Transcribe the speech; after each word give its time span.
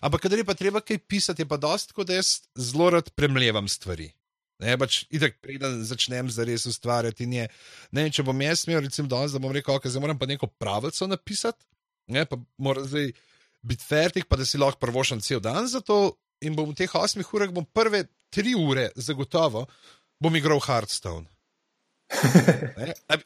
Ampak, 0.00 0.24
kadar 0.24 0.40
je 0.40 0.46
pa 0.48 0.56
treba 0.56 0.80
kaj 0.80 0.98
pisati, 1.08 1.44
je 1.44 1.48
pa 1.48 1.58
dosti, 1.60 1.94
da 2.06 2.16
jaz 2.16 2.40
zelo 2.56 2.90
rad 2.90 3.10
premljevam 3.16 3.68
stvari. 3.68 4.10
Ne, 4.60 4.76
pač 4.76 5.04
itak, 5.08 5.38
preden 5.40 5.78
začnem 5.88 6.28
zares 6.32 6.66
ustvarjati. 6.68 7.26
Ne, 7.28 7.46
ne 7.96 8.04
vem, 8.04 8.12
če 8.12 8.24
bom 8.26 8.40
jaz 8.44 8.66
smel, 8.66 8.82
recimo, 8.84 9.08
danes, 9.08 9.32
da 9.32 9.40
bom 9.40 9.52
rekel, 9.56 9.72
da 9.72 9.80
okay, 9.80 10.00
moram 10.02 10.18
pa 10.20 10.28
neko 10.28 10.50
pravico 10.60 11.08
napisati, 11.08 11.64
ne, 12.12 12.26
pa 12.28 12.36
mora 12.60 12.84
zdaj 12.84 13.12
biti 13.64 13.84
fertik, 13.84 14.28
pa 14.28 14.36
da 14.40 14.44
si 14.48 14.60
lahko 14.60 14.80
prvošam 14.80 15.20
cel 15.24 15.40
dan 15.44 15.68
za 15.68 15.80
to. 15.84 16.16
In 16.40 16.54
bom 16.56 16.70
v 16.70 16.76
teh 16.78 16.92
osmih 16.96 17.28
urah, 17.36 17.50
bom 17.52 17.66
prve 17.68 18.06
tri 18.32 18.54
ure 18.56 18.86
zagotovo, 18.96 19.66
bom 20.20 20.36
igral 20.36 20.60
Hearthstone. 20.64 21.26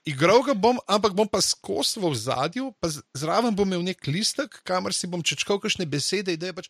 Igral 0.05 0.43
ga 0.45 0.55
bom, 0.55 0.79
ampak 0.87 1.17
bom 1.17 1.29
pa 1.29 1.41
skozi 1.41 2.01
v 2.01 2.13
zadju, 2.13 2.73
pa 2.81 2.91
zraven 3.17 3.57
bom 3.57 3.69
imel 3.69 3.85
nek 3.85 4.05
listek, 4.07 4.61
kamor 4.65 4.93
si 4.93 5.09
bom 5.09 5.25
čečkal 5.25 5.61
kakšne 5.61 5.89
besede. 5.89 6.37
Pač... 6.37 6.69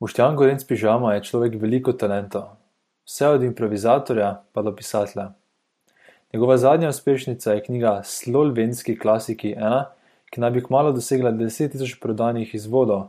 Boštjan 0.00 0.36
Gorenc 0.36 0.64
pižama 0.64 1.16
je 1.16 1.24
človek 1.28 1.56
veliko 1.60 1.96
talenta, 1.96 2.56
vse 3.08 3.36
od 3.36 3.44
improvizatorja 3.44 4.44
pa 4.52 4.64
do 4.64 4.72
pisatelja. 4.76 5.32
Njegova 6.32 6.56
zadnja 6.60 6.92
uspešnica 6.92 7.56
je 7.56 7.64
knjiga 7.64 7.94
Slovenski 8.04 8.94
klasiki 8.98 9.56
1, 9.56 9.88
ki 10.30 10.40
naj 10.44 10.52
bi 10.54 10.62
kmalo 10.62 10.92
dosegla 10.94 11.32
10.000 11.34 11.98
prodanih 11.98 12.54
izvodov, 12.54 13.08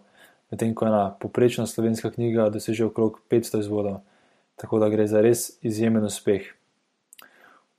medtem 0.49 0.73
ko 0.73 0.87
ena 0.89 1.03
poprečna 1.19 1.67
slovenska 1.69 2.09
knjiga 2.11 2.49
doseže 2.49 2.87
okrog 2.87 3.21
500 3.29 3.61
izvodov, 3.61 4.01
tako 4.57 4.81
da 4.81 4.89
gre 4.89 5.05
za 5.07 5.21
res 5.21 5.51
izjemen 5.61 6.07
uspeh 6.07 6.49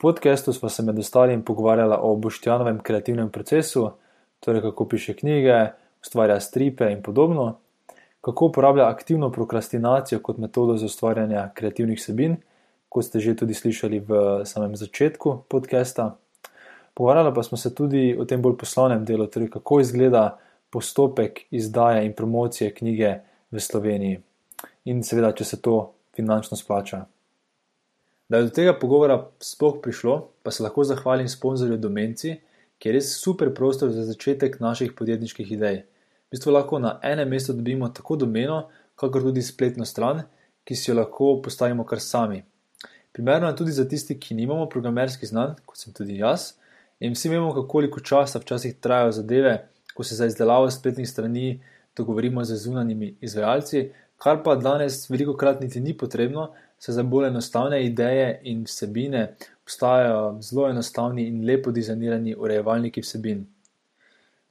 podkastu 0.02 0.52
smo 0.52 0.68
se 0.68 0.82
med 0.82 0.98
ostalim 0.98 1.42
pogovarjali 1.42 1.96
o 2.00 2.16
Boštjanovem 2.16 2.80
kreativnem 2.80 3.28
procesu, 3.30 3.90
torej 4.40 4.62
kako 4.62 4.88
piše 4.88 5.14
knjige, 5.14 5.66
ustvarja 6.02 6.40
stripe 6.40 6.90
in 6.90 7.02
podobno, 7.02 7.58
kako 8.20 8.46
uporablja 8.46 8.88
aktivno 8.88 9.30
prokrastinacijo 9.32 10.20
kot 10.20 10.38
metodo 10.38 10.76
za 10.76 10.86
ustvarjanje 10.86 11.44
kreativnih 11.54 12.02
sebin, 12.02 12.36
kot 12.88 13.04
ste 13.04 13.20
že 13.20 13.36
tudi 13.36 13.54
slišali 13.54 14.00
v 14.00 14.42
samem 14.44 14.76
začetku 14.76 15.36
podcasta. 15.48 16.16
Pogovarjali 16.94 17.34
pa 17.34 17.42
smo 17.42 17.58
se 17.58 17.74
tudi 17.74 18.16
o 18.18 18.24
tem 18.24 18.42
bolj 18.42 18.56
poslovnem 18.58 19.04
delu, 19.04 19.26
torej 19.26 19.50
kako 19.50 19.80
izgleda 19.80 20.38
postopek 20.70 21.40
izdaje 21.50 22.06
in 22.06 22.12
promocije 22.12 22.74
knjige 22.74 23.14
v 23.50 23.60
Sloveniji 23.60 24.20
in 24.84 25.02
seveda, 25.02 25.32
če 25.32 25.44
se 25.44 25.62
to 25.62 25.92
finančno 26.16 26.56
splača. 26.56 27.04
Da 28.32 28.38
je 28.38 28.44
do 28.44 28.50
tega 28.56 28.72
pogovora 28.72 29.26
sploh 29.44 29.74
prišlo, 29.82 30.30
pa 30.42 30.50
se 30.50 30.62
lahko 30.62 30.84
zahvalim 30.88 31.26
sponzorju 31.28 31.76
Domenci, 31.76 32.30
ki 32.80 32.88
je 32.88 32.92
res 32.94 33.10
super 33.20 33.50
prostor 33.52 33.90
za 33.92 34.06
začetek 34.08 34.56
naših 34.60 34.94
podjetniških 34.96 35.50
idej. 35.52 35.82
V 35.82 36.32
bistvu 36.32 36.54
lahko 36.54 36.80
na 36.80 36.94
enem 37.04 37.28
mestu 37.28 37.52
dobimo 37.52 37.90
tako 37.92 38.16
domeno, 38.22 38.70
kakor 38.96 39.26
tudi 39.26 39.44
spletno 39.44 39.84
stran, 39.84 40.22
ki 40.64 40.78
si 40.80 40.88
jo 40.88 40.96
lahko 40.96 41.34
postavimo 41.44 41.84
kar 41.84 42.00
sami. 42.00 42.40
Primerno 43.12 43.52
je 43.52 43.58
tudi 43.60 43.76
za 43.76 43.84
tisti, 43.88 44.16
ki 44.16 44.38
nimamo 44.40 44.64
programerskih 44.64 45.28
znanj, 45.28 45.60
kot 45.68 45.84
sem 45.84 45.92
tudi 45.92 46.16
jaz, 46.24 46.54
in 47.04 47.12
vsi 47.12 47.34
vemo, 47.34 47.52
koliko 47.68 48.00
časa 48.00 48.40
včasih 48.40 48.80
trajajo 48.80 49.12
zadeve, 49.20 49.58
ko 49.92 50.08
se 50.08 50.16
za 50.16 50.32
izdelavo 50.32 50.72
spletnih 50.72 51.08
strani 51.08 51.60
dogovorimo 51.96 52.48
z 52.48 52.56
zunanjimi 52.64 53.12
izvajalci, 53.20 53.90
kar 54.16 54.40
pa 54.40 54.56
danes 54.56 55.10
veliko 55.10 55.36
krat 55.36 55.60
niti 55.60 55.84
ni 55.84 55.92
potrebno, 55.92 56.54
se 56.82 56.92
za 56.92 57.02
bolj 57.02 57.28
enostavne 57.28 57.84
ideje 57.86 58.40
in 58.42 58.64
vsebine 58.64 59.36
obstajajo 59.62 60.38
zelo 60.42 60.68
enostavni 60.70 61.26
in 61.28 61.44
lepo 61.46 61.70
dizajnirani 61.70 62.34
urejevalniki 62.34 63.00
vsebin. 63.00 63.44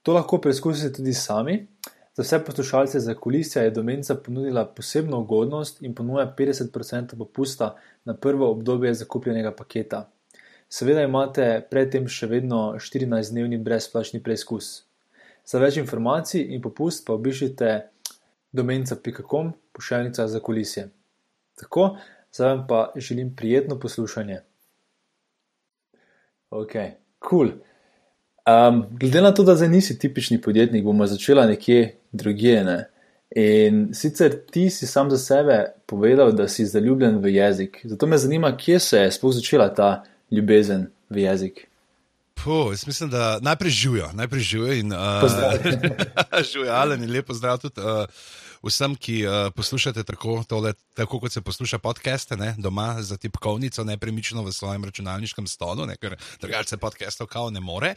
To 0.04 0.14
lahko 0.14 0.38
preizkusite 0.38 0.94
tudi 0.94 1.14
sami. 1.14 1.68
Za 2.16 2.24
vse 2.24 2.40
poslušalce 2.46 3.00
za 3.00 3.16
kulisija 3.16 3.64
je 3.64 3.72
Domenca 3.72 4.16
ponudila 4.16 4.66
posebno 4.66 5.20
ugodnost 5.20 5.82
in 5.84 5.96
ponuja 5.96 6.36
50% 6.38 7.18
popusta 7.18 7.76
na 8.06 8.14
prvo 8.14 8.52
obdobje 8.52 8.94
zakupljenega 8.94 9.52
paketa. 9.52 10.10
Seveda 10.70 11.04
imate 11.04 11.68
predtem 11.70 12.08
še 12.08 12.32
vedno 12.32 12.62
14-dnevni 12.80 13.60
brezplačni 13.64 14.24
preizkus. 14.24 14.86
Za 15.46 15.60
več 15.60 15.78
informacij 15.84 16.48
in 16.56 16.62
popust 16.62 17.06
pa 17.08 17.14
obišite 17.14 17.76
domenca.com 18.52 19.54
pošiljnica 19.72 20.28
za 20.28 20.40
kulisije. 20.40 20.88
Tako, 21.60 21.98
zdaj 22.34 22.56
vam 22.56 22.68
pa 22.68 22.92
želim 22.96 23.36
prijetno 23.36 23.80
poslušanje. 23.80 24.40
Ok, 26.50 26.72
kul. 27.20 27.48
Cool. 27.48 27.52
Um, 28.46 28.86
glede 28.92 29.22
na 29.22 29.34
to, 29.34 29.44
da 29.44 29.56
zdaj 29.56 29.70
nisi 29.70 30.00
tipični 30.00 30.42
podjetnik, 30.42 30.84
bomo 30.84 31.08
začela 31.08 31.46
nekje 31.46 31.96
drugje. 32.12 32.64
Ne? 32.64 32.90
In 33.36 33.94
sicer 33.94 34.36
ti 34.52 34.70
si 34.70 34.88
sam 34.88 35.12
za 35.12 35.18
sebe 35.18 35.66
povedal, 35.86 36.32
da 36.32 36.48
si 36.48 36.66
zaljubljen 36.66 37.20
v 37.22 37.36
jezik. 37.36 37.82
Zato 37.84 38.08
me 38.08 38.18
zanima, 38.18 38.58
kje 38.58 38.80
se 38.80 38.98
je 38.98 39.12
sploh 39.12 39.34
začela 39.34 39.74
ta 39.74 40.04
ljubezen 40.32 40.88
v 41.10 41.18
jezik. 41.18 41.68
Puh, 42.34 42.72
jaz 42.72 42.88
mislim, 42.88 43.10
da 43.10 43.40
najprej 43.42 43.72
živijo, 43.72 44.10
najprej 44.14 44.42
živijo 44.42 44.74
in 44.74 44.94
živijo, 46.52 46.74
ali 46.74 46.98
ni 46.98 47.08
lepo 47.08 47.34
zdrav 47.34 47.58
tudi. 47.58 47.82
Uh, 47.82 48.06
vsem, 48.66 48.96
ki 48.96 49.16
uh, 49.26 49.50
poslušate 49.56 50.04
tako, 50.06 50.42
tole, 50.48 50.74
tako, 50.98 51.20
kot 51.24 51.34
se 51.34 51.42
posluša 51.42 51.80
podcaste, 51.82 52.38
ne, 52.38 52.54
doma 52.62 53.02
za 53.02 53.18
tipkovnico, 53.18 53.84
nepremično 53.84 54.44
v 54.46 54.54
svojem 54.54 54.86
računalniškem 54.86 55.48
stolu, 55.48 55.86
ne, 55.90 55.98
ker 55.98 56.16
drugače 56.42 56.78
podcastov 56.78 57.28
kao 57.32 57.50
ne 57.50 57.60
more. 57.60 57.96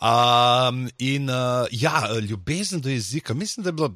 Um, 0.00 0.88
in 0.98 1.30
uh, 1.30 1.66
ja, 1.70 2.04
ljubezen 2.20 2.80
do 2.80 2.92
jezika, 2.92 3.34
mislim, 3.34 3.64
da 3.64 3.72
je 3.72 3.78
bilo, 3.80 3.94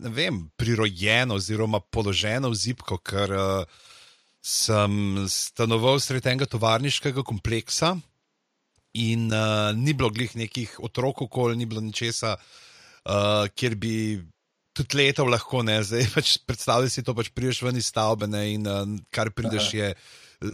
ne 0.00 0.10
vem, 0.10 0.44
prirojeno 0.56 1.34
oziroma 1.34 1.80
položeno 1.80 2.50
v 2.52 2.60
zipko, 2.62 2.98
ker 2.98 3.32
uh, 3.34 3.86
sem 4.46 5.26
stanoval 5.28 5.98
sredi 6.00 6.30
enega 6.30 6.46
tovarniškega 6.46 7.26
kompleksa. 7.26 7.96
In 8.96 9.26
uh, 9.28 9.74
ni 9.76 9.92
bilo 9.92 10.08
glih 10.14 10.30
nekih 10.38 10.78
otrok, 10.80 11.26
okoli, 11.26 11.56
ni 11.58 11.66
bilo 11.68 11.82
ničesar, 11.84 12.38
uh, 12.38 13.44
kjer 13.52 13.74
bi 13.76 13.96
tudi 14.76 15.00
letov 15.00 15.30
lahko 15.32 15.62
ne, 15.66 15.80
zdaj 15.84 16.10
pač 16.14 16.36
predstavljaj 16.46 16.92
si 16.92 17.04
to, 17.06 17.14
pač 17.16 17.32
prideš 17.34 17.62
ven 17.66 17.78
iz 17.80 17.88
stavbe 17.92 18.28
ne, 18.30 18.44
in 18.54 18.68
uh, 18.68 18.84
kar 19.14 19.32
prideš 19.34 19.72
je 19.76 19.92
uh, 19.94 20.52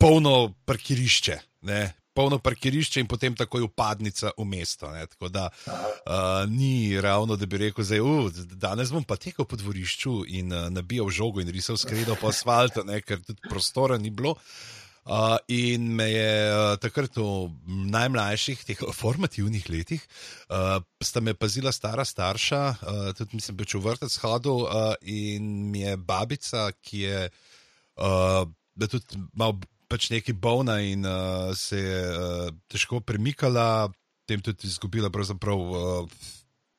polno 0.00 0.54
parkirišče. 0.68 1.38
Ne. 1.68 1.82
Polno 2.18 2.40
parkirišče 2.42 3.02
in 3.02 3.06
potem 3.10 3.36
takoj 3.38 3.62
upadnica 3.68 4.32
v 4.34 4.46
mesto. 4.48 4.90
Ne, 4.90 5.06
tako 5.06 5.30
da 5.30 5.46
uh, 5.50 6.42
ni 6.50 6.98
ravno, 7.00 7.36
da 7.38 7.46
bi 7.46 7.62
rekel, 7.62 7.86
da 7.86 8.00
uh, 8.02 8.40
danes 8.58 8.90
bom 8.94 9.06
pa 9.06 9.16
tekel 9.16 9.46
po 9.46 9.58
dvorišču 9.58 10.24
in 10.40 10.50
uh, 10.52 10.66
nabijal 10.74 11.12
žogo 11.14 11.44
in 11.44 11.52
risal 11.54 11.78
skredo 11.78 12.18
po 12.18 12.32
asfaltu, 12.32 12.86
ne, 12.86 13.00
ker 13.06 13.22
tudi 13.22 13.46
prostora 13.46 13.98
ni 14.02 14.10
bilo. 14.10 14.34
Uh, 14.34 14.77
Uh, 15.08 15.38
in 15.48 15.88
me 15.96 16.04
je 16.12 16.32
uh, 16.52 16.74
takrat 16.76 17.16
v 17.16 17.48
najmlajših, 17.88 18.60
teh 18.68 18.80
formativnih 18.92 19.64
letih, 19.72 20.02
uh, 20.52 20.84
sta 21.00 21.22
me 21.24 21.32
pazila 21.32 21.72
stara 21.72 22.04
starša, 22.04 22.60
uh, 22.76 23.08
tudi 23.16 23.40
mislim, 23.40 23.56
da 23.56 23.64
je 23.64 23.72
bil 23.72 23.84
vrtec 23.86 24.18
hodil 24.20 24.66
uh, 24.66 24.92
in 25.00 25.70
mi 25.72 25.80
je 25.80 25.96
babica, 25.96 26.68
ki 26.84 27.00
je 27.06 27.22
uh, 27.96 28.44
tudi 28.84 29.22
malo 29.32 29.56
pač 29.88 30.10
neki 30.12 30.36
bolna 30.36 30.76
in 30.84 31.08
uh, 31.08 31.56
se 31.56 31.80
je 31.80 32.02
uh, 32.12 32.52
težko 32.68 33.00
premikala, 33.00 33.88
tem 34.28 34.44
tudi 34.44 34.68
izgubila 34.68 35.08
pravzaprav. 35.08 35.56
Uh, 35.56 36.28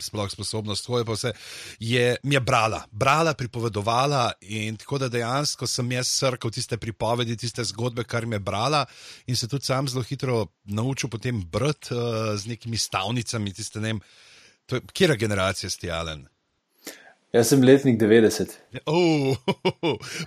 sploh 0.01 0.31
sposobnost, 0.31 0.85
svoje 0.85 1.05
pa 1.05 1.17
vse, 1.17 1.33
je, 1.79 2.15
mi 2.23 2.35
je 2.35 2.39
brala, 2.39 2.83
brala, 2.91 3.33
pripovedovala 3.33 4.31
in 4.41 4.77
tako 4.77 4.97
da 4.97 5.09
dejansko 5.09 5.67
sem 5.67 5.91
jaz 5.91 6.07
srkal 6.07 6.51
tiste 6.51 6.77
pripovedi, 6.77 7.37
tiste 7.37 7.63
zgodbe, 7.63 8.03
kar 8.03 8.25
mi 8.25 8.35
je 8.35 8.39
brala 8.39 8.85
in 9.27 9.35
se 9.35 9.47
tudi 9.47 9.65
sam 9.65 9.87
zelo 9.87 10.03
hitro 10.03 10.47
naučil 10.63 11.09
potem 11.09 11.41
brati 11.41 11.93
uh, 11.93 12.35
z 12.35 12.47
nekimi 12.47 12.77
stavnicami, 12.77 13.53
tiste 13.53 13.79
ne 13.79 13.93
vem, 13.93 14.01
kera 14.93 15.15
generacija 15.15 15.69
ste 15.69 15.91
Alen. 15.91 16.27
Jaz 17.29 17.51
sem 17.51 17.61
letnik 17.61 17.99
90. 18.01 18.55
Oh, 18.89 19.37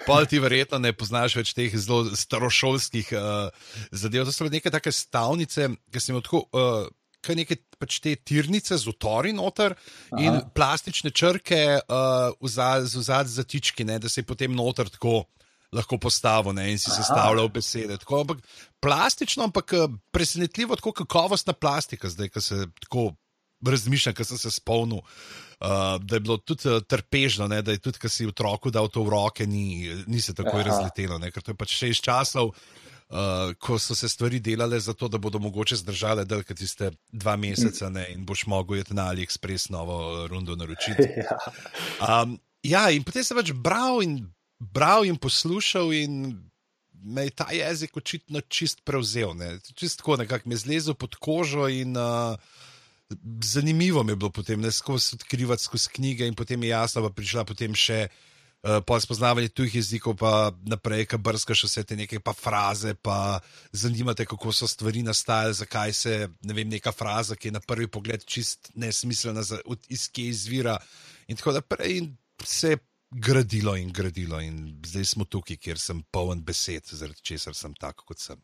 pa 0.07 0.21
ti 0.31 0.39
verjetno 0.39 0.79
ne 0.79 0.93
poznaš 0.95 1.35
več 1.41 1.51
teh 1.57 1.73
zelo 1.75 2.05
starošolskih 2.15 3.11
uh, 3.19 3.73
zadev. 3.91 4.29
To 4.29 4.35
so 4.35 4.47
neke 4.47 4.71
take 4.71 4.93
stavnice, 4.95 5.67
ki 5.91 6.03
sem 6.03 6.15
jih 6.15 6.23
tako. 6.29 6.45
Uh, 6.55 6.87
kaj 7.23 7.39
neke 7.39 7.59
pač 7.81 7.99
te 8.03 8.15
tirnice 8.17 8.77
z 8.79 8.91
utori 8.91 9.33
noter 9.35 9.75
Aha. 9.75 10.23
in 10.23 10.41
plastične 10.55 11.11
črke 11.11 11.63
uh, 11.81 12.35
v 12.39 12.51
zadnji 12.51 13.35
zatički, 13.37 13.87
ne, 13.89 13.99
da 14.03 14.11
se 14.11 14.23
je 14.23 14.29
potem 14.29 14.55
noter 14.55 14.91
tako 14.93 15.25
lahko 15.73 15.97
postavil 15.99 16.53
ne, 16.53 16.69
in 16.75 16.79
si 16.79 16.93
sestavljal 16.93 17.49
besede. 17.49 17.97
Tako, 18.03 18.21
ampak 18.27 18.43
plastično, 18.83 19.49
ampak 19.49 19.73
uh, 19.79 19.89
presenetljivo, 20.13 20.77
tako 20.77 20.93
kakovostna 21.03 21.57
plastika, 21.57 22.11
zdaj, 22.13 22.29
ki 22.35 22.45
se 22.45 22.67
tako 22.85 23.13
razmišljam, 23.67 24.15
ker 24.15 24.27
sem 24.27 24.39
se 24.39 24.51
spomnil. 24.51 25.01
Uh, 25.63 25.97
da 26.03 26.19
je 26.19 26.21
bilo 26.21 26.37
tudi 26.43 26.69
uh, 26.69 26.83
trpežno, 26.83 27.47
ne? 27.49 27.63
da 27.63 27.73
je 27.73 27.79
tudi, 27.79 28.01
ki 28.03 28.11
si 28.11 28.27
otroku 28.27 28.73
dal 28.75 28.91
to 28.91 29.05
v 29.07 29.15
roke, 29.15 29.47
ni, 29.47 29.87
ni 30.11 30.21
se 30.21 30.35
tako 30.35 30.59
razletelo, 30.59 31.21
ne? 31.23 31.31
ker 31.31 31.43
to 31.43 31.55
je 31.55 31.59
pač 31.59 31.77
še 31.79 31.93
iz 31.95 32.03
časov, 32.03 32.51
uh, 33.13 33.55
ko 33.59 33.79
so 33.79 33.95
se 33.95 34.09
stvari 34.09 34.41
delale 34.41 34.81
za 34.81 34.93
to, 34.93 35.09
da 35.09 35.19
bodo 35.19 35.39
mogoče 35.39 35.77
zdržale 35.77 36.25
delke 36.25 36.55
tiste 36.55 36.91
dva 37.13 37.37
meseca 37.37 37.89
ne, 37.89 38.07
in 38.15 38.25
boš 38.27 38.47
mogel 38.47 38.81
iti 38.81 38.95
na 38.95 39.11
AliExpress 39.13 39.71
novo 39.71 40.27
rundo 40.27 40.57
naročiti. 40.57 41.09
Um, 42.03 42.39
ja, 42.63 42.89
in 42.91 43.05
potem 43.07 43.23
sem 43.23 43.37
pač 43.39 43.53
bral 43.55 44.01
in 44.03 44.17
bral 44.59 45.05
in 45.07 45.15
poslušal 45.17 45.93
in 45.95 46.35
me 47.03 47.29
je 47.29 47.35
ta 47.39 47.47
jezik 47.55 47.97
očitno 47.97 48.41
čist 48.51 48.83
prevzel. 48.85 49.35
Ne. 49.39 49.53
Čist 49.79 50.01
tako 50.01 50.17
nekako 50.19 50.49
mi 50.49 50.55
je 50.55 50.65
zlezel 50.65 50.95
pod 50.99 51.15
kožo 51.15 51.69
in 51.71 51.95
uh, 51.97 52.35
zanimivo 53.45 54.03
mi 54.03 54.13
je 54.13 54.17
bilo 54.17 54.31
potem 54.31 54.61
ne 54.61 54.73
skozi 54.73 55.15
odkrivati 55.15 55.63
skozi 55.63 55.95
knjige 55.95 56.27
in 56.27 56.35
potem 56.35 56.63
je 56.63 56.75
jasno, 56.75 57.03
pa 57.07 57.15
prišla 57.15 57.45
potem 57.45 57.75
še. 57.75 58.09
Uh, 58.11 58.32
po 58.87 59.01
spoznavanju 59.01 59.49
tujih 59.49 59.75
jezikov, 59.75 60.15
pa 60.17 60.53
naprej, 60.71 61.07
ki 61.11 61.19
brskaš 61.19 61.65
vse 61.67 61.83
te 61.83 61.97
neke 61.99 62.21
pa 62.23 62.33
fraze, 62.33 62.95
pa 62.95 63.41
zanimate, 63.73 64.27
kako 64.27 64.53
so 64.55 64.69
stvari 64.71 65.03
nastajale, 65.03 65.57
zakaj 65.59 65.93
se 65.93 66.29
ne 66.47 66.55
vem, 66.55 66.69
neka 66.71 66.93
fraza, 66.93 67.37
ki 67.37 67.49
je 67.51 67.57
na 67.59 67.61
prvi 67.61 67.89
pogled 67.91 68.25
čist 68.25 68.71
nesmiselna, 68.75 69.43
iz 69.89 70.07
kje 70.09 70.29
izvira. 70.29 70.77
In 71.27 71.37
tako 71.37 71.57
naprej, 71.59 71.99
in 71.99 72.17
se 72.45 72.77
je 72.77 72.79
gradilo 73.11 73.77
in 73.77 73.91
gradilo, 73.93 74.41
in 74.41 74.79
zdaj 74.87 75.05
smo 75.05 75.25
tukaj, 75.25 75.57
kjer 75.57 75.79
sem 75.79 76.03
poln 76.11 76.45
besed, 76.47 76.87
zaradi 76.93 77.21
česar 77.23 77.59
sem 77.59 77.75
tako, 77.75 78.07
kot 78.13 78.19
sem. 78.19 78.39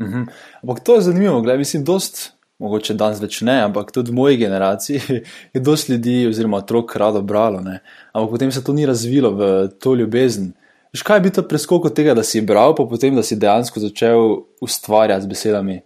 Mhm. 0.00 0.28
Ampak 0.62 0.84
to 0.84 0.96
je 0.96 1.02
zanimivo, 1.02 1.42
gledaj, 1.42 1.58
mislim, 1.58 1.84
dost, 1.84 2.32
mogoče 2.60 2.94
danes 2.94 3.20
več 3.22 3.40
ne, 3.46 3.56
ampak 3.64 3.92
tudi 3.94 4.12
v 4.12 4.18
moji 4.18 4.40
generaciji 4.40 5.00
je 5.54 5.60
dosti 5.60 5.94
ljudi, 5.94 6.16
oziroma 6.28 6.60
otrok, 6.60 6.96
rado 7.00 7.22
bralo, 7.22 7.62
ne? 7.64 7.80
ampak 8.12 8.36
potem 8.36 8.52
se 8.52 8.64
to 8.64 8.76
ni 8.76 8.86
razvilo 8.88 9.32
v 9.36 9.52
to 9.80 9.94
ljubezen. 9.96 10.52
Veš, 10.90 11.04
kaj 11.06 11.20
je 11.20 11.24
bil 11.26 11.34
to 11.34 11.46
preskok 11.46 11.86
od 11.86 11.94
tega, 11.94 12.16
da 12.18 12.24
si 12.26 12.42
bral, 12.42 12.74
pa 12.74 12.84
potem, 12.90 13.14
da 13.14 13.22
si 13.22 13.38
dejansko 13.38 13.82
začel 13.82 14.42
ustvarjati 14.60 15.24
z 15.24 15.30
besedami? 15.30 15.76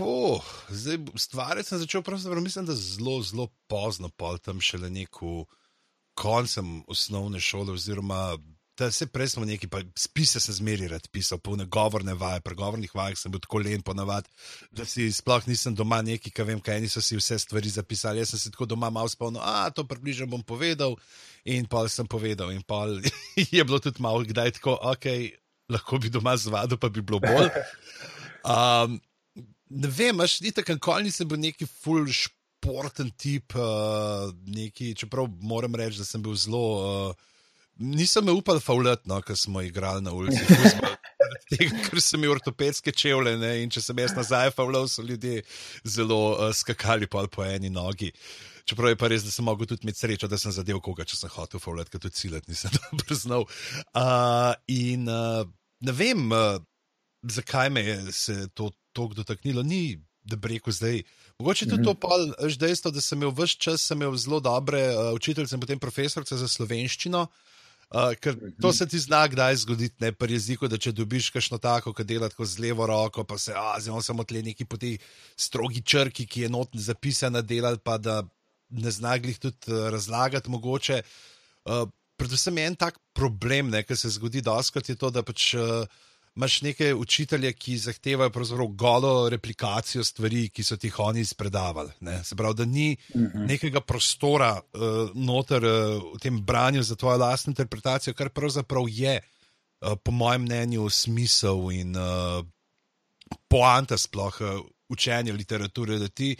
Oh, 0.00 0.44
zdaj, 0.72 0.98
ustvarjati 1.14 1.68
sem 1.68 1.82
začel, 1.82 2.02
pravzaprav 2.02 2.42
mislim, 2.42 2.66
da 2.66 2.74
zelo, 2.74 3.20
zelo 3.22 3.48
pozno, 3.68 4.08
pa 4.08 4.32
tam 4.42 4.62
šele 4.64 4.90
neko 4.90 5.44
koncem 6.18 6.82
osnovne 6.88 7.40
šole, 7.40 7.76
oziroma 7.76 8.38
da 8.78 8.90
se 8.94 9.06
prej 9.06 9.28
smo 9.28 9.44
neki, 9.44 9.66
pa 9.68 9.80
spise 9.98 10.40
sem 10.40 10.54
zmeri 10.54 10.88
rad 10.88 11.08
pisal, 11.12 11.40
polne 11.42 11.66
govorne 11.66 12.14
vaje, 12.14 12.40
pregovornih 12.46 12.94
vaj, 12.94 13.16
sem 13.18 13.32
bil 13.32 13.42
tako 13.42 13.58
len 13.64 13.82
ponavadi, 13.82 14.30
da 14.70 14.86
si 14.86 15.08
sploh 15.12 15.48
nisem 15.50 15.74
doma 15.74 15.98
neki, 16.06 16.30
ki 16.30 16.46
vem, 16.46 16.60
kaj 16.62 16.80
niso 16.84 17.02
si 17.02 17.18
vse 17.18 17.40
stvari 17.42 17.72
zapisali. 17.74 18.22
Jaz 18.22 18.34
sem 18.34 18.42
si 18.44 18.52
tako 18.54 18.68
doma 18.70 18.90
malo 18.94 19.10
spomnil, 19.10 19.42
a 19.42 19.66
to 19.74 19.82
približno 19.88 20.28
bom 20.30 20.44
povedal, 20.46 20.94
in 21.44 21.66
pa 21.66 21.82
sem 21.90 22.06
povedal, 22.06 22.54
in 22.54 22.62
pa 22.62 22.86
je 23.56 23.64
bilo 23.64 23.82
tudi 23.82 24.02
malo, 24.02 24.22
kdaj 24.22 24.58
tako, 24.60 24.78
ok, 24.94 25.10
lahko 25.74 25.98
bi 25.98 26.14
doma 26.14 26.36
zvadil, 26.38 26.78
pa 26.78 26.88
bi 26.88 27.02
bilo 27.02 27.22
bolj. 27.24 27.50
Um, 28.48 28.94
ne 29.68 29.88
vem, 29.92 30.20
až 30.22 30.38
ni 30.40 30.52
tako, 30.54 30.78
nikoli 30.78 31.08
nisem 31.08 31.28
bil 31.28 31.40
neki 31.42 31.66
full 31.66 32.06
šport 32.06 32.38
športen 32.58 33.10
tip, 33.16 33.54
uh, 33.54 34.32
neki, 34.46 34.94
čeprav 34.98 35.28
moram 35.40 35.74
reči, 35.74 35.98
da 35.98 36.04
sem 36.04 36.22
bil 36.22 36.34
zelo. 36.34 36.64
Uh, 37.10 37.28
nisem 37.78 38.24
me 38.24 38.32
upal 38.32 38.60
faulati, 38.60 39.08
no, 39.08 39.20
ker 39.22 39.36
smo 39.36 39.62
igrali 39.62 40.02
na 40.02 40.12
ulici. 40.12 40.44
Ker 41.48 42.00
sem 42.02 42.20
imel 42.20 42.34
ortopedske 42.36 42.92
čevlje 42.92 43.36
ne, 43.40 43.52
in 43.62 43.72
če 43.72 43.82
sem 43.84 43.98
jaz 44.02 44.14
nazaj 44.16 44.52
faulal, 44.56 44.88
so 44.90 45.04
ljudje 45.06 45.42
zelo 45.86 46.18
uh, 46.34 46.50
skakali 46.54 47.08
po 47.08 47.44
eni 47.44 47.70
nogi. 47.70 48.10
Čeprav 48.68 48.92
je 48.92 48.98
pa 49.00 49.08
res, 49.08 49.24
da 49.24 49.32
sem 49.32 49.46
mogel 49.48 49.68
tudi 49.68 49.86
imeti 49.86 50.02
srečo, 50.02 50.28
da 50.28 50.36
sem 50.38 50.52
zadev 50.52 50.82
koga, 50.84 51.06
če 51.08 51.16
sem 51.16 51.32
hotel 51.32 51.62
faulati, 51.62 51.94
ker 51.94 52.02
tudi 52.02 52.18
cilet 52.18 52.48
nisem 52.50 52.74
dobro 52.90 53.16
znal. 53.16 53.46
Uh, 53.96 54.52
in 54.68 55.08
uh, 55.08 55.46
ne 55.86 55.94
vem, 55.96 56.26
uh, 56.34 56.58
zakaj 57.24 57.72
me 57.72 57.86
je 57.86 57.96
se 58.12 58.36
to 58.54 58.72
tako 58.92 59.22
dotaknilo. 59.22 59.64
Ni, 59.64 59.96
da 60.28 60.36
bi 60.36 60.56
rekel 60.56 60.74
zdaj. 60.76 61.02
Mogoče 61.38 61.68
tudi 61.70 61.86
to 61.86 61.94
pa 61.94 62.18
je 62.44 62.56
dejstvo, 62.60 62.90
da 62.92 63.00
sem 63.00 63.20
imel 63.22 63.32
vse 63.32 63.56
čas, 63.56 63.86
imel 63.94 64.16
zelo 64.20 64.40
dobre 64.44 64.82
uh, 64.90 65.14
učiteljice 65.16 65.56
in 65.56 65.62
potem 65.62 65.80
profesorice 65.80 66.36
za 66.36 66.48
slovenščino. 66.48 67.24
Uh, 67.88 68.12
ker 68.20 68.36
to 68.60 68.68
se 68.76 68.84
ti 68.84 68.98
zna, 69.00 69.22
kdaj 69.32 69.62
zgoditi, 69.62 69.96
ne 70.04 70.10
pri 70.12 70.36
jeziku, 70.36 70.68
da 70.68 70.76
če 70.76 70.92
dobiš 70.92 71.30
kakšno 71.32 71.56
tako, 71.56 71.94
ki 71.96 72.04
dela 72.04 72.28
tako 72.28 72.44
z 72.44 72.60
levo 72.60 72.84
roko, 72.86 73.24
pa 73.24 73.38
se, 73.40 73.54
a 73.56 73.78
zdaj 73.80 74.02
samo 74.04 74.26
tle 74.28 74.42
neki 74.44 74.66
po 74.68 74.76
tej 74.76 74.98
strogi 75.40 75.80
črki, 75.80 76.26
ki 76.28 76.44
je 76.44 76.50
notni 76.52 76.82
zapisana, 76.84 77.40
delal 77.40 77.80
pa 77.80 77.96
da 77.96 78.20
ne 78.68 78.92
zna 78.92 79.16
jih 79.16 79.40
tudi 79.40 79.72
uh, 79.72 79.88
razlagati 79.94 80.52
mogoče. 80.52 81.00
Uh, 81.64 81.86
predvsem 82.20 82.60
en 82.60 82.76
tak 82.76 83.00
problem, 83.16 83.72
ki 83.72 83.96
se 83.96 84.12
zgodi 84.18 84.44
doskrat, 84.44 84.88
je 84.88 84.98
to, 84.98 85.08
da 85.14 85.24
pač. 85.24 85.54
Uh, 85.56 85.88
imaš 86.38 86.60
neke 86.62 86.94
učitelje, 86.94 87.52
ki 87.52 87.76
zahtevajo 87.78 88.30
golo 88.68 89.28
replikacijo 89.28 90.04
stvari, 90.04 90.48
ki 90.48 90.64
so 90.64 90.76
ti 90.76 90.90
oni 90.98 91.20
izpredavali. 91.20 91.90
Ne? 92.00 92.24
Se 92.24 92.36
pravi, 92.36 92.54
da 92.54 92.64
ni 92.64 92.96
uh 93.14 93.20
mhm. 93.20 93.26
-huh. 93.26 93.46
nekega 93.46 93.80
prostora 93.80 94.60
uh, 94.60 95.10
noter 95.14 95.64
uh, 95.64 96.02
v 96.14 96.18
tem 96.22 96.44
branju 96.44 96.82
za 96.82 96.96
tvojo 96.96 97.18
lastno 97.18 97.50
interpretacijo, 97.50 98.14
kar 98.14 98.28
pravzaprav 98.28 98.84
je, 98.88 99.20
uh, 99.80 99.92
po 100.04 100.10
mojem 100.10 100.42
mnenju, 100.42 100.90
smisel 100.90 101.72
in 101.72 101.96
uh, 101.96 102.46
poanta 103.48 103.98
sploh 103.98 104.40
uh, 104.40 104.66
učenja 104.88 105.34
literature, 105.34 105.98
da 105.98 106.08
ti 106.08 106.36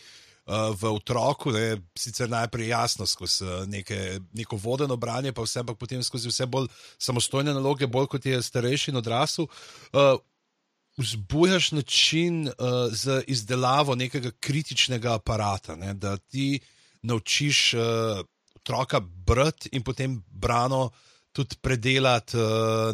v 0.49 0.83
otroku, 0.89 1.53
ne, 1.53 1.77
sicer 1.99 2.31
najprej 2.31 2.71
jasno 2.73 3.07
skozi 3.07 3.45
uh, 3.45 3.67
neke, 3.69 4.21
neko 4.33 4.57
vodeno 4.57 4.97
branje, 4.97 5.33
pa 5.37 5.45
vse, 5.45 5.61
ampak 5.61 5.77
potem 5.77 6.01
skozi 6.03 6.31
vse 6.33 6.47
bolj 6.49 6.71
samostojne 6.99 7.53
naloge, 7.53 7.87
bolj 7.87 8.09
kot 8.15 8.27
je 8.27 8.41
starejši 8.43 8.91
in 8.93 9.03
odrasel. 9.03 9.49
Uh, 9.93 10.17
Vzbujaš 10.99 11.73
način 11.73 12.49
uh, 12.49 12.55
za 12.91 13.21
izdelavo 13.27 13.95
nekega 13.95 14.33
kritičnega 14.41 15.13
aparata, 15.15 15.77
ne? 15.77 15.93
da 15.95 16.17
ti 16.17 16.59
naučiš 17.03 17.75
uh, 17.75 18.25
otroka 18.57 19.01
brati 19.01 19.69
in 19.73 19.83
potem 19.83 20.17
brano 20.27 20.91
tudi 21.33 21.57
predelati, 21.61 22.37
uh, 22.37 22.43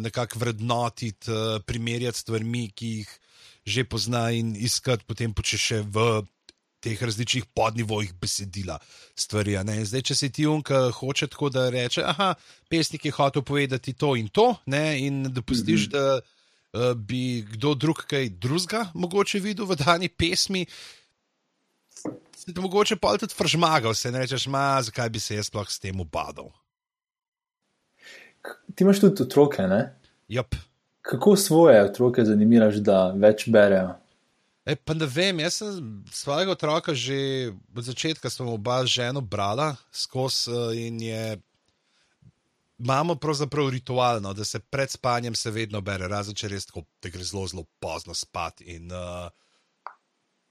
nekako 0.01 0.39
vrednotiti, 0.39 1.31
uh, 1.31 1.61
primerjati 1.65 2.19
stvarmi, 2.19 2.69
ki 2.75 2.87
jih 2.87 3.19
že 3.65 3.83
pozna 3.83 4.29
in 4.31 4.53
iskati, 4.55 5.05
potem 5.07 5.33
počeš 5.33 5.61
še 5.61 5.81
v 5.81 6.21
teh 6.85 7.03
različnih 7.03 7.45
podnivojih 7.57 8.13
besedila 8.21 8.77
stvari. 9.17 9.57
Zdaj, 9.85 10.03
če 10.11 10.15
se 10.15 10.29
ti 10.29 10.45
unka 10.47 10.89
hoče 10.99 11.27
tako, 11.33 11.49
da 11.49 11.69
reče, 11.73 12.03
ah, 12.05 12.35
pesnik 12.69 13.05
je 13.05 13.13
hotel 13.15 13.41
povedati 13.41 13.93
to 13.93 14.13
in 14.15 14.29
to, 14.29 14.53
ne? 14.65 14.99
in 15.01 15.23
dopustiš, 15.33 15.87
mm 15.87 15.91
-hmm. 15.91 15.91
da 15.91 16.19
uh, 16.75 16.93
bi 16.97 17.41
kdo 17.51 17.73
drug 17.73 18.03
kaj 18.07 18.29
drugega 18.29 18.85
mogoče 18.93 19.39
videl 19.39 19.65
v 19.65 19.75
dani 19.75 20.09
pesmi. 20.09 20.65
Se 22.35 22.53
ti 22.53 22.59
mogoče 22.59 22.95
pa 22.95 23.17
tudi 23.17 23.33
fržmagal, 23.33 23.93
se 23.93 24.11
ne 24.11 24.19
rečeš, 24.19 24.47
ma, 24.47 24.81
zakaj 24.81 25.09
bi 25.09 25.19
se 25.19 25.35
jaz 25.35 25.47
sploh 25.47 25.69
s 25.69 25.79
tem 25.79 25.99
ubadal. 25.99 26.51
Ti 28.75 28.83
imaš 28.83 28.99
tudi 28.99 29.23
otroke, 29.23 29.61
ne? 29.61 29.95
Yep. 30.29 30.55
Kako 31.01 31.35
svoje 31.35 31.83
otroke 31.83 32.25
zanimiraš, 32.25 32.75
da 32.75 33.11
več 33.11 33.49
berejo? 33.49 34.04
E, 34.65 34.73
pa 34.75 34.95
ne 34.97 35.05
vem, 35.05 35.39
jaz 35.43 35.59
sem 35.61 36.03
svojega 36.09 36.55
otroka 36.55 36.93
že 36.97 37.53
od 37.69 37.85
začetka, 37.85 38.29
smo 38.33 38.57
oba 38.57 38.81
z 38.81 38.97
ženo 38.97 39.21
brala 39.21 39.75
skozi 39.93 40.49
eh, 40.49 40.87
in 40.89 41.01
je. 41.01 41.25
Imamo 42.75 43.15
pravzaprav 43.15 43.69
ritualno, 43.69 44.33
da 44.33 44.43
se 44.45 44.59
pred 44.59 44.91
spanjem 44.91 45.35
se 45.35 45.51
vedno 45.51 45.79
bere, 45.81 46.09
razen 46.11 46.35
če 46.35 46.49
res 46.51 46.65
tako, 46.65 46.83
da 46.99 47.07
gre 47.09 47.23
zelo, 47.23 47.45
zelo 47.47 47.63
pozno 47.79 48.11
spat. 48.11 48.59
In, 48.67 48.91
uh, 48.91 49.29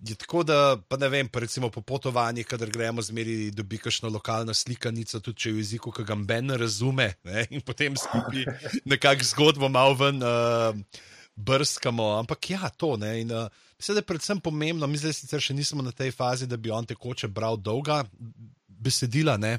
je 0.00 0.14
tako, 0.16 0.40
da 0.40 0.78
pa 0.88 0.96
ne 0.96 1.10
vem, 1.12 1.28
pa 1.28 1.42
recimo 1.44 1.68
po 1.68 1.82
potovanjih, 1.84 2.46
kader 2.48 2.72
gremo 2.72 3.04
zmeri, 3.04 3.50
dobi 3.52 3.76
kakšno 3.76 4.08
lokalno 4.08 4.54
slikanico, 4.56 5.20
tudi 5.20 5.42
če 5.42 5.50
je 5.50 5.54
v 5.58 5.60
jeziku, 5.60 5.92
ki 5.92 6.06
ga 6.08 6.16
Ben 6.16 6.48
razume, 6.48 7.10
ne? 7.28 7.44
in 7.50 7.60
potem 7.60 7.92
skupaj 7.92 8.46
nekakšno 8.88 9.28
zgodbo 9.34 9.68
malo 9.68 9.92
ven 10.00 10.24
uh, 10.24 10.72
brskamo. 11.36 12.14
Ampak 12.22 12.50
ja, 12.56 12.72
to 12.72 12.94
ne. 12.96 13.18
In, 13.20 13.36
uh, 13.36 13.52
Mislim, 13.84 13.94
da 13.94 13.98
je 13.98 14.06
predvsem 14.06 14.40
pomembno, 14.40 14.86
mi 14.86 14.96
zdaj 14.96 15.12
sicer 15.12 15.42
še 15.44 15.52
nismo 15.52 15.82
na 15.84 15.90
tej 15.92 16.08
fazi, 16.16 16.46
da 16.48 16.56
bi 16.56 16.70
on 16.72 16.86
tekoče 16.88 17.28
bral 17.28 17.58
dolga 17.60 17.98
besedila, 18.80 19.34
ne, 19.36 19.58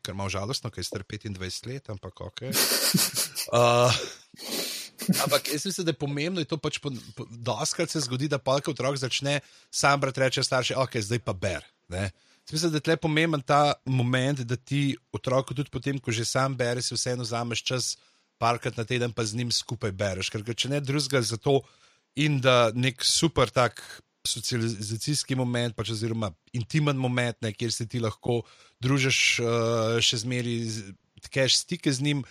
ker 0.00 0.14
ima 0.14 0.30
žalostno, 0.32 0.70
ker 0.72 0.80
je 0.80 0.86
star 0.88 1.04
25 1.04 1.68
let, 1.68 1.90
ampak 1.92 2.22
ok. 2.30 2.40
Uh, 3.46 3.92
ampak 5.22 5.52
jaz 5.52 5.68
mislim, 5.68 5.84
da 5.86 5.92
je 5.92 5.98
pomembno, 6.00 6.42
in 6.42 6.48
to 6.50 6.56
pač 6.58 6.80
po, 6.82 6.90
po, 7.14 7.28
doskrat 7.30 7.92
se 7.92 8.00
zgodi, 8.02 8.26
da 8.26 8.40
palka 8.42 8.72
otrok 8.72 8.96
začne 8.98 9.36
sam 9.70 10.00
brati, 10.02 10.24
reče 10.24 10.42
starši, 10.42 10.74
ok, 10.74 10.96
zdaj 10.98 11.20
pa 11.22 11.36
ber. 11.36 11.68
Ne. 11.92 12.08
Mislim, 12.50 12.72
da 12.72 12.80
je 12.80 12.86
tle 12.88 12.96
pomemben 12.96 13.44
ta 13.44 13.76
moment, 13.84 14.40
da 14.40 14.56
ti 14.56 14.96
otroku 15.14 15.54
tudi 15.54 15.70
potem, 15.70 16.00
ko 16.02 16.10
že 16.10 16.24
sam 16.24 16.56
bereš, 16.58 16.90
vseeno 16.96 17.28
vzameš 17.28 17.62
čas, 17.62 17.94
parkrat 18.42 18.80
na 18.80 18.88
teden 18.88 19.14
pa 19.14 19.22
z 19.22 19.38
njim 19.38 19.52
skupaj 19.52 19.92
bereš. 19.92 20.32
Ker 20.32 20.42
če 20.42 20.74
ne 20.74 20.82
drugega, 20.82 21.22
zato 21.22 21.60
in 22.16 22.40
da 22.40 22.70
nek 22.74 23.04
super 23.04 23.50
tak 23.52 23.82
socializacijski 24.26 25.36
moment, 25.38 25.76
pač 25.76 25.92
oziroma 25.94 26.32
intimen 26.56 26.98
moment, 26.98 27.38
ne, 27.44 27.52
kjer 27.54 27.72
se 27.72 27.86
ti 27.86 28.00
lahko 28.02 28.40
družiš 28.82 29.20
uh, 29.42 29.96
še 30.02 30.24
zmeri, 30.24 30.56
tkeš 31.28 31.62
stike 31.62 31.92
z 31.92 32.02
njim. 32.02 32.24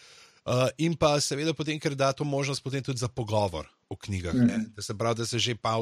Uh, 0.45 0.67
in 0.77 0.93
pa 0.93 1.15
seveda, 1.23 1.55
potem, 1.57 1.79
ker 1.81 1.95
da 1.97 2.11
to 2.13 2.27
možnost 2.27 2.61
tudi 2.61 2.99
za 2.99 3.07
pogovor 3.07 3.65
o 3.89 3.95
knjigah. 3.95 4.35
Mm. 4.35 4.75
Da 4.75 4.81
se 4.81 4.93
pravi, 4.97 5.17
da 5.23 5.25
se 5.25 5.39
že 5.39 5.55
pa 5.55 5.79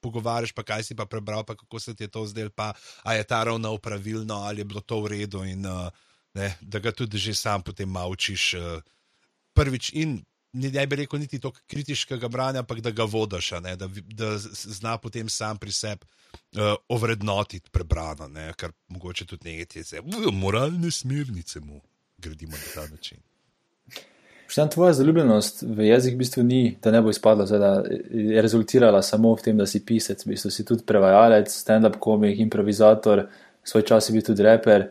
pogovarjaš, 0.00 0.54
pa 0.56 0.62
kaj 0.62 0.84
si 0.84 0.94
pa 0.94 1.04
prebral, 1.04 1.44
pa 1.44 1.56
kako 1.56 1.80
se 1.80 1.94
ti 1.94 2.04
je 2.04 2.08
to 2.08 2.24
zdelo, 2.26 2.50
pa 2.50 2.72
je 3.12 3.24
ta 3.24 3.44
ravno 3.44 3.76
pravilno, 3.78 4.46
ali 4.46 4.60
je 4.60 4.64
bilo 4.64 4.80
to 4.80 5.02
v 5.02 5.18
redu. 5.18 5.44
In, 5.44 5.66
uh, 5.66 5.90
ne, 6.34 6.56
da 6.60 6.78
ga 6.78 6.92
tudi 6.92 7.18
že 7.18 7.34
sam 7.34 7.62
potem 7.62 7.92
naučiš. 7.92 8.54
Uh, 8.54 8.80
prvič 9.56 9.96
in 9.96 10.20
ne 10.56 10.86
bi 10.86 10.96
rekel 10.96 11.20
niti 11.20 11.38
tako 11.40 11.60
kritiškega 11.66 12.28
branja, 12.28 12.64
ampak 12.64 12.80
da 12.80 12.90
ga 12.90 13.04
vodiš, 13.04 13.50
da, 13.76 13.88
da 14.14 14.32
zna 14.38 14.98
potem 14.98 15.28
sam 15.28 15.58
pri 15.58 15.72
sebi 15.72 16.06
uh, 16.06 16.74
ovrednotiti 16.88 17.70
prebrano, 17.70 18.28
ne, 18.28 18.52
kar 18.56 18.72
mogoče 18.88 19.26
tudi 19.26 19.50
nekaj 19.50 19.82
te 19.82 20.02
moralne 20.32 20.90
smernice 20.90 21.60
mu 21.60 21.80
gradimo 22.18 22.56
na 22.56 22.74
ta 22.74 22.88
način. 22.90 23.18
Šta 24.48 24.68
tvoja 24.70 24.92
zaljubljenost 24.92 25.62
v 25.62 25.88
jezik 25.88 26.14
v 26.14 26.18
bistvu 26.18 26.42
ni, 26.42 26.76
da 26.82 26.90
ne 26.90 27.00
bo 27.02 27.10
izpadla, 27.10 27.44
da 27.44 27.70
je 28.10 28.42
rezultirala 28.42 29.02
samo 29.02 29.34
v 29.34 29.42
tem, 29.42 29.56
da 29.58 29.66
si 29.66 29.82
pisec, 29.84 30.22
v 30.22 30.34
bistvu 30.34 30.50
si 30.50 30.64
tudi 30.64 30.86
prevajalec, 30.86 31.50
stand-up 31.50 31.98
komik, 31.98 32.38
improvizator, 32.38 33.26
svoj 33.66 33.82
čas 33.82 34.06
si 34.06 34.14
bil 34.14 34.22
tudi 34.22 34.46
reper, 34.46 34.86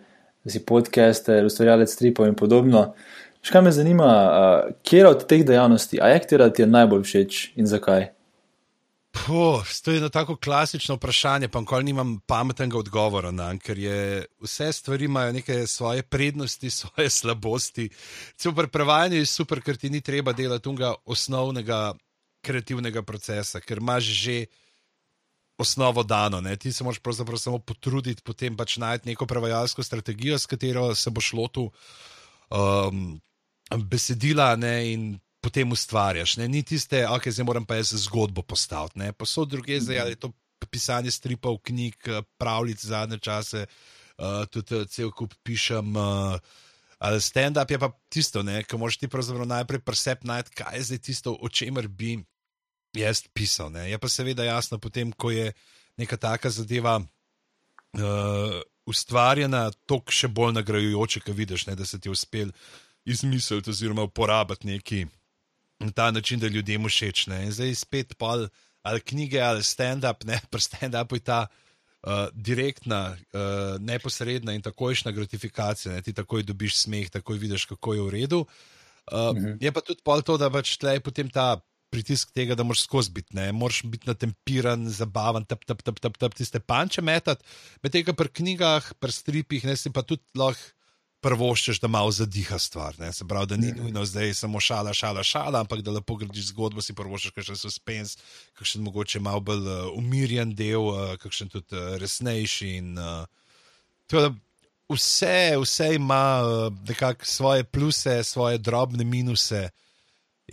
si 0.45 0.60
podcaster, 0.65 1.45
ustvarjalec 1.45 1.89
stripov 1.89 2.27
in 2.27 2.36
podobno. 2.36 2.93
Škaj 3.46 3.62
me 3.62 3.72
zanima, 3.72 4.06
uh, 4.06 4.75
kje 4.84 5.08
od 5.08 5.28
teh 5.30 5.44
dejavnosti, 5.46 6.00
a 6.02 6.08
je 6.10 6.20
katera 6.20 6.50
ti 6.50 6.64
je 6.64 6.68
najbolj 6.68 7.04
všeč 7.06 7.42
in 7.62 7.68
zakaj? 7.70 8.08
Puh, 9.14 9.62
to 9.84 9.92
je 9.92 9.98
eno 9.98 10.10
tako 10.10 10.36
klasično 10.36 10.96
vprašanje, 10.96 11.48
pa 11.48 11.62
nikoli 11.62 11.84
nimam 11.84 12.20
pametnega 12.25 12.78
odgovora 12.78 13.32
na 13.32 13.52
to, 13.54 13.60
ker 13.68 13.80
je, 13.80 14.25
vse 14.42 14.72
stvari 14.74 15.06
imajo 15.06 15.34
neke 15.34 15.68
svoje 15.68 16.04
prednosti, 16.04 16.70
svoje 16.80 17.10
slabosti. 17.10 17.90
Celo 18.36 18.56
pri 18.56 18.68
prevajanju 18.68 19.22
je 19.22 19.25
super, 19.25 19.62
ker 19.62 19.78
ti 19.78 19.90
ni 19.90 20.02
treba 20.02 20.34
delati 20.34 20.70
tega 20.70 20.96
osnovnega 21.06 21.94
kreativnega 22.42 23.04
procesa, 23.04 23.62
ker 23.62 23.78
imaš 23.78 24.04
že 24.04 24.46
osnovo 25.58 26.04
dano. 26.04 26.42
Ne? 26.42 26.56
Ti 26.56 26.74
se 26.74 26.84
moraš 26.84 27.00
pravzaprav 27.00 27.38
samo 27.38 27.60
potruditi, 27.60 28.25
potem 28.25 28.58
pač 28.58 28.78
najti 28.78 29.10
neko 29.10 29.25
prevajalsko 29.25 29.84
strategijo, 29.84 30.40
s 30.40 30.46
katero 30.46 30.96
se 30.96 31.10
boš 31.10 31.34
lotil 31.34 31.70
um, 32.50 33.22
besedila 33.72 34.55
ne? 34.55 34.75
in 34.93 35.19
potem 35.41 35.72
ustvarjaš. 35.72 36.38
Ne? 36.41 36.48
Ni 36.50 36.63
tiste, 36.65 37.03
ok, 37.07 37.29
zdaj 37.29 37.45
moram 37.45 37.65
pa 37.65 37.77
jaz 37.77 37.93
zgodbo 38.05 38.41
postaviti. 38.41 39.12
Pa 39.17 39.25
so 39.29 39.45
druge, 39.45 39.79
zdaj 39.81 40.00
ali 40.01 40.15
je 40.15 40.22
to 40.25 40.31
pisanje 40.69 41.12
stripov, 41.12 41.60
knjig, 41.63 41.95
eh, 42.07 42.22
pravljic 42.38 42.86
zadnje 42.86 43.19
čase, 43.19 43.65
uh, 44.17 44.45
tudi 44.50 44.75
uh, 44.75 44.88
cel 44.89 45.12
kup 45.12 45.34
pišem. 45.43 45.95
Uh, 45.95 46.39
Ali 47.00 47.22
stand-up 47.22 47.72
je 47.72 47.77
pa 47.79 47.91
tisto, 48.10 48.39
ki 48.41 48.77
moš 48.77 48.98
ti 48.98 49.07
pravzaprav 49.07 49.45
najprej 49.45 49.81
presep 49.84 50.24
najti, 50.24 50.55
kaj 50.55 50.77
je 50.77 50.84
zdaj 50.84 50.98
tisto, 50.98 51.38
o 51.41 51.50
čemer 51.50 51.88
bi 51.88 52.24
jaz 52.95 53.27
pisal. 53.34 53.69
Ne? 53.72 53.89
Je 53.91 53.98
pa 54.00 54.10
seveda 54.10 54.43
jasno, 54.43 54.79
potem, 54.79 55.12
ko 55.12 55.31
je 55.31 55.51
neka 55.98 56.17
taka 56.17 56.50
zadeva 56.50 56.95
uh, 56.98 58.62
ustvarjena, 58.88 59.72
to 59.86 60.00
še 60.10 60.31
bolj 60.31 60.55
nagrajujoče, 60.55 61.19
ki 61.19 61.36
vidiš, 61.36 61.67
ne? 61.67 61.75
da 61.75 61.86
se 61.86 62.00
ti 62.00 62.07
je 62.07 62.15
uspel 62.15 62.55
izmisliti 63.05 63.69
oziroma 63.69 64.03
uporabiti 64.03 64.67
neki 64.67 65.05
na 65.79 65.91
ta 65.91 66.12
način, 66.12 66.39
da 66.39 66.47
ljudem 66.47 66.88
všeč. 66.88 67.27
Ne? 67.27 67.43
In 67.45 67.51
zdaj 67.51 67.75
spet 67.75 68.17
pol 68.17 68.47
ali 68.85 69.01
knjige 69.01 69.41
ali 69.41 69.63
stand-up, 69.63 70.25
ne 70.25 70.39
pa 70.50 70.59
stand-up 70.59 71.13
je 71.13 71.19
ta. 71.19 71.47
Uh, 72.05 72.27
direktna, 72.33 73.17
uh, 73.33 73.81
neposredna 73.81 74.53
in 74.53 74.62
takojšna 74.62 75.12
gratifikacija, 75.12 75.95
ne? 75.95 76.01
ti 76.05 76.13
takoj 76.13 76.43
dobiš 76.43 76.75
smeh, 76.77 77.09
takoj 77.09 77.39
vidiš, 77.41 77.65
kako 77.65 77.93
je 77.93 78.01
v 78.01 78.09
redu. 78.09 78.39
Uh, 79.12 79.17
-huh. 79.17 79.57
Je 79.62 79.71
pa 79.71 79.81
tudi 79.81 80.01
pol 80.05 80.21
to, 80.21 80.38
da 80.38 80.50
pač 80.50 80.77
tle 80.77 80.93
je 80.93 81.00
potem 81.00 81.29
ta 81.29 81.57
pritisk 81.89 82.31
tega, 82.35 82.55
da 82.55 82.63
moraš 82.63 82.83
skozi 82.83 83.12
biti, 83.12 83.35
ne 83.35 83.51
moraš 83.51 83.81
biti 83.83 84.09
natempiran, 84.09 84.89
zabaven, 84.89 85.45
tep, 85.45 85.65
tep, 85.65 85.81
tep, 85.81 86.00
tep, 86.00 86.17
tep, 86.17 86.33
tiste 86.33 86.59
panče 86.59 87.01
metati. 87.01 87.45
Medtem, 87.83 88.15
pri 88.15 88.29
knjigah, 88.29 88.93
pri 89.00 89.12
stripih, 89.12 89.65
ne 89.65 89.75
si 89.79 89.89
pa 89.89 90.03
tudi 90.03 90.24
lahko 90.35 90.75
prvoščeš, 91.25 91.79
da 91.82 91.89
malo 91.91 92.12
zadiha 92.13 92.60
stvar. 92.62 92.98
Ne? 93.01 93.12
Se 93.13 93.25
pravi, 93.27 93.50
da 93.50 93.58
ni 93.58 93.72
ja. 93.72 93.75
nujno 93.79 94.05
zdaj 94.05 94.34
samo 94.38 94.62
šala, 94.62 94.94
šala, 94.94 95.24
šala, 95.25 95.63
ampak 95.65 95.82
da 95.86 95.96
lepo 95.96 96.17
gradiš 96.22 96.51
zgodbo, 96.51 96.84
si 96.86 96.96
prvoščeš 96.98 97.34
kakšen 97.36 97.60
suspens, 97.60 98.17
kakšen 98.60 98.84
mogoče 98.86 99.22
malo 99.24 99.41
bolj 99.46 99.65
uh, 99.65 99.88
umirjen 99.98 100.53
del, 100.58 100.89
uh, 100.91 101.15
kakšen 101.22 101.50
tudi 101.53 101.77
uh, 101.77 101.96
resnejši. 102.01 102.74
In, 102.82 102.94
uh, 103.01 104.27
vse, 104.94 105.55
vse 105.62 105.89
ima 105.96 106.22
uh, 106.46 107.25
svoje 107.25 107.63
pluse, 107.63 108.24
svoje 108.24 108.62
drobne 108.62 109.03
minuse. 109.03 109.70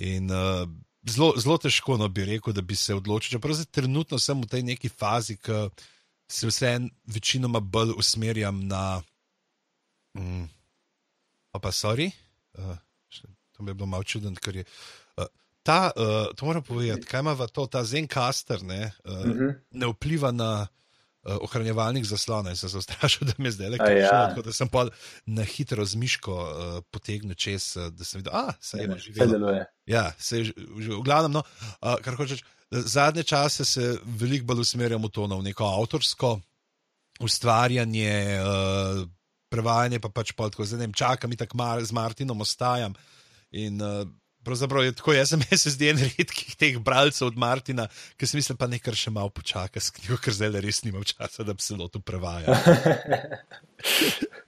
In 0.00 0.30
uh, 0.32 0.64
zelo 1.10 1.58
težko 1.60 1.98
no, 2.00 2.08
bi 2.08 2.24
rekel, 2.24 2.56
da 2.56 2.64
bi 2.64 2.76
se 2.76 2.94
odločil. 2.94 3.36
Čeprav 3.36 3.58
zdaj 3.58 3.70
trenutno 3.70 4.18
sem 4.18 4.40
v 4.40 4.48
tej 4.48 4.64
neki 4.72 4.88
fazi, 4.88 5.36
ki 5.36 5.68
se 6.32 6.48
vseeno 6.48 6.88
večinoma 7.06 7.60
bolj 7.60 7.92
usmerjam 7.98 8.64
na. 8.66 9.02
Mm, 10.16 10.48
pa 11.58 11.72
sorry, 11.72 12.10
uh, 12.58 12.76
to 13.52 13.62
mi 13.62 13.70
je 13.70 13.74
bilo 13.74 13.86
malo 13.86 14.04
čudno, 14.04 14.32
ker 14.34 14.56
je. 14.56 14.64
Uh, 15.16 15.26
ta, 15.62 15.90
uh, 15.96 16.34
to 16.36 16.46
moram 16.46 16.62
povedati, 16.62 17.06
kaj 17.06 17.20
ima 17.20 17.36
to, 17.46 17.66
ta 17.66 17.84
Zencaster, 17.84 18.62
ne, 18.62 18.92
uh, 19.04 19.12
uh 19.12 19.26
-huh. 19.26 19.54
ne 19.70 19.86
vpliva 19.86 20.30
na 20.30 20.66
uh, 21.22 21.36
ohranjevalnik 21.40 22.04
zaslona. 22.04 22.50
In 22.50 22.56
sem 22.56 22.68
se 22.68 22.78
ustrašil, 22.78 23.26
da 23.28 23.34
mi 23.38 23.48
je 23.48 23.52
zdaj 23.52 23.68
le 23.68 23.78
kaj 23.78 23.98
ja. 23.98 24.34
da 24.44 24.52
sem 24.52 24.68
pa 24.68 24.86
na 25.26 25.42
hitro 25.42 25.84
z 25.84 25.94
miško 25.94 26.34
uh, 26.34 26.82
potegnil 26.90 27.34
čez, 27.34 27.76
uh, 27.76 27.88
da 27.92 28.04
sem 28.04 28.18
videl, 28.18 28.32
da 28.32 28.54
se 28.60 28.78
je 28.78 28.98
že 28.98 29.10
videl. 29.12 29.64
Ja, 29.86 30.12
se 30.18 30.38
je 30.38 30.44
že, 30.44 30.52
v 30.78 31.02
glavnem, 31.02 31.32
no, 31.32 31.42
uh, 31.82 31.96
kar 32.02 32.14
hočeš. 32.14 32.42
Zadnje 32.70 33.22
čase 33.22 33.64
se 33.64 33.98
veliko 34.04 34.46
bolj 34.46 34.60
usmerjamo 34.60 35.06
v 35.06 35.10
to, 35.10 35.26
v 35.26 35.42
neko 35.42 35.64
avtorsko 35.64 36.40
ustvarjanje. 37.20 38.40
Uh, 38.40 39.08
prevajanje, 39.52 40.00
pa 40.02 40.10
pač 40.12 40.32
pa 40.36 40.48
tako, 40.50 40.66
zdaj 40.66 40.80
ne 40.80 40.88
vem, 40.88 40.96
čakam 40.96 41.32
in 41.32 41.40
tako 41.40 41.60
mar, 41.60 41.84
z 41.84 41.94
Martinom 41.96 42.40
ostajam. 42.44 42.96
In 43.52 43.80
uh, 43.84 44.02
pravzaprav 44.44 44.84
je 44.84 44.94
tako, 44.98 45.14
jaz 45.16 45.34
sem 45.34 45.44
se 45.64 45.74
zdi 45.76 45.90
en 45.92 46.00
redkih 46.00 46.56
teh 46.58 46.78
bralcev 46.82 47.30
od 47.30 47.38
Martina, 47.38 47.88
ki 48.16 48.28
sem 48.28 48.40
mislil, 48.40 48.58
pa 48.60 48.70
nekaj 48.70 48.96
še 48.98 49.14
malo 49.14 49.32
počaka 49.34 49.80
s 49.80 49.92
knjigo, 49.94 50.18
ker 50.22 50.36
zdaj 50.36 50.60
res 50.64 50.82
nimam 50.86 51.04
časa, 51.06 51.44
da 51.46 51.54
bi 51.56 51.64
se 51.64 51.78
lotil 51.78 52.04
prevajanja. 52.04 52.56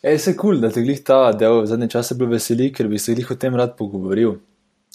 Je 0.00 0.18
se 0.18 0.32
kul, 0.32 0.54
cool, 0.54 0.62
da 0.62 0.70
te 0.72 0.80
glih 0.80 1.02
ta 1.04 1.28
del 1.36 1.66
zadnje 1.68 1.90
čase 1.92 2.14
bil 2.16 2.30
veseli, 2.30 2.70
ker 2.72 2.88
bi 2.88 2.98
se 2.98 3.12
glih 3.12 3.34
o 3.34 3.36
tem 3.36 3.56
rad 3.56 3.74
pogovoril. 3.76 4.38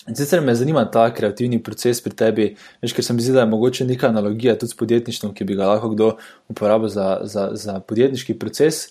Sicer 0.05 0.41
me 0.41 0.55
zanima 0.55 0.83
ta 0.91 1.07
kreativni 1.13 1.57
proces 1.63 2.01
pri 2.03 2.13
tebi, 2.13 2.49
veš, 2.81 2.93
ker 2.93 3.05
se 3.05 3.13
mi 3.13 3.23
zdi, 3.25 3.33
da 3.33 3.41
je 3.41 3.49
mogoče 3.49 3.85
neka 3.89 4.07
analogija 4.07 4.53
tudi 4.59 4.69
s 4.69 4.77
podjetništvom, 4.77 5.33
ki 5.33 5.47
bi 5.49 5.55
ga 5.57 5.71
lahko 5.71 5.89
kdo 5.89 6.11
uporabil 6.47 6.91
za, 6.93 7.07
za, 7.23 7.49
za 7.53 7.79
podjetniški 7.79 8.37
proces. 8.39 8.83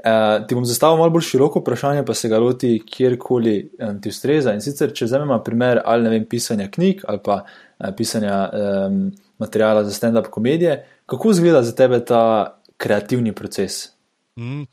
Uh, 0.00 0.46
ti 0.48 0.56
bom 0.56 0.64
zastavil 0.64 0.96
malo 0.96 1.12
bolj 1.12 1.26
široko 1.28 1.60
vprašanje, 1.60 2.02
pa 2.08 2.14
se 2.14 2.28
ga 2.28 2.38
loti 2.40 2.78
kjerkoli 2.86 3.54
um, 3.78 4.00
ti 4.00 4.08
ustreza. 4.08 4.54
In 4.56 4.64
sicer, 4.64 4.94
če 4.96 5.06
vzamemo 5.06 5.38
primer 5.44 5.82
ali 5.84 6.08
ne 6.08 6.14
vem, 6.14 6.24
pisanja 6.24 6.70
knjig 6.72 7.04
ali 7.08 7.20
pa 7.24 7.42
uh, 7.44 7.90
pisanja 7.96 8.40
um, 8.48 9.04
materijala 9.38 9.84
za 9.84 9.92
stand-up 9.94 10.32
komedije, 10.32 10.80
kako 11.06 11.30
izgleda 11.30 11.62
za 11.62 11.76
tebe 11.76 12.00
ta 12.04 12.56
kreativni 12.76 13.34
proces? 13.36 13.90
Mm. 14.38 14.64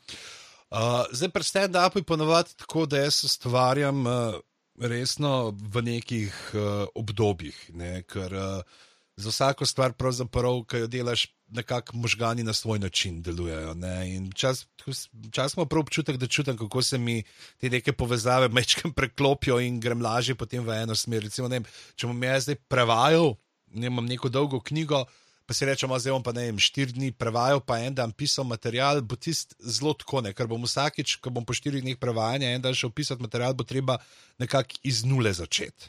Uh, 0.70 1.04
zdaj, 1.12 1.28
pri 1.28 1.44
stand-upu 1.44 2.00
je 2.00 2.08
ponovadi 2.08 2.56
tako, 2.56 2.86
da 2.86 3.04
jaz 3.04 3.22
ustvarjam 3.24 4.06
uh, 4.06 4.34
resno 4.80 5.50
v 5.50 5.82
nekih 5.82 6.34
uh, 6.54 6.86
obdobjih, 6.94 7.56
ne? 7.74 8.02
ker 8.02 8.34
uh, 8.34 8.78
za 9.18 9.30
vsako 9.30 9.66
stvar, 9.66 9.92
ki 9.92 10.76
jo 10.78 10.86
delaš, 10.86 11.26
nekako 11.50 11.96
možgani 11.96 12.42
na 12.42 12.52
svoj 12.52 12.78
način 12.78 13.22
delujejo. 13.22 13.74
Ne? 13.74 14.20
Včasih 14.30 15.56
imamo 15.56 15.68
prav 15.68 15.80
občutek, 15.80 16.16
da 16.16 16.26
čutim, 16.26 16.56
kako 16.56 16.82
se 16.82 16.98
mi 16.98 17.22
te 17.58 17.70
neke 17.70 17.92
povezave 17.92 18.48
mečkam 18.58 18.92
preklopijo 18.92 19.60
in 19.60 19.80
grem 19.80 20.02
lažje 20.02 20.34
potem 20.34 20.64
v 20.64 20.82
eno 20.82 20.94
smer. 20.94 21.22
Recimo, 21.22 21.48
vem, 21.48 21.64
če 21.96 22.06
bom 22.06 22.22
jaz 22.22 22.46
zdaj 22.46 22.60
prevajal, 22.68 23.34
ne 23.74 23.86
imam 23.86 24.06
neko 24.06 24.28
dolgo 24.28 24.60
knjigo. 24.60 25.04
Pa 25.48 25.56
si 25.56 25.64
rečemo, 25.64 25.96
zdaj 25.96 26.12
bom 26.12 26.24
pa 26.24 26.34
ne 26.36 26.44
vem, 26.50 26.58
štiri 26.60 26.92
dni 26.92 27.14
prevajal, 27.16 27.62
pa 27.64 27.78
en 27.80 27.96
dan 27.96 28.12
pisal 28.12 28.44
material, 28.44 29.00
bo 29.00 29.16
tisti 29.16 29.56
zelo 29.64 29.94
tako, 29.96 30.20
ne? 30.20 30.34
ker 30.36 30.44
bom 30.50 30.60
vsakič, 30.68 31.16
ko 31.24 31.32
bom 31.32 31.46
po 31.48 31.56
štirih 31.56 31.80
dneh 31.80 31.96
prevajanja, 31.96 32.52
en 32.52 32.66
dan 32.66 32.76
šel 32.76 32.92
pisati 32.92 33.24
material, 33.24 33.56
bo 33.56 33.64
treba 33.64 33.96
nekako 34.36 34.76
iz 34.84 35.00
nule 35.08 35.32
začeti. 35.32 35.88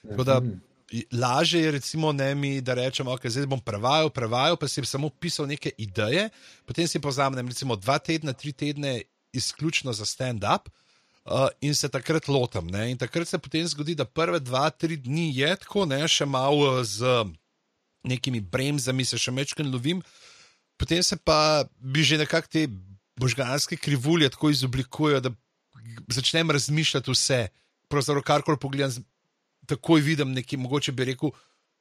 Tako 0.00 0.24
da 0.24 0.40
mhm 0.40 0.64
lažje 1.12 1.60
je, 1.62 1.70
recimo, 1.70 2.12
ne 2.12 2.34
mi, 2.34 2.60
da 2.60 2.74
rečemo, 2.74 3.10
okay, 3.10 3.28
zdaj 3.28 3.46
bom 3.46 3.60
prevajal, 3.60 4.10
prevajal, 4.10 4.56
pa 4.56 4.68
si 4.68 4.84
samo 4.84 5.10
pisal 5.10 5.46
neke 5.46 5.70
ideje, 5.78 6.28
potem 6.66 6.88
si 6.88 7.00
pozamem, 7.00 7.48
recimo, 7.48 7.76
dva 7.76 7.98
tedna, 7.98 8.32
tri 8.32 8.52
tedne, 8.52 9.02
izključno 9.32 9.92
za 9.92 10.04
stand-up. 10.04 10.70
Uh, 11.26 11.48
in 11.60 11.74
se 11.74 11.88
takrat 11.88 12.28
lotam. 12.28 12.66
Ne? 12.70 12.90
In 12.90 12.98
takrat 12.98 13.28
se 13.28 13.38
potem 13.38 13.66
zgodi, 13.66 13.96
da 13.98 14.04
prve 14.04 14.38
dva, 14.40 14.70
tri 14.70 14.96
dni 14.96 15.32
je 15.34 15.56
tako, 15.56 15.82
ne? 15.84 15.98
še 16.08 16.22
malo 16.24 16.84
z 16.84 17.02
nekimi 18.06 18.40
bremzami, 18.40 19.04
se 19.04 19.18
še 19.18 19.34
večkrat 19.34 19.68
lovim, 19.68 20.02
potem 20.78 21.02
se 21.02 21.16
pa 21.16 21.64
bi 21.80 22.04
že 22.04 22.18
nekako 22.20 22.48
te 22.52 22.66
možganske 23.20 23.76
krivulje 23.76 24.30
tako 24.30 24.50
izoblikujejo, 24.50 25.20
da 25.20 25.30
začnem 26.12 26.50
razmišljati 26.50 27.10
vse. 27.10 27.48
Pravzaprav, 27.88 28.22
karkoli 28.22 28.58
pogledam, 28.60 29.04
takoj 29.66 30.00
vidim 30.00 30.32
nekaj, 30.34 30.58
mogoče 30.58 30.92
bi 30.92 31.04
rekel, 31.12 31.30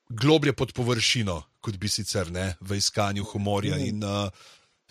globlje 0.10 0.54
pod 0.54 0.74
površino, 0.74 1.42
kot 1.62 1.78
bi 1.82 1.90
sicer 1.90 2.30
ne, 2.32 2.54
v 2.62 2.78
iskanju 2.78 3.26
humorja. 3.32 3.78
In, 3.82 4.04
uh, 4.04 4.30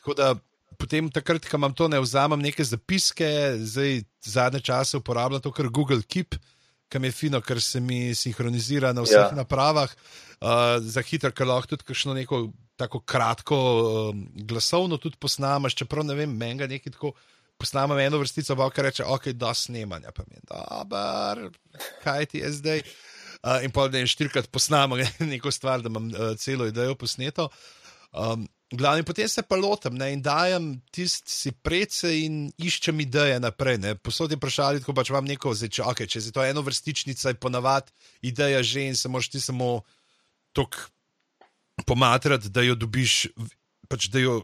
tako 0.01 0.15
da 0.19 0.33
potem, 0.79 1.11
takrat, 1.11 1.47
ko 1.47 1.57
imam 1.57 1.75
to, 1.75 1.89
ne 1.89 2.01
vzamem 2.03 2.43
neke 2.43 2.65
zapiske, 2.67 3.29
zdaj 3.63 4.03
zadnje 4.27 4.61
čase 4.61 4.99
uporabljam 4.99 5.43
to, 5.43 5.53
kar 5.55 5.71
Google 5.71 6.03
Keep, 6.03 6.35
ki 6.35 6.55
mi 6.99 7.09
je 7.09 7.13
fino, 7.13 7.41
ker 7.41 7.61
se 7.63 7.81
mi 7.81 8.15
sinhronizira 8.15 8.93
na 8.93 9.03
vseh 9.03 9.19
ja. 9.19 9.31
napravah. 9.35 9.91
Uh, 10.45 10.77
za 10.83 11.03
hitro, 11.03 11.31
ker 11.33 11.49
lahko 11.49 11.73
tudi 11.73 11.87
kakšno 11.89 12.15
neko 12.15 12.49
tako 12.77 13.01
kratko 13.01 13.59
um, 14.11 14.27
glasovno 14.35 14.99
tudi 15.01 15.17
posnamaš, 15.21 15.75
čeprav 15.79 16.05
ne 16.05 16.15
vem, 16.19 16.37
meni 16.37 16.59
ga 16.61 16.69
nekaj 16.71 16.97
tako. 16.99 17.15
Posnamem 17.55 18.01
eno 18.03 18.19
vrstico, 18.19 18.57
ki 18.75 18.83
reče: 18.83 19.05
Ok, 19.15 19.29
da 19.39 19.53
snemanja, 19.55 20.11
pa 20.11 20.25
mi 20.27 20.35
je, 20.35 20.41
da, 20.51 21.37
kaj 22.03 22.27
ti 22.27 22.43
je 22.43 22.51
zdaj. 22.53 22.83
Uh, 23.45 23.63
in 23.63 23.71
pa 23.71 23.87
da 23.89 24.01
jim 24.01 24.09
štirikrat 24.11 24.51
posnamem 24.51 25.07
neko 25.33 25.51
stvar, 25.55 25.83
da 25.83 25.89
imam 25.93 26.09
uh, 26.11 26.35
celo 26.39 26.67
idejo 26.67 26.97
posneto. 26.99 27.49
Um, 28.13 28.49
Glavni, 28.73 29.05
potem 29.05 29.29
se 29.29 29.43
pa 29.43 29.57
lotem 29.57 29.95
ne, 29.95 30.09
in 30.15 30.23
dajem 30.23 30.81
tisti 30.91 31.31
si 31.31 31.51
prece 31.53 32.11
in 32.25 32.49
iščem 32.59 33.03
ideje 33.05 33.37
naprej. 33.41 33.79
Ne. 33.83 33.93
Posod 33.95 34.33
je 34.33 34.39
vprašali, 34.41 34.83
ko 34.83 34.95
pač 34.97 35.13
imam 35.13 35.29
neko 35.29 35.53
zdaj, 35.55 35.71
če, 35.77 35.85
okay, 35.91 36.09
če 36.11 36.23
je 36.25 36.33
to 36.35 36.43
eno 36.43 36.65
vrstičnica, 36.65 37.35
je 37.35 37.41
ponavadi 37.41 37.93
ideja 38.25 38.63
že 38.65 38.89
in 38.89 38.97
se 38.97 39.09
moraš 39.09 39.29
ti 39.31 39.41
samo 39.41 39.85
tok 40.57 40.81
pomatrati, 41.87 42.51
da 42.51 42.65
jo 42.65 42.75
dobiš, 42.79 43.29
pač 43.91 44.09
da 44.09 44.23
jo 44.23 44.41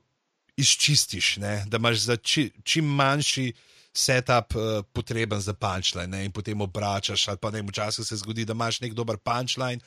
izčistiš, 0.60 1.38
ne, 1.40 1.64
da 1.66 1.80
imaš 1.80 2.04
za 2.04 2.16
či, 2.16 2.50
čim 2.62 2.86
manjši 2.86 3.48
setup 3.96 4.54
uh, 4.54 4.84
potreben 4.92 5.40
za 5.40 5.54
punčline 5.56 6.24
in 6.24 6.32
potem 6.32 6.60
obračaš. 6.60 7.26
Ali 7.32 7.40
pa 7.40 7.50
ne, 7.50 7.64
včasih 7.66 8.06
se 8.06 8.20
zgodi, 8.20 8.44
da 8.44 8.52
imaš 8.52 8.80
nek 8.84 8.94
dober 8.94 9.16
punčline 9.16 9.80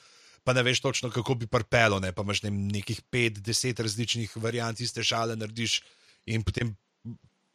pa 0.44 0.54
ne 0.54 0.64
veš 0.64 0.82
točno, 0.84 1.10
kako 1.12 1.36
bi 1.36 1.48
prpelo, 1.48 2.00
ne? 2.04 2.12
pa 2.12 2.22
imaš 2.22 2.44
ne, 2.44 2.52
nekih 2.52 3.02
pet, 3.10 3.40
deset 3.40 3.80
različnih 3.80 4.32
variant, 4.36 4.80
iste 4.80 5.04
šale 5.04 5.36
narediš 5.40 5.82
in 6.26 6.44
potem 6.44 6.76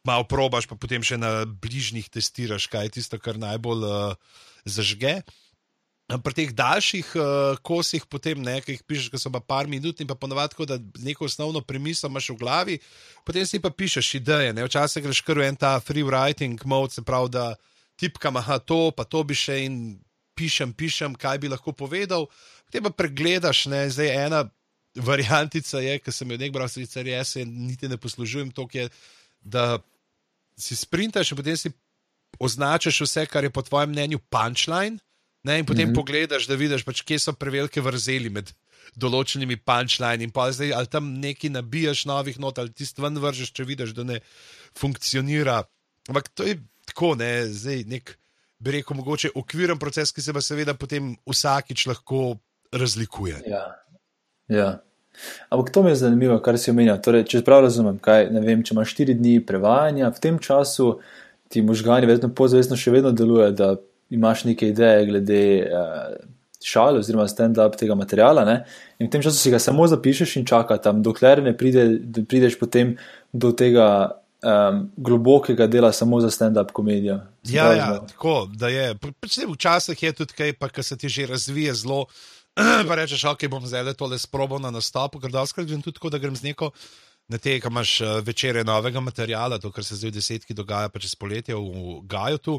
malo 0.05 0.23
probaš, 0.23 0.67
pa 0.69 0.77
potem 0.79 1.03
še 1.03 1.19
na 1.19 1.43
bližnjih 1.45 2.09
testiraš, 2.09 2.69
kaj 2.71 2.89
je 2.89 2.95
tisto, 2.99 3.19
kar 3.21 3.37
najbolj 3.37 3.85
uh, 3.85 4.41
zažge. 4.65 5.19
Pri 6.09 6.33
teh 6.33 6.51
daljših 6.57 7.09
uh, 7.13 7.59
kosih, 7.61 8.07
potem 8.09 8.41
nekaj 8.41 8.79
pišeš, 8.89 9.11
ki 9.13 9.21
so 9.21 9.29
pa 9.29 9.43
par 9.45 9.69
minut 9.69 10.01
in 10.01 10.09
pa 10.09 10.17
ponovadi, 10.17 10.57
da 10.65 10.79
neko 11.05 11.27
osnovno 11.29 11.61
premisel 11.61 12.09
imaš 12.09 12.31
v 12.33 12.39
glavi, 12.39 12.77
potem 13.21 13.45
si 13.45 13.61
pa 13.61 13.69
pišeš 13.69 14.15
ideje. 14.17 14.55
Ne? 14.57 14.65
Včasih 14.65 15.05
greš 15.05 15.21
kar 15.21 15.37
v 15.37 15.51
en 15.51 15.59
ta 15.59 15.77
free 15.77 16.05
writing 16.05 16.57
mode, 16.65 16.97
se 16.97 17.05
pravi, 17.05 17.29
da 17.37 17.53
tipkam, 17.99 18.39
aha, 18.41 18.57
to, 18.63 18.89
pa 18.95 19.05
to 19.05 19.21
bi 19.27 19.37
še 19.37 19.59
in 19.67 19.99
pišem, 20.39 20.73
pišem, 20.73 21.13
kaj 21.19 21.43
bi 21.43 21.51
lahko 21.51 21.75
povedal. 21.75 22.25
Te 22.69 22.81
pa 22.81 22.91
pregledaš, 22.93 23.65
ne? 23.71 23.89
zdaj 23.89 24.09
ena 24.25 24.43
variantica 24.95 25.81
je, 25.81 25.99
ki 25.99 26.11
sem 26.11 26.31
jo 26.31 26.37
nekaj 26.37 26.55
bral, 26.55 26.69
sicer 26.71 27.07
jaz 27.07 27.35
se 27.35 27.45
niti 27.45 27.89
ne 27.89 27.97
poslužujem 27.97 28.51
to, 28.51 28.67
da 29.41 29.79
si 30.57 30.75
sprintaš 30.75 31.31
in 31.31 31.37
potem 31.39 31.57
si 31.57 31.71
označiš 32.39 33.01
vse, 33.05 33.25
kar 33.25 33.43
je 33.43 33.53
po 33.53 33.61
tvojem 33.61 33.89
mnenju 33.89 34.19
punčline, 34.29 34.99
in 35.43 35.65
potem 35.65 35.87
mm 35.87 35.91
-hmm. 35.91 35.95
pogledaš, 35.95 36.47
da 36.47 36.55
vidiš, 36.55 36.83
pač, 36.83 37.01
kje 37.01 37.19
so 37.19 37.33
prevelike 37.33 37.81
vrzeli 37.81 38.29
med 38.29 38.53
določenimi 38.95 39.57
punčline 39.57 40.23
in 40.23 40.31
pa 40.31 40.51
zdaj 40.51 40.73
ali 40.73 40.87
tam 40.87 41.13
nekaj 41.21 41.49
nabijaš 41.49 42.05
novih 42.05 42.39
not 42.39 42.59
ali 42.59 42.73
ti 42.73 42.85
stven 42.85 43.17
vržeš, 43.17 43.51
če 43.51 43.63
vidiš, 43.63 43.89
da 43.89 44.03
ne 44.03 44.19
funkcionira. 44.77 45.63
Ampak 46.09 46.29
to 46.33 46.43
je 46.43 46.59
tako, 46.85 47.15
ne, 47.15 47.47
zdaj 47.47 47.83
nek. 47.85 48.15
Bi 48.59 48.71
rekel, 48.71 48.97
mogoče 48.97 49.29
okviren 49.35 49.79
proces, 49.79 50.11
ki 50.11 50.21
se 50.21 50.33
pa 50.33 50.41
seveda 50.41 50.73
potem 50.73 51.13
vsakič 51.23 51.85
lahko 51.87 52.39
razlikuje. 52.71 53.41
Ja. 53.47 53.65
ja. 54.47 54.69
Ampak 55.49 55.69
to 55.73 55.83
mi 55.83 55.91
je 55.91 55.95
zanimivo, 55.95 56.39
kar 56.39 56.57
si 56.57 56.71
omenil. 56.71 56.97
Torej, 57.03 57.25
če 57.29 57.43
prav 57.45 57.63
razumem, 57.65 57.99
kaj, 58.03 58.29
vem, 58.39 58.63
če 58.63 58.75
imaš 58.75 58.93
štiri 58.93 59.15
dni 59.17 59.39
prevajanja, 59.45 60.11
v 60.15 60.23
tem 60.23 60.39
času 60.39 60.99
ti 61.49 61.63
možgani 61.65 62.07
vedno 62.09 62.29
pozavestno 62.35 62.77
še 62.79 62.93
vedno 62.93 63.11
delujejo, 63.11 63.55
da 63.57 63.71
imaš 64.13 64.45
neke 64.47 64.69
ideje 64.69 65.07
glede 65.09 65.41
uh, 65.65 66.13
šal 66.65 67.01
oziroma 67.01 67.27
stand-up 67.29 67.75
tega 67.79 67.97
materiala. 67.97 68.45
Ne? 68.45 68.61
In 68.99 69.09
v 69.09 69.11
tem 69.13 69.25
času 69.25 69.37
si 69.37 69.51
ga 69.53 69.59
samo 69.61 69.87
zapišeš 69.89 70.37
in 70.39 70.47
čaka 70.49 70.77
tam, 70.81 71.03
dokler 71.05 71.43
ne 71.43 71.55
pride, 71.57 71.85
prideš 72.23 72.59
potem 72.61 72.97
do 73.33 73.51
tega. 73.51 74.15
Um, 74.39 74.85
globokega 74.95 75.65
dela 75.67 75.89
samo 75.91 76.21
za 76.23 76.29
stand-up 76.31 76.69
komedijo. 76.71 77.17
Ja, 77.51 77.73
ja, 77.75 77.87
tako 78.07 78.47
da 78.55 78.69
je. 78.71 78.93
Včasih 79.51 80.03
je 80.03 80.13
tudi 80.15 80.31
kaj, 80.37 80.53
pa 80.55 80.69
se 80.79 80.95
ti 80.97 81.09
že 81.11 81.25
razvije 81.27 81.73
zelo. 81.75 82.05
pa 82.87 82.95
rečeš, 82.95 83.23
ok, 83.31 83.47
bom 83.51 83.65
zdaj 83.67 83.83
le 83.87 83.93
tole 83.97 84.19
sprobo 84.19 84.59
na 84.59 84.71
nastopu, 84.73 85.21
ker 85.21 85.31
doskrat 85.31 85.67
grem 85.67 85.83
tudi 85.85 85.99
tako, 85.99 86.11
da 86.11 86.19
grem 86.21 86.35
z 86.35 86.51
neko. 86.51 86.71
Na 87.29 87.37
te, 87.37 87.59
ki 87.61 87.69
imaš 87.69 87.99
eh, 88.01 88.13
večere 88.25 88.63
novega 88.65 89.01
materiala, 89.05 89.59
to, 89.61 89.71
kar 89.71 89.85
se 89.85 89.99
zdaj 89.99 90.09
v 90.09 90.17
desetki 90.17 90.55
dogaja, 90.57 90.89
pa 90.89 91.01
čez 91.01 91.13
poletje 91.15 91.55
v 91.55 91.99
Gaju 92.09 92.41
tu, 92.41 92.55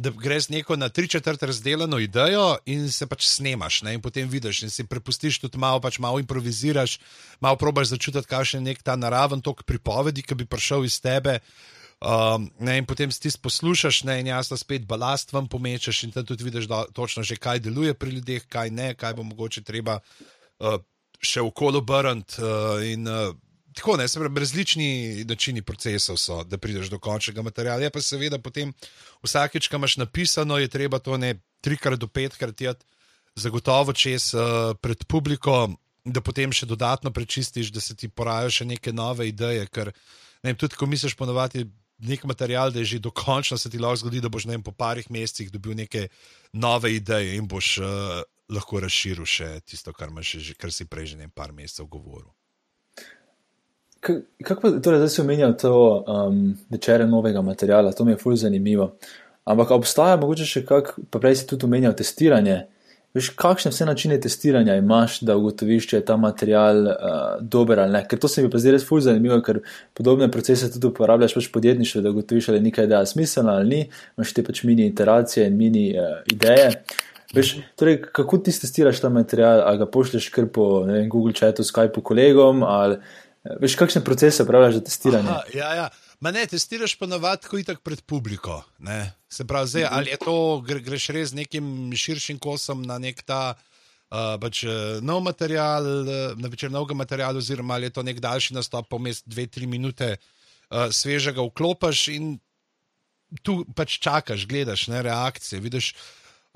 da 0.00 0.12
greš 0.14 0.48
neko 0.48 0.76
na 0.78 0.88
tri 0.88 1.08
četrt 1.08 1.42
razdeljeno 1.42 1.98
idejo 1.98 2.56
in 2.66 2.86
se 2.92 3.06
pač 3.06 3.26
snemaš, 3.28 3.82
ne? 3.82 3.94
in 3.98 4.00
potem 4.00 4.28
vidiš 4.28 4.62
in 4.62 4.70
si 4.70 4.86
prepustiš 4.86 5.40
tudi 5.42 5.58
malo, 5.58 5.80
pač 5.80 5.98
malo 5.98 6.22
improviziraš, 6.22 6.98
malo 7.40 7.58
probaš 7.60 7.92
začutiti, 7.92 8.30
kakšen 8.30 8.62
je 8.62 8.70
nek 8.70 8.82
ta 8.82 8.96
naraven 8.96 9.42
tok 9.42 9.66
pripovedi, 9.68 10.22
ki 10.22 10.38
bi 10.40 10.46
prišel 10.48 10.86
iz 10.88 11.00
tebe. 11.02 11.40
Um, 12.00 12.48
ne, 12.58 12.78
in 12.80 12.86
potem 12.88 13.12
si 13.12 13.20
ti 13.20 13.28
poslušaš, 13.42 14.04
ne, 14.08 14.20
in 14.20 14.30
jasno, 14.32 14.56
spet 14.56 14.86
balast 14.88 15.34
vam 15.36 15.44
pomečeš, 15.48 16.04
in 16.06 16.12
tam 16.14 16.24
tudi 16.24 16.46
vidiš, 16.46 16.64
da 16.64 16.86
točno 16.96 17.22
že 17.22 17.36
kaj 17.36 17.60
deluje 17.60 17.92
pri 17.94 18.10
ljudeh, 18.10 18.46
kaj 18.48 18.70
ne, 18.70 18.94
kaj 18.94 19.14
bo 19.18 19.22
mogoče 19.22 19.60
treba 19.60 19.98
uh, 20.00 20.80
še 21.20 21.44
okolo 21.44 21.82
obrniti. 21.84 22.40
Uh, 22.40 22.80
in 22.88 23.04
uh, 23.04 23.36
tako 23.76 23.98
ne, 24.00 24.06
pravi, 24.08 24.40
različni 24.40 25.24
načini 25.28 25.62
procesov 25.62 26.16
so, 26.16 26.40
da 26.44 26.58
prideš 26.58 26.88
do 26.88 26.98
končnega 26.98 27.42
materiala. 27.44 27.84
Je 27.84 27.90
pa 27.92 28.00
seveda 28.00 28.38
potem 28.40 28.72
vsakeč, 29.20 29.68
kaj 29.68 29.78
imaš 29.78 29.98
napisano, 30.00 30.56
je 30.56 30.72
treba 30.72 30.98
to 30.98 31.18
ne 31.20 31.34
trikrat 31.60 32.00
do 32.00 32.08
petkrat 32.08 32.60
jeti, 32.60 32.86
zagotovo 33.36 33.92
čez 33.92 34.32
uh, 34.32 34.72
pred 34.80 35.04
publiko, 35.04 35.68
da 36.04 36.24
potem 36.24 36.48
še 36.48 36.64
dodatno 36.64 37.12
prečistiš, 37.12 37.68
da 37.76 37.80
se 37.84 37.92
ti 37.92 38.08
porajajo 38.08 38.56
še 38.56 38.68
neke 38.72 38.92
nove 38.92 39.28
ideje. 39.28 39.68
Ker, 39.68 39.92
ne, 40.42 40.56
tudi, 40.56 40.80
ko 40.80 40.88
misliš 40.88 41.12
ponovati, 41.20 41.66
nek 42.00 42.24
material, 42.24 42.70
da 42.72 42.78
je 42.78 42.84
že 42.84 42.98
dokončno 42.98 43.58
se 43.58 43.70
ti 43.70 43.78
lahko 43.78 43.96
zgodi, 43.96 44.20
da 44.20 44.28
boš 44.28 44.46
vem, 44.46 44.62
po 44.62 44.72
parih 44.72 45.10
mesecih 45.10 45.50
dobil 45.50 45.74
neke 45.76 46.08
nove 46.52 46.94
ideje 46.94 47.36
in 47.36 47.48
boš 47.48 47.78
uh, 47.78 48.22
lahko 48.50 48.80
razširil 48.80 49.26
še 49.26 49.60
tisto, 49.64 49.92
kar, 49.92 50.10
že, 50.20 50.54
kar 50.58 50.72
si 50.72 50.88
prej 50.88 51.14
že 51.14 51.22
nekaj 51.22 51.52
mesecev 51.52 51.86
govoril. 51.86 52.30
Kako 54.00 54.80
torej, 54.80 55.02
zdaj 55.02 55.10
si 55.12 55.20
omenjal 55.20 55.56
to 55.60 55.72
um, 56.08 56.56
večere 56.72 57.06
novega 57.06 57.42
materiala, 57.44 57.92
to 57.92 58.04
mi 58.04 58.12
je 58.12 58.20
fully 58.22 58.36
zanimivo. 58.36 58.94
Ampak 59.44 59.74
obstaja 59.76 60.16
morda 60.16 60.46
še 60.46 60.64
kak, 60.64 60.94
pa 61.10 61.20
prej 61.20 61.42
si 61.42 61.48
tudi 61.50 61.68
omenjal 61.68 61.92
testiranje. 61.96 62.62
Veš, 63.14 63.32
kakšne 63.34 63.72
vse 63.72 63.86
načine 63.88 64.20
testiranja 64.22 64.76
imaš, 64.78 65.16
da 65.26 65.34
ugotoviš, 65.36 65.88
če 65.90 65.98
je 65.98 66.04
ta 66.06 66.14
material 66.16 66.84
uh, 66.86 66.94
dober 67.42 67.80
ali 67.82 67.96
ne? 67.96 68.04
Ker 68.06 68.20
to 68.22 68.30
se 68.30 68.44
mi 68.44 68.50
pa 68.50 68.60
zdaj 68.62 68.76
res 68.76 68.84
fulj 68.86 69.02
zanimivo, 69.08 69.40
ker 69.42 69.58
podobne 69.98 70.28
procese 70.30 70.68
tudi 70.70 70.86
uporabljaš 70.92 71.34
pač 71.34 71.48
podjetništvo, 71.50 72.04
da 72.04 72.12
ugotoviš, 72.14 72.48
ali 72.48 72.60
je 72.60 72.66
neka 72.68 72.86
ideja 72.86 73.02
smiselna 73.10 73.56
ali 73.58 73.68
ni, 73.68 73.80
imaš 74.14 74.34
te 74.36 74.46
pač 74.46 74.62
mini 74.68 74.86
iteracije 74.92 75.48
in 75.50 75.58
mini 75.58 75.84
uh, 75.98 76.20
ideje. 76.30 76.70
Veš, 77.34 77.56
torej, 77.78 78.00
kako 78.14 78.38
ti 78.46 78.54
testiraš 78.54 79.02
ta 79.02 79.10
material, 79.10 79.64
ali 79.66 79.82
ga 79.82 79.90
pošlješ 79.90 80.30
kar 80.34 80.46
po 80.54 80.70
vem, 80.86 81.08
Google 81.10 81.34
chatu, 81.34 81.66
Skypeu 81.66 82.06
kolegom, 82.06 82.62
ali 82.66 83.00
veš, 83.58 83.74
kakšne 83.78 84.06
procese 84.06 84.46
uporabljaš 84.46 84.78
za 84.78 84.86
testiranje? 84.86 85.34
Aha, 85.34 85.54
ja, 85.54 85.74
ja. 85.82 85.90
Ma 86.20 86.30
ne, 86.30 86.46
testiraš 86.46 86.94
pa 87.00 87.10
navad, 87.10 87.42
ko 87.46 87.58
je 87.58 87.66
tako 87.72 87.82
pred 87.90 88.02
publiko. 88.06 88.62
Ne? 88.86 89.02
Se 89.30 89.46
pravi, 89.46 89.68
zdaj, 89.68 89.86
ali 89.90 90.10
je 90.10 90.16
to, 90.24 90.36
greš 90.66 91.08
res 91.14 91.32
nekim 91.32 91.92
širšim 91.94 92.38
kosom 92.42 92.82
na 92.82 92.98
nek 92.98 93.22
ta 93.22 93.54
uh, 93.54 94.34
pač, 94.42 94.64
nov 95.06 95.22
material, 95.22 95.86
na 96.34 96.50
večer 96.50 96.70
novega 96.70 96.96
materiala, 96.98 97.38
oziroma 97.38 97.76
ali 97.78 97.86
je 97.86 97.94
to 97.94 98.02
nek 98.02 98.18
daljši 98.20 98.56
nastop, 98.58 98.88
pomest 98.90 99.28
dve, 99.30 99.46
tri 99.46 99.70
minute 99.70 100.16
uh, 100.16 100.88
svežega 100.90 101.44
vklopiš 101.46 102.08
in 102.16 102.32
tu 103.46 103.60
pač 103.78 104.00
čakaš, 104.02 104.48
gledaš 104.50 104.88
ne, 104.90 105.02
reakcije, 105.06 105.60
vidiš, 105.62 105.92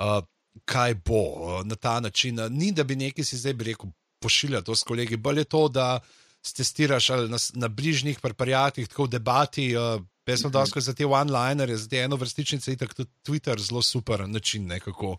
uh, 0.02 0.18
kaj 0.66 0.96
bo 1.06 1.22
uh, 1.22 1.60
na 1.62 1.78
ta 1.78 2.00
način. 2.00 2.42
Ni 2.50 2.72
da 2.74 2.82
bi 2.82 2.96
neki 2.98 3.22
si 3.24 3.38
zdaj 3.38 3.54
rekel, 3.70 3.94
pošiljal 4.18 4.66
to 4.66 4.74
s 4.74 4.82
kolegi, 4.82 5.16
bolje 5.16 5.46
je 5.46 5.52
to, 5.54 5.68
da 5.68 6.00
testiraš 6.42 7.08
na, 7.30 7.38
na 7.54 7.68
bližnjih 7.68 8.18
preparatih, 8.20 8.88
tako 8.90 9.06
v 9.06 9.14
debati. 9.14 9.68
Uh, 9.78 10.02
jaz 10.32 10.44
sem 10.44 10.52
dosti 10.52 10.80
za 10.80 10.94
te 10.96 11.06
one-linere, 11.06 11.76
za 11.76 11.88
te 11.88 12.00
eno 12.00 12.16
vrstičnice, 12.16 12.72
in 12.72 12.78
tako 12.80 13.02
tudi 13.02 13.10
Twitter, 13.26 13.60
zelo 13.60 13.82
super 13.82 14.28
način, 14.28 14.66
ne, 14.66 14.80
kako 14.80 15.16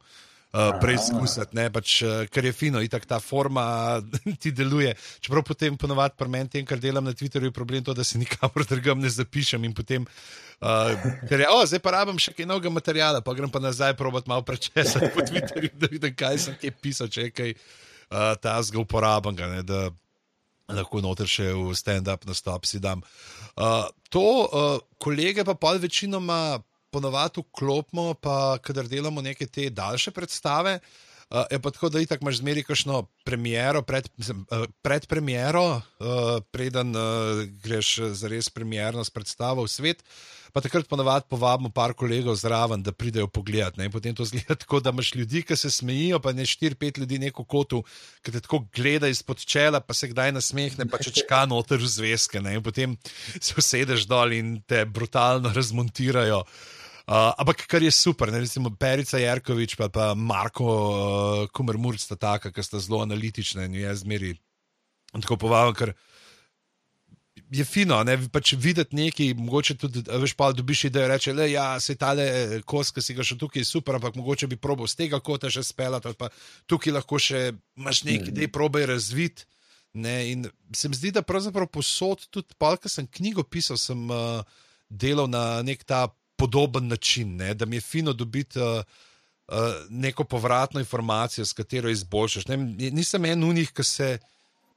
uh, 0.55 0.79
preizkusiti, 0.81 1.65
pač, 1.73 1.95
uh, 2.05 2.23
ker 2.31 2.47
je 2.49 2.53
fino, 2.55 2.81
itak 2.81 3.05
ta 3.05 3.19
forma 3.19 3.65
ti 4.41 4.51
deluje. 4.55 4.95
Čeprav 5.19 5.43
potem 5.47 5.77
ponovadi 5.77 6.15
pri 6.17 6.31
meni, 6.31 6.49
tem, 6.49 6.65
kar 6.65 6.79
delam 6.81 7.05
na 7.05 7.13
Twitterju, 7.13 7.51
je 7.51 7.55
problem 7.55 7.83
to, 7.83 7.93
da 7.93 8.03
se 8.03 8.19
nikamor 8.21 8.65
drugam 8.71 8.99
ne 9.03 9.09
zapišem 9.09 9.63
in 9.63 9.75
potem. 9.77 10.07
Uh, 10.61 10.95
ker 11.29 11.43
je, 11.43 11.49
o, 11.51 11.59
zdaj 11.67 11.83
pa 11.83 11.97
rabim 11.97 12.19
še 12.21 12.33
kaj 12.33 12.47
novega 12.47 12.71
materiala, 12.71 13.21
pa 13.21 13.35
grem 13.35 13.51
pa 13.51 13.59
nazaj 13.59 13.93
probat 13.99 14.29
malo 14.31 14.45
prečesati 14.47 15.11
po 15.13 15.25
Twitterju, 15.25 15.75
da 15.81 15.91
vidim, 15.91 16.15
kaj 16.15 16.39
sem 16.47 16.57
kaj 16.61 16.73
pisal, 16.81 17.11
če 17.11 17.27
je 17.27 17.35
kaj 17.35 17.53
uh, 17.55 18.33
ta 18.39 18.57
zgo 18.63 18.85
uporaben, 18.87 19.37
da 19.67 19.89
lahko 20.71 21.01
noter 21.03 21.29
še 21.29 21.51
v 21.53 21.73
stand-up 21.77 22.25
nastop 22.25 22.65
si 22.65 22.81
dam. 22.81 23.03
Uh, 23.55 23.85
to 24.09 24.23
uh, 24.23 24.77
kolege 25.01 25.45
pa 25.45 25.53
pol 25.53 25.81
večinoma 25.81 26.61
ponovadi 26.93 27.43
vklopimo, 27.43 28.15
pa 28.17 28.57
kadar 28.63 28.87
delamo 28.87 29.21
neke 29.21 29.47
te 29.47 29.69
daljše 29.69 30.15
predstave. 30.15 30.79
Uh, 31.25 31.41
je 31.49 31.57
pa 31.59 31.71
tako, 31.73 31.89
da 31.89 31.99
itak 31.99 32.21
imaš 32.21 32.39
zmeri 32.39 32.61
kakšno 32.63 33.01
premiero, 33.25 33.81
pred, 33.81 34.07
uh, 34.29 34.65
pred 34.85 35.07
premiero, 35.09 35.81
uh, 35.81 36.37
preden 36.53 36.93
uh, 36.95 37.41
greš 37.65 37.97
za 38.13 38.29
res 38.29 38.49
premierno 38.53 39.03
s 39.03 39.09
predstavo 39.09 39.65
v 39.65 39.73
svet. 39.73 40.05
Pa 40.55 40.61
takrat 40.63 40.87
ponovadi 40.87 41.27
povabimo 41.27 41.67
par 41.75 41.91
kolegov 41.99 42.37
zraven, 42.39 42.79
da 42.79 42.93
pridejo 42.95 43.27
pogledat. 43.27 43.75
Ne? 43.75 43.89
Potem 43.91 44.15
to 44.15 44.23
zgleda 44.23 44.55
tako, 44.61 44.79
da 44.79 44.93
imaš 44.95 45.09
ljudi, 45.15 45.41
ki 45.43 45.57
se 45.59 45.71
smejijo, 45.71 46.21
pa 46.23 46.31
ne 46.31 46.45
štiri, 46.47 46.77
pet 46.79 47.01
ljudi 47.01 47.19
neko 47.19 47.43
kotu, 47.43 47.81
ki 48.23 48.31
te 48.31 48.39
tako 48.39 48.61
gleda 48.71 49.09
izpod 49.11 49.43
čela, 49.43 49.83
pa 49.83 49.93
se 49.93 50.07
kdaj 50.13 50.31
nasmehne, 50.37 50.87
pa 50.87 51.01
če 51.03 51.11
čaka 51.19 51.43
noter 51.51 51.83
v 51.83 51.91
zvezke. 51.91 52.39
Ne? 52.39 52.55
Potem 52.63 52.95
se 53.35 53.57
usedeš 53.59 54.07
dol 54.07 54.31
in 54.37 54.55
te 54.63 54.85
brutalno 54.87 55.51
razmontirajo. 55.51 56.45
Uh, 57.05 57.35
ampak 57.37 57.67
kar 57.69 57.83
je 57.83 57.91
super, 57.93 58.31
ne, 58.33 58.39
recimo 58.41 58.71
Perica 58.79 59.19
Jarkovič, 59.21 59.75
pa, 59.77 59.91
pa 59.93 60.07
Marko 60.17 60.65
uh, 60.65 61.43
Kumermur 61.53 61.99
sta 62.01 62.15
taka, 62.17 62.49
ki 62.49 62.63
sta 62.65 62.79
zelo 62.81 63.03
analitična 63.03 63.67
in 63.67 63.75
jaz 63.83 64.01
zmeri 64.01 64.31
tako 65.13 65.37
povabim, 65.43 65.75
ker 65.77 65.91
je 67.51 67.65
fino, 67.65 67.97
ne 68.03 68.15
pač 68.31 68.53
videti 68.57 68.95
nekaj, 68.97 69.33
mogoče 69.37 69.75
tudi, 69.79 70.03
veš, 70.21 70.33
pa 70.37 70.49
dobiš 70.55 70.85
idejo, 70.89 71.07
reče, 71.11 71.33
le, 71.33 71.49
ja, 71.51 71.67
se 71.79 71.95
ta 71.99 72.13
le 72.17 72.61
kos, 72.65 72.91
ki 72.93 73.03
si 73.03 73.15
ga 73.17 73.25
še 73.25 73.37
tukaj 73.39 73.65
super, 73.67 73.99
ampak 73.99 74.17
mogoče 74.17 74.49
bi 74.49 74.57
probo 74.57 74.87
z 74.89 75.03
tega 75.03 75.19
kota 75.23 75.51
še 75.53 75.63
speljati, 75.65 76.09
ali 76.09 76.19
pa 76.19 76.31
tukaj 76.69 76.95
lahko 76.95 77.19
še 77.21 77.47
imaš 77.77 78.03
nekaj, 78.07 78.33
da 78.35 78.45
je 78.45 78.51
probaj 78.51 78.89
razvit. 78.95 79.45
Ne, 79.95 80.15
in 80.33 80.47
se 80.75 80.89
mi 80.91 80.97
zdi, 80.97 81.13
da 81.15 81.23
pravzaprav 81.23 81.69
posod, 81.71 82.25
tudi 82.33 82.57
pa, 82.59 82.73
ker 82.75 82.91
sem 82.91 83.07
knjigo 83.07 83.45
pisal, 83.47 83.79
sem 83.79 84.01
uh, 84.11 84.41
delal 84.89 85.29
na 85.31 85.61
nek 85.63 85.85
ta 85.87 86.09
podoben 86.35 86.89
način, 86.91 87.37
ne? 87.39 87.53
da 87.55 87.65
mi 87.65 87.79
je 87.79 87.85
fino 87.85 88.13
dobiti 88.13 88.59
uh, 88.59 88.81
uh, 89.47 89.55
neko 89.89 90.25
povratno 90.27 90.83
informacijo, 90.83 91.45
s 91.45 91.55
katero 91.55 91.89
izboljšaš. 91.89 92.47
Ne? 92.51 92.57
Nisem 92.91 93.25
en 93.25 93.43
unih, 93.43 93.71
ki 93.71 93.83
se. 93.83 94.17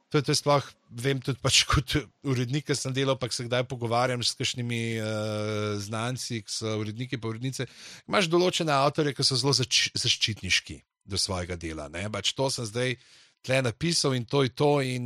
To 0.09 0.17
je, 0.17 0.25
to 0.25 0.33
je 0.33 0.39
sploh, 0.39 0.65
vem, 0.89 1.19
tudi 1.21 1.37
pač 1.41 1.61
kot 1.69 1.95
urednik, 2.25 2.65
ki 2.65 2.77
sem 2.77 2.93
delal, 2.95 3.17
pa 3.21 3.29
se 3.29 3.45
kdaj 3.45 3.67
pogovarjam 3.69 4.23
s 4.25 4.33
kakšnimi 4.37 4.81
uh, 4.97 5.75
znanci, 5.81 6.41
ki 6.45 6.53
so 6.53 6.77
uredniki, 6.81 7.19
pa 7.21 7.29
urednice. 7.29 7.69
Imáš 8.09 8.31
določene 8.33 8.73
avtorje, 8.73 9.13
ki 9.13 9.25
so 9.25 9.37
zelo 9.37 9.53
zač, 9.53 9.89
zaščitniški 9.93 10.79
do 11.09 11.17
svojega 11.17 11.57
dela. 11.61 11.89
Pač 12.13 12.33
to 12.37 12.49
sem 12.53 12.65
zdaj 12.69 12.97
tle 13.45 13.61
napisal 13.65 14.17
in 14.17 14.25
to 14.25 14.43
je 14.45 14.55
to. 14.57 14.73
In 14.81 15.05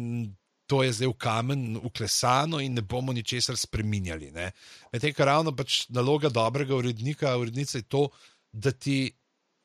to 0.68 0.84
je 0.84 0.94
zdaj 0.96 1.10
v 1.12 1.18
kamen, 1.20 1.62
uklesano 1.78 2.60
in 2.64 2.74
ne 2.74 2.82
bomo 2.82 3.14
ničesar 3.14 3.58
spremenjali. 3.60 4.32
Medtem, 4.32 5.14
kar 5.14 5.28
ravno 5.28 5.52
pač 5.56 5.84
naloga 5.92 6.32
dobrega 6.32 6.76
urednika, 6.76 7.36
urednice 7.38 7.84
je 7.84 7.90
to, 7.92 8.08
da 8.52 8.72
ti, 8.72 9.12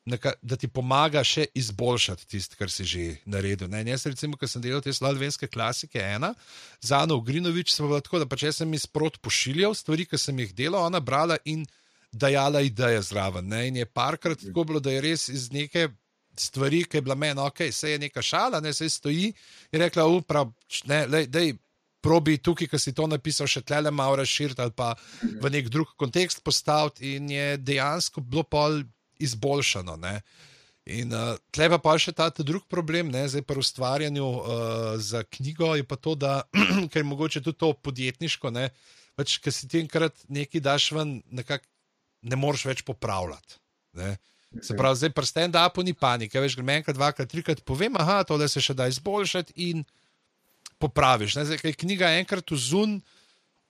neka, 0.05 0.33
da 0.41 0.55
ti 0.55 0.67
pomaga 0.67 1.23
še 1.25 1.47
izboljšati 1.57 2.27
tisto, 2.29 2.57
kar 2.59 2.71
si 2.71 2.85
že 2.87 3.03
naredil. 3.29 3.69
Ne? 3.71 3.83
Jaz, 3.91 4.05
recimo, 4.09 4.37
ko 4.39 4.47
sem 4.47 4.63
delal 4.63 4.81
te 4.85 4.93
slovenske 4.93 5.49
klasike, 5.51 6.01
ena, 6.01 6.33
za 6.81 7.03
Ano 7.03 7.19
Grinovič, 7.21 7.73
sem 7.73 7.87
bila 7.87 8.01
tako, 8.03 8.23
da 8.23 8.29
pač 8.29 8.47
sem 8.55 8.73
jih 8.73 8.83
sprot 8.85 9.19
pošiljal 9.23 9.75
stvari, 9.77 10.07
ki 10.09 10.17
sem 10.17 10.39
jih 10.45 10.55
delal, 10.55 10.87
ona 10.89 11.01
brala 11.03 11.39
in 11.45 11.65
dajala 12.11 12.63
ideje 12.65 13.01
zraven. 13.11 13.49
Ne? 13.49 13.67
In 13.69 13.81
je 13.81 13.85
parkrat 13.85 14.41
tako 14.47 14.65
bilo, 14.71 14.83
da 14.83 14.93
je 14.93 15.01
res 15.05 15.27
iz 15.29 15.49
neke 15.53 15.89
stvari, 16.39 16.83
ki 16.87 16.97
je 16.97 17.05
bila 17.05 17.15
meni, 17.19 17.41
ok, 17.41 17.67
se 17.71 17.91
je 17.91 17.99
neka 17.99 18.21
šala, 18.21 18.61
ne 18.63 18.73
se 18.73 18.89
stoji. 18.89 19.33
In 19.71 19.83
rekla, 19.83 20.07
uprav, 20.07 20.53
ne, 20.89 21.05
da 21.27 21.43
je 21.43 21.57
probi 22.01 22.37
tukaj, 22.37 22.69
ki 22.71 22.79
si 22.79 22.93
to 22.95 23.07
napisal, 23.11 23.47
še 23.49 23.61
tle 23.67 23.91
malo 23.91 24.19
razširiti 24.21 24.63
ali 24.63 24.71
pa 24.75 24.93
v 25.19 25.51
nek 25.51 25.67
drug 25.69 25.91
kontekst 25.99 26.43
postaviti, 26.43 27.17
in 27.17 27.29
je 27.29 27.57
dejansko 27.57 28.23
bilo 28.23 28.45
pol 28.47 28.81
izboljšano. 29.19 29.97
Ne. 30.01 30.19
In 30.89 31.13
uh, 31.13 31.35
tle 31.53 31.67
pa 31.69 31.77
pa 31.83 31.93
še 32.01 32.13
ta 32.15 32.29
drug 32.33 32.65
problem, 32.71 33.11
ne, 33.13 33.25
zdaj 33.29 33.43
pri 33.45 33.61
ustvarjanju 33.61 34.25
uh, 34.25 34.45
za 34.97 35.21
knjigo, 35.27 35.75
je 35.77 35.85
pa 35.85 35.99
to, 35.99 36.15
da 36.17 36.41
je 36.95 37.03
mogoče 37.05 37.43
tudi 37.45 37.59
to 37.61 37.73
podjetniško, 37.77 38.49
ne, 38.55 38.69
pač, 39.19 39.37
ker 39.43 39.53
si 39.53 39.69
ti 39.69 39.83
enkrat 39.83 40.17
nekaj 40.31 40.63
daš 40.65 40.89
ven, 40.95 41.19
nekak, 41.29 41.67
ne 42.25 42.39
moreš 42.39 42.65
več 42.71 42.81
popravljati. 42.87 43.59
Ne. 43.99 44.15
Se 44.65 44.73
pravi, 44.73 44.97
zdaj 44.97 45.13
pri 45.13 45.29
stand-upu 45.29 45.85
ni 45.85 45.93
panike, 45.93 46.41
veš, 46.41 46.57
gremo 46.57 46.73
enkrat, 46.73 46.97
dvakrat, 46.97 47.29
trikrat, 47.29 47.61
povem, 47.61 47.93
aha, 48.01 48.23
to 48.25 48.39
se 48.49 48.63
še 48.63 48.73
da 48.73 48.87
izboljšati 48.89 49.53
in 49.69 49.85
popraviš. 50.81 51.37
Ne? 51.37 51.45
Zdaj, 51.45 51.75
knjiga 51.77 52.09
enkrat 52.17 52.49
vzun, 52.55 52.97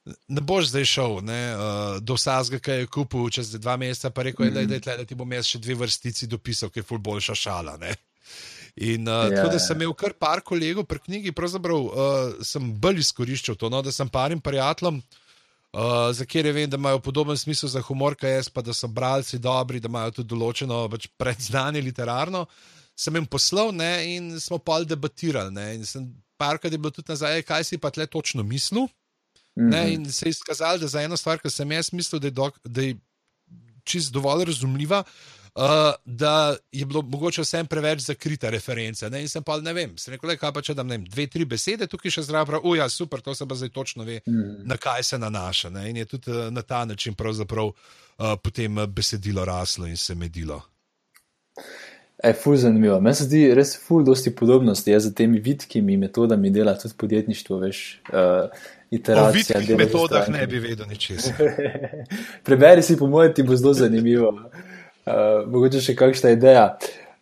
ne 0.06 0.42
boš 0.42 0.70
zdaj 0.72 0.86
šel 0.86 1.20
ne, 1.26 1.40
uh, 1.56 1.98
do 2.02 2.16
vsega, 2.18 2.60
ki 2.60 2.82
je 2.82 2.92
kupil 2.92 3.30
čez 3.34 3.52
dva 3.60 3.78
meseca, 3.78 4.10
pa 4.10 4.24
rekel, 4.24 4.46
mm 4.46 4.50
-hmm. 4.50 4.68
da, 4.68 4.80
da, 4.80 4.98
da 4.98 5.06
ti 5.06 5.16
bom 5.16 5.34
jaz 5.34 5.46
še 5.46 5.60
dve 5.60 5.76
vrstici 5.76 6.28
dopisal, 6.28 6.70
ki 6.70 6.80
je 6.80 6.84
ful 6.84 6.98
boljša 6.98 7.36
šala. 7.36 7.78
Ne? 7.78 7.96
In 8.76 9.08
uh, 9.08 9.28
ja, 9.28 9.36
tako 9.36 9.50
da 9.54 9.60
sem 9.60 9.82
imel 9.82 9.94
kar 9.94 10.14
par 10.14 10.42
kolegov 10.42 10.86
pri 10.86 11.00
knjigi, 11.00 11.32
pravzaprav 11.32 11.78
uh, 11.78 12.36
sem 12.46 12.74
bolj 12.80 13.00
izkoriščal 13.00 13.56
to, 13.56 13.70
no, 13.70 13.82
da 13.82 13.92
sem 13.92 14.10
parim 14.10 14.42
prijateljem. 14.42 15.02
Uh, 15.74 16.10
za 16.12 16.26
kjer 16.26 16.46
je 16.46 16.52
vem, 16.54 16.70
da 16.70 16.78
imajo 16.78 17.00
podoben 17.00 17.38
smisel 17.38 17.70
za 17.70 17.82
humor, 17.82 18.16
kaj 18.16 18.32
jaz, 18.36 18.50
pa 18.50 18.62
da 18.62 18.74
so 18.74 18.88
bralci 18.88 19.38
dobri, 19.38 19.80
da 19.80 19.88
imajo 19.88 20.12
tudi 20.12 20.30
določeno 20.30 20.88
pač 20.90 21.06
predznanje 21.18 21.82
literarno. 21.82 22.46
Sem 22.98 23.16
jim 23.16 23.26
poslal 23.26 23.70
ne, 23.76 24.16
in 24.16 24.40
smo 24.40 24.58
pa 24.58 24.80
debatirali. 24.84 25.54
Ne, 25.54 25.76
in 25.76 25.86
sem 25.86 26.08
parkrat 26.42 26.74
je 26.74 26.80
bilo 26.82 26.92
tudi 26.92 27.12
nazaj, 27.12 27.44
kaj 27.46 27.64
si 27.64 27.78
pa 27.78 27.92
tle 27.94 28.08
točno 28.08 28.44
mislil. 28.44 28.90
Mm 29.56 29.64
-hmm. 29.64 29.72
ne, 29.72 29.94
in 29.94 30.12
se 30.12 30.26
je 30.26 30.30
izkazalo, 30.30 30.78
da 30.78 30.88
za 30.88 31.02
eno 31.02 31.18
stvar, 31.18 31.40
ki 31.40 31.50
sem 31.50 31.72
jaz 31.72 31.94
mislil, 31.94 32.20
da 32.20 32.28
je, 32.28 32.32
do, 32.32 32.52
da 32.64 32.82
je 32.82 32.96
čist 33.84 34.14
dovolj 34.14 34.46
razumljiva, 34.46 35.04
uh, 35.56 35.64
da 36.06 36.56
je 36.72 36.86
bilo 36.86 37.02
mogoče 37.02 37.42
vsem 37.42 37.68
preveč 37.68 38.00
zakrita 38.06 38.50
referenca. 38.50 39.10
Ne? 39.10 39.22
In 39.22 39.30
sem 39.30 39.44
pa 39.44 39.60
ne 39.62 39.74
vem, 39.74 39.98
se 39.98 40.12
rekel, 40.12 40.36
kaj 40.38 40.54
pa 40.54 40.62
če 40.62 40.76
da 40.78 40.84
ne 40.84 40.98
vem, 40.98 41.06
dve, 41.10 41.28
tri 41.28 41.46
besede 41.46 41.88
tukaj 41.88 42.20
še 42.20 42.26
zraven, 42.30 42.62
uja, 42.64 42.90
super, 42.90 43.24
to 43.26 43.36
se 43.36 43.48
pa 43.48 43.58
zdaj 43.58 43.74
točno 43.76 44.08
ve, 44.08 44.22
mm. 44.26 44.64
na 44.70 44.78
kaj 44.78 45.04
se 45.04 45.20
nanaša. 45.20 45.74
Ne? 45.76 45.90
In 45.90 46.02
je 46.04 46.10
tudi 46.16 46.32
uh, 46.32 46.50
na 46.54 46.62
ta 46.62 46.86
način 46.86 47.18
pravzaprav 47.18 47.72
uh, 47.72 48.36
potem 48.44 48.84
besedilo 48.88 49.46
raslo 49.46 49.88
in 49.88 49.98
se 49.98 50.16
medilo. 50.16 50.62
Je 52.24 52.34
ful 52.36 52.58
zanimivo. 52.60 52.98
Meni 53.00 53.16
se 53.16 53.30
zdi 53.30 53.46
res 53.56 53.78
ful 53.80 54.04
dosti 54.04 54.34
podobnosti 54.36 54.92
ja, 54.92 55.00
z 55.00 55.14
temi 55.16 55.40
vidkimi 55.40 55.96
metodami 55.98 56.52
dela 56.52 56.74
tudi 56.76 56.98
podjetništvo, 57.00 57.60
veš. 57.64 57.80
Uh, 58.12 58.68
O 58.90 59.32
vidkih 59.32 59.78
metodah 59.78 60.26
ne 60.34 60.48
bi 60.50 60.60
vedel 60.60 60.88
ničesar. 60.90 61.38
Preberi 62.48 62.82
si, 62.82 62.98
po 62.98 63.06
mojem, 63.08 63.34
ti 63.38 63.46
bo 63.46 63.54
zelo 63.56 63.74
zanimivo. 63.78 64.32
Uh, 65.06 65.46
mogoče 65.46 65.82
še 65.84 65.94
kakšna 65.98 66.34
ideja. 66.34 66.64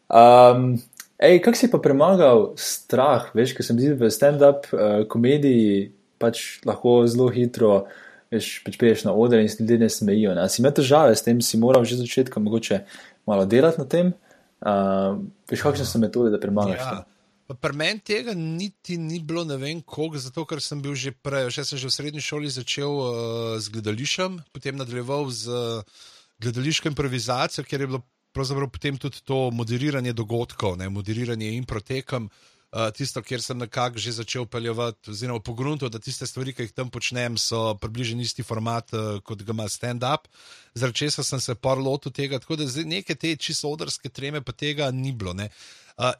Um, 0.07 0.77
ej, 1.19 1.41
kak 1.43 1.59
si 1.59 1.67
pa 1.71 1.81
premagal 1.83 2.53
strah, 2.55 3.27
veš, 3.35 3.51
ker 3.57 3.67
sem 3.67 3.79
videl 3.79 3.99
v 3.99 4.11
stand-up 4.15 4.69
uh, 4.71 5.03
komediji, 5.11 5.89
pač 6.23 6.63
lahko 6.67 7.01
zelo 7.11 7.27
hitro, 7.35 7.83
veš, 8.31 8.61
pač 8.63 8.79
priješ 8.79 9.03
na 9.09 9.11
oder 9.11 9.43
in 9.43 9.51
se 9.51 9.59
ljudje 9.59 9.81
ne 9.83 9.91
smejijo. 9.91 10.37
Ne? 10.39 10.47
Si 10.47 10.63
imel 10.63 10.71
težave 10.79 11.19
s 11.19 11.27
tem, 11.27 11.43
si 11.43 11.59
moral 11.59 11.83
že 11.83 11.99
začetka 11.99 12.39
mogoče 12.39 12.85
malo 13.27 13.43
delati 13.43 13.83
na 13.83 13.89
tem. 13.91 14.15
Uh, 14.63 15.19
veš, 15.51 15.67
kakšne 15.67 15.83
so 15.83 15.99
metode, 15.99 16.31
da 16.31 16.39
premagaš? 16.39 16.79
Ja. 16.79 17.03
Pri 17.47 17.71
meni 17.79 18.01
tega 18.03 18.33
niti 18.35 18.97
ni 18.99 19.21
bilo, 19.23 19.45
ne 19.47 19.55
vem, 19.55 19.79
koliko, 19.79 20.19
zato 20.19 20.43
ker 20.43 20.59
sem 20.59 20.81
bil 20.83 20.97
že 20.99 21.13
prej, 21.15 21.47
še 21.55 21.63
sem 21.63 21.79
že 21.79 21.87
v 21.87 21.95
srednji 21.95 22.23
šoli 22.23 22.51
začel 22.51 22.91
uh, 22.91 23.55
z 23.55 23.71
gledališčem, 23.71 24.35
potem 24.51 24.75
nadaljeval 24.75 25.31
z 25.31 25.47
uh, 25.47 26.03
gledališko 26.43 26.91
improvizacijo, 26.91 27.63
ker 27.63 27.79
je 27.79 27.87
bilo 27.87 28.01
pravzaprav 28.35 28.67
potem 28.67 28.99
tudi 28.99 29.23
to 29.23 29.47
moderiranje 29.55 30.11
dogodkov, 30.11 30.75
ne, 30.75 30.91
moderiranje 30.91 31.55
in 31.55 31.63
protekom. 31.63 32.27
Uh, 32.67 32.91
tisto, 32.91 33.23
kjer 33.23 33.39
sem 33.39 33.63
nekako 33.63 33.95
že 33.95 34.17
začel 34.19 34.43
peljati, 34.43 35.15
oziroma 35.15 35.39
pogruntati, 35.39 35.95
da 35.95 36.03
tiste 36.03 36.27
stvari, 36.27 36.51
ki 36.51 36.67
jih 36.67 36.75
tam 36.75 36.91
počnem, 36.91 37.39
so 37.39 37.79
približno 37.79 38.19
isti 38.27 38.43
format, 38.43 38.91
uh, 38.91 39.23
kot 39.23 39.47
ga 39.47 39.55
ima 39.55 39.71
stand-up. 39.71 40.27
Zaradi 40.75 41.07
česa 41.07 41.23
sem 41.23 41.39
se 41.39 41.55
par 41.55 41.79
lotil 41.79 42.11
tega, 42.11 42.43
tako 42.43 42.59
da 42.59 42.67
neke 42.83 43.15
te 43.15 43.37
čisto 43.39 43.71
odrske 43.71 44.11
treme, 44.11 44.43
pa 44.43 44.51
tega 44.51 44.91
ni 44.91 45.15
bilo. 45.15 45.31
Uh, 45.31 45.47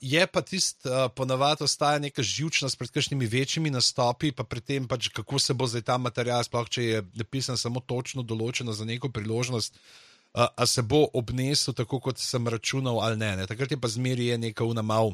je 0.02 0.28
pa 0.28 0.42
tisto, 0.42 0.90
uh, 0.90 1.12
ponavadi 1.14 1.64
ostaja 1.64 2.00
neka 2.02 2.24
živčnost 2.26 2.78
pred 2.78 2.90
kakšnimi 2.90 3.28
večjimi 3.30 3.70
nastopi, 3.70 4.32
pa 4.32 4.44
pri 4.44 4.62
tem, 4.62 4.88
pač, 4.88 5.12
kako 5.14 5.40
se 5.40 5.54
bo 5.54 5.68
zdaj 5.70 5.86
ta 5.86 5.98
material, 6.02 6.42
sploh 6.44 6.70
če 6.70 6.84
je 6.84 7.06
napisan 7.14 7.58
samo 7.58 7.80
točno 7.80 8.26
določeno 8.26 8.74
za 8.74 8.86
neko 8.86 9.14
priložnost. 9.14 9.78
Uh, 9.78 10.08
uh, 10.38 10.46
a 10.56 10.66
se 10.66 10.82
bo 10.82 11.08
obnesel 11.14 11.74
tako, 11.74 12.00
kot 12.00 12.22
sem 12.22 12.48
računal, 12.48 13.02
ali 13.02 13.18
ne. 13.18 13.36
ne. 13.42 13.48
Takrat 13.48 13.72
je 13.72 13.82
pa 13.82 13.88
zmeri 13.88 14.32
je 14.32 14.38
neka 14.38 14.66
unamal. 14.66 15.14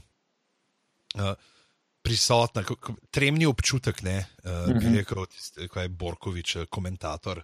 Uh, 1.15 1.33
Prisotna, 2.03 2.65
tremni 3.15 3.45
občutek, 3.47 4.01
ne, 4.03 4.25
uh, 4.43 4.51
mm 4.51 4.55
-hmm. 4.55 4.79
bi 4.79 4.85
mhm. 4.85 4.95
rekel, 4.95 5.25
kaj 5.73 5.83
je 5.83 5.89
Borkovič, 5.89 6.57
komentator. 6.69 7.43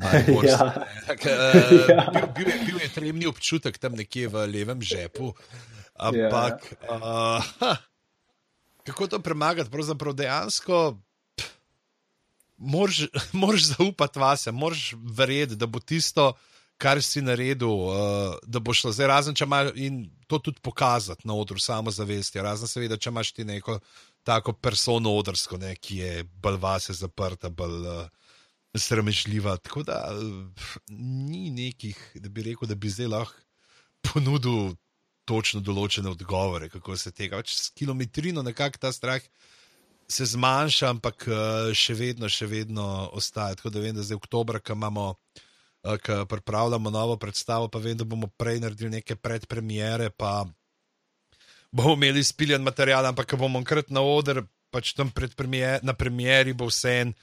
Boš, 0.26 0.46
ja. 0.46 0.86
tak, 1.08 1.20
uh, 1.20 1.88
ja. 1.88 2.10
bil, 2.10 2.26
bil, 2.34 2.64
bil 2.66 2.80
je 2.80 2.88
tremni 2.88 3.26
občutek 3.26 3.78
tam 3.78 3.92
nekje 3.92 4.28
v 4.28 4.46
levem 4.46 4.82
žepu, 4.82 5.34
ampak 6.00 6.66
ja. 6.82 6.96
uh, 6.96 7.76
kako 8.86 9.06
to 9.06 9.20
premagati? 9.22 9.70
Pravzaprav 9.70 10.16
dejansko 10.16 10.98
moraš 13.32 13.64
zaupati 13.64 14.18
vase, 14.18 14.52
moraš 14.52 14.94
verjeti, 15.16 15.56
da 15.56 15.66
bo 15.66 15.80
tisto, 15.80 16.32
kar 16.80 17.02
si 17.02 17.22
naredil, 17.22 17.68
uh, 17.68 18.34
da 18.42 18.58
bo 18.58 18.72
šlo 18.72 18.92
zdaj 18.92 19.06
razen, 19.06 19.34
če 19.36 19.44
imaš 19.44 19.72
in 19.74 20.02
to 20.26 20.38
tudi 20.38 20.60
pokazati 20.62 21.28
na 21.28 21.34
odru 21.34 21.58
samozavesti. 21.58 22.40
Razen 22.40 22.68
seveda, 22.68 22.96
če 22.96 23.10
imaš 23.10 23.32
ti 23.32 23.44
neko 23.44 23.78
tako 24.24 24.52
persono 24.52 25.12
odrsko, 25.16 25.58
ne, 25.60 25.74
ki 25.76 25.96
je 25.96 26.24
bolj 26.42 26.56
vase 26.60 26.96
zaprta, 26.96 27.50
bolj 27.50 27.86
uh, 27.88 28.04
sramežljiva. 28.76 29.56
Tako 29.56 29.84
da 29.88 30.02
uh, 30.12 30.76
ni 30.96 31.50
nekih, 31.50 32.00
da 32.14 32.28
bi 32.28 32.48
rekel, 32.50 32.68
da 32.68 32.74
bi 32.74 32.92
zdaj 32.92 33.12
lahko 33.12 33.40
ponudil. 34.00 34.74
Točno 35.30 35.62
določene 35.62 36.10
odgovore, 36.10 36.66
kako 36.72 36.96
se 36.98 37.12
tega. 37.14 37.38
Pač 37.38 37.54
s 37.54 37.70
kilometrino 37.78 38.42
nekako 38.42 38.82
ta 38.82 38.90
strah 38.90 39.22
se 40.10 40.26
zmanjša, 40.26 40.90
ampak 40.90 41.26
eh, 41.28 41.70
še 41.76 41.94
vedno, 41.94 42.28
še 42.28 42.50
vedno 42.50 42.84
ostaja. 43.14 43.54
Tako 43.60 43.70
da 43.70 43.82
vem, 43.84 43.94
da 43.94 44.02
zdaj 44.02 44.18
v 44.18 44.24
oktobru, 44.24 44.62
ko 44.62 44.76
imamo. 44.78 45.14
Eh, 45.86 45.96
Ki 46.04 46.12
pripravljamo 46.28 46.90
novo 46.92 47.16
predstavo, 47.16 47.70
pa 47.72 47.80
vem, 47.80 47.96
da 47.96 48.04
bomo 48.04 48.28
prej 48.36 48.58
naredili 48.60 48.98
neke 48.98 49.16
predpremiere, 49.16 50.10
pa 50.12 50.44
bomo 51.72 51.94
imeli 51.94 52.24
spiljen 52.24 52.60
material, 52.62 53.06
ampak 53.08 53.30
ko 53.30 53.38
bomo 53.40 53.62
enkrat 53.62 53.88
na 53.88 54.02
oder, 54.04 54.42
pač 54.70 54.92
tam 54.92 55.08
premier, 55.10 55.80
na 55.82 55.94
premieri 55.96 56.52
bo 56.52 56.68
vse 56.68 56.96
en. 57.06 57.14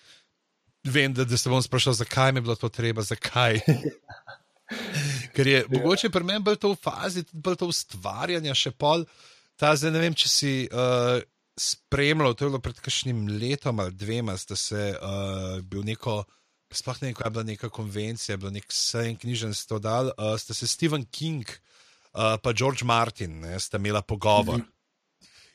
Vem, 0.88 1.14
da, 1.14 1.26
da 1.28 1.38
se 1.38 1.52
bom 1.52 1.62
sprašal, 1.62 1.94
zakaj 2.00 2.32
mi 2.32 2.40
je 2.40 2.48
bilo 2.48 2.56
to 2.56 2.70
treba, 2.72 3.04
zakaj. 3.04 3.60
Ker 5.38 5.48
je 5.48 5.64
ja. 5.64 5.72
mogoče 5.78 6.10
pri 6.10 6.26
meni 6.26 6.44
bolj 6.44 6.58
to 6.66 6.74
v 6.74 6.82
fazi, 6.82 7.26
bolj 7.32 7.62
to 7.62 7.70
ustvarjanje, 7.70 8.56
še 8.58 8.74
pol. 8.74 9.06
Ta 9.58 9.76
zdaj 9.78 9.94
ne 9.94 10.06
vem, 10.08 10.18
če 10.18 10.30
si. 10.30 10.54
Uh, 10.74 11.22
spremljal, 11.58 12.36
to 12.38 12.46
je 12.46 12.50
bilo 12.52 12.62
pred 12.62 12.80
kakšnim 12.80 13.26
letom 13.42 13.80
ali 13.82 13.96
dvema, 13.98 14.36
da 14.50 14.56
se 14.56 14.92
uh, 14.94 15.58
bil 15.66 15.82
neko, 15.84 16.22
sploh 16.70 17.02
ne 17.02 17.10
vem, 17.10 17.16
kaj 17.18 17.28
je 17.28 17.34
bila 17.34 17.46
neka 17.48 17.70
konvencija, 17.74 18.38
bilo 18.38 18.52
nek 18.54 18.70
sejem 18.74 19.18
knjižnic, 19.18 19.64
da 19.82 19.96
uh, 20.06 20.36
sta 20.38 20.54
se 20.54 20.68
Stephen 20.70 21.06
King 21.10 21.50
in 22.18 22.22
uh, 22.46 22.54
George 22.54 22.86
Martin, 22.86 23.40
ne, 23.42 23.60
sta 23.60 23.78
imela 23.78 24.02
pogovor. 24.02 24.58
Mm 24.58 24.62
-hmm. 24.62 24.74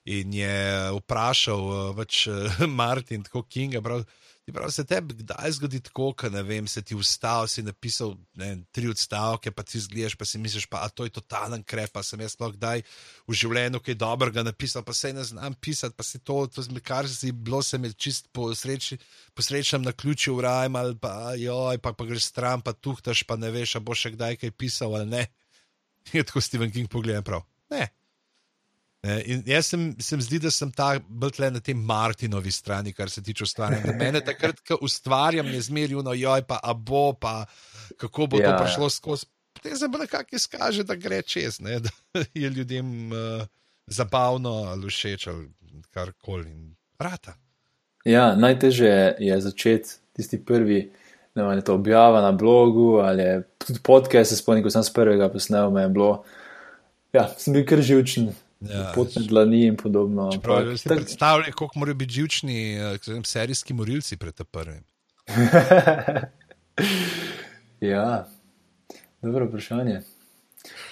In 0.04 0.34
je 0.34 0.90
vprašal 0.98 1.60
uh, 1.60 1.96
več 1.96 2.26
uh, 2.26 2.66
Martin, 2.82 3.22
tako 3.22 3.42
King, 3.42 3.82
prav, 3.82 4.04
Prav, 4.50 4.70
se 4.74 4.82
tebi 4.84 5.14
kdaj 5.14 5.52
zgodi 5.54 5.78
tako, 5.80 6.08
da 6.22 6.28
ne 6.28 6.42
vem, 6.42 6.66
se 6.66 6.82
ti 6.82 6.96
ustavi, 6.98 7.48
si 7.48 7.62
napisal 7.62 8.16
ne, 8.34 8.56
tri 8.74 8.88
odstavke, 8.90 9.52
pa 9.54 9.62
ti 9.62 9.80
zgledaš, 9.80 10.16
pa 10.18 10.26
si 10.26 10.38
misliš, 10.38 10.66
pa 10.66 10.88
to 10.88 11.06
je 11.06 11.12
totalen 11.14 11.62
krep, 11.62 11.92
pa 11.94 12.02
sem 12.02 12.20
jaz 12.20 12.34
sploh 12.34 12.50
kdaj 12.56 12.82
v 13.30 13.36
življenju 13.38 13.80
kaj 13.80 13.96
dobrega 14.02 14.42
napisal, 14.42 14.82
pa 14.82 14.92
se 14.98 15.12
ne 15.14 15.22
znam 15.24 15.54
pisati, 15.54 15.94
pa 15.96 16.02
si 16.02 16.18
to, 16.18 16.40
to 16.50 16.66
kar 16.82 17.08
si 17.08 17.30
bilo, 17.32 17.62
se 17.62 17.78
mi 17.78 17.92
čist 17.94 18.32
po 18.34 18.50
sreči, 18.54 18.98
po 19.34 19.46
srečnem 19.46 19.86
na 19.86 19.94
ključu 19.94 20.34
v 20.34 20.44
rajem, 20.48 20.76
ali 20.76 20.98
pa 20.98 21.14
joj, 21.38 21.78
pa, 21.78 21.94
pa 21.94 22.10
greš 22.10 22.32
stran, 22.34 22.66
pa 22.66 22.74
tuhtaš, 22.74 23.22
pa 23.22 23.38
ne 23.38 23.54
veš, 23.54 23.78
a 23.78 23.80
bo 23.80 23.94
še 23.94 24.16
kdaj 24.18 24.42
kaj 24.42 24.56
pisal 24.58 24.98
ali 24.98 25.06
ne. 25.06 25.26
Je 26.12 26.26
tako 26.26 26.42
Steven 26.42 26.74
King 26.74 26.90
pogled, 26.90 27.22
prav. 27.24 27.46
Ne, 27.70 27.92
In 29.02 29.42
jaz 29.46 29.66
sem, 29.66 29.88
se 29.98 30.16
mi 30.16 30.22
zdi, 30.22 30.38
da 30.38 30.50
sem 30.54 30.70
ta 30.70 30.92
bolj 31.02 31.40
na 31.50 31.60
tem 31.60 31.78
Martinovi 31.78 32.52
strani, 32.54 32.92
kar 32.94 33.10
se 33.10 33.22
tiče 33.22 33.42
ustvarjanja. 33.48 33.96
Mene 33.98 34.20
takrat, 34.22 34.60
ko 34.62 34.78
ustvarjam, 34.86 35.48
je 35.50 35.62
zmeraj 35.66 36.04
no, 36.06 36.14
joj, 36.14 36.44
pa 36.46 36.60
a 36.62 36.74
bo, 36.74 37.10
pa 37.18 37.40
kako 37.98 38.28
bo 38.30 38.38
ja. 38.38 38.52
to 38.52 38.62
prišlo 38.62 38.90
skozi. 38.90 39.26
Potem 39.52 39.74
se 39.76 39.88
bo 39.88 39.98
nekako 39.98 40.36
izkaže, 40.38 40.84
da 40.86 40.94
gre 40.94 41.18
čez, 41.22 41.58
ne? 41.60 41.80
da 41.84 41.90
je 42.34 42.50
ljudem 42.50 43.12
uh, 43.12 43.42
zabavno 43.86 44.54
ali 44.70 44.90
všeč 44.90 45.26
ali 45.26 45.50
karkoli. 45.90 46.54
Rata. 46.98 47.34
Ja, 48.04 48.36
najtežje 48.36 49.16
je 49.18 49.40
začeti 49.40 49.98
tisti 50.16 50.38
prvi. 50.44 50.92
Ne 51.34 51.42
vem, 51.42 51.62
to 51.62 51.74
objava 51.74 52.20
na 52.22 52.32
blogu 52.32 53.00
ali 53.02 53.42
tudi 53.58 53.80
podcast, 53.82 54.30
se 54.30 54.36
spomnim, 54.36 54.62
ko 54.62 54.70
sem 54.70 54.84
s 54.84 54.92
prvega 54.92 55.28
posnel, 55.32 55.70
me 55.70 55.82
je 55.82 55.88
bilo. 55.88 56.24
Ja, 57.12 57.26
sem 57.38 57.54
bil 57.54 57.64
kar 57.66 57.82
živčen, 57.82 58.30
Ja, 58.70 58.92
potne 58.94 59.22
dlani 59.26 59.66
in 59.66 59.76
podobno. 59.76 60.30
Prav, 60.42 60.76
si 60.76 60.88
tak... 60.88 60.96
predstavljaj, 60.96 61.52
koliko 61.52 61.78
morajo 61.78 61.94
biti 61.94 62.12
živčni 62.12 62.78
uh, 62.80 63.24
serijski 63.24 63.74
morilci 63.74 64.16
pred 64.16 64.40
prvim. 64.50 64.84
ja, 67.92 68.28
dobro 69.22 69.46
vprašanje. 69.46 70.00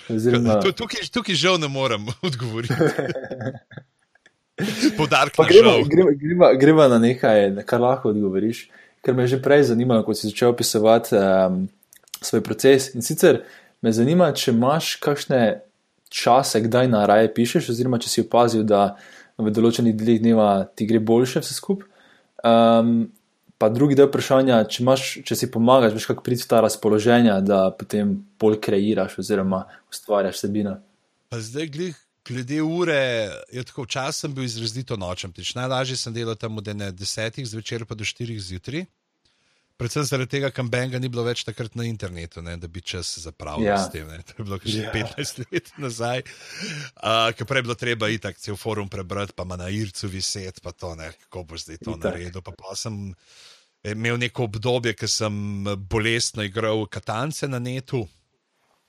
Oziroma... 0.08 0.60
Tukaj, 0.60 1.00
tukaj 1.12 1.34
žal 1.34 1.60
ne 1.60 1.68
morem 1.68 2.06
odgovoriti. 2.28 2.74
Podarek 4.98 5.36
pa 5.36 5.44
gremo, 5.48 5.70
gremo, 5.88 6.10
gremo, 6.14 6.46
gremo 6.60 6.88
na 6.88 6.98
nekaj, 6.98 7.50
na 7.50 7.62
kar 7.62 7.80
lahko 7.80 8.10
odgovoriš, 8.10 8.68
ker 9.04 9.14
me 9.14 9.22
je 9.22 9.36
že 9.36 9.42
prej 9.42 9.62
zanimalo, 9.70 10.04
ko 10.04 10.14
si 10.14 10.28
začel 10.28 10.50
opisovati 10.50 11.16
um, 11.16 11.68
svoj 12.20 12.42
proces. 12.44 12.90
In 12.94 13.02
sicer 13.02 13.40
me 13.80 13.92
zanima, 13.92 14.32
če 14.36 14.52
imaš 14.52 14.96
kakšne 15.00 15.62
čase, 16.10 16.60
kdaj 16.66 16.90
na 16.90 17.04
raje 17.06 17.30
pišeš, 17.34 17.70
oziroma 17.72 18.00
če 18.02 18.10
si 18.10 18.24
opazil, 18.26 18.66
da 18.66 18.96
v 19.40 19.52
določenih 19.54 19.94
delih 19.96 20.20
dneva 20.20 20.50
ti 20.76 20.86
gre 20.90 21.00
boljše 21.00 21.42
vse 21.44 21.56
skupaj. 21.56 21.88
Um, 22.44 23.08
pa 23.60 23.68
drugi 23.72 23.96
del 23.96 24.08
vprašanja, 24.08 24.62
če, 24.72 24.82
imaš, 24.82 25.08
če 25.28 25.36
si 25.36 25.50
pomagaš, 25.52 25.94
veš, 25.96 26.08
kako 26.10 26.24
priti 26.26 26.44
v 26.44 26.50
ta 26.50 26.62
razpoloženja, 26.64 27.38
da 27.44 27.62
potem 27.76 28.14
bolj 28.40 28.58
kreiraš 28.64 29.18
oziroma 29.20 29.64
ustvarjaš 29.92 30.40
sebino. 30.42 30.78
Zdaj, 31.30 31.68
glih, 31.72 31.98
glede 32.26 32.62
ure, 32.64 33.02
je 33.52 33.64
tako 33.68 33.84
včasih 33.86 34.32
bil 34.34 34.48
izrazito 34.48 34.96
nočem. 35.00 35.32
Najlažje 35.56 36.00
sem 36.00 36.16
delal 36.16 36.40
tam 36.40 36.58
od 36.58 36.72
10 36.72 37.44
zvečer 37.52 37.84
pa 37.84 37.94
do 37.94 38.04
4 38.04 38.40
zjutraj 38.40 38.88
predvsem 39.80 40.04
zaradi 40.04 40.34
tega, 40.36 40.50
ker 40.52 40.66
Benga 40.68 41.00
ni 41.00 41.08
bilo 41.12 41.24
več 41.24 41.42
takrat 41.48 41.76
na 41.78 41.86
internetu, 41.88 42.42
ne, 42.44 42.56
da 42.60 42.68
bi 42.68 42.82
čas 42.84 43.14
zapravil 43.22 43.70
ja. 43.70 43.78
s 43.80 43.88
tem. 43.92 44.08
Ne. 44.10 44.20
To 44.28 44.36
je 44.36 44.46
bilo 44.46 44.58
že 44.60 44.84
ja. 44.84 44.92
15 44.92 45.44
let 45.46 45.70
nazaj, 45.80 46.24
uh, 47.00 47.30
ker 47.36 47.48
prej 47.48 47.62
je 47.62 47.66
bilo 47.68 47.76
treba 47.80 48.10
iti 48.12 48.34
cel 48.44 48.58
forum 48.60 48.90
prebrati, 48.92 49.34
pa 49.36 49.46
na 49.48 49.70
Ircu 49.72 50.10
viseti, 50.12 50.60
pa 50.64 50.74
to 50.76 50.92
ne, 51.00 51.12
kako 51.24 51.46
bo 51.48 51.60
zdaj 51.60 51.80
to 51.80 51.96
naredil. 51.96 52.44
Pa, 52.44 52.52
pa 52.52 52.76
sem 52.76 53.10
imel 53.86 54.20
neko 54.20 54.44
obdobje, 54.50 54.94
ko 55.00 55.08
sem 55.08 55.36
bolestno 55.88 56.44
igral 56.44 56.84
katance 56.86 57.48
na 57.48 57.62
netu. 57.62 58.04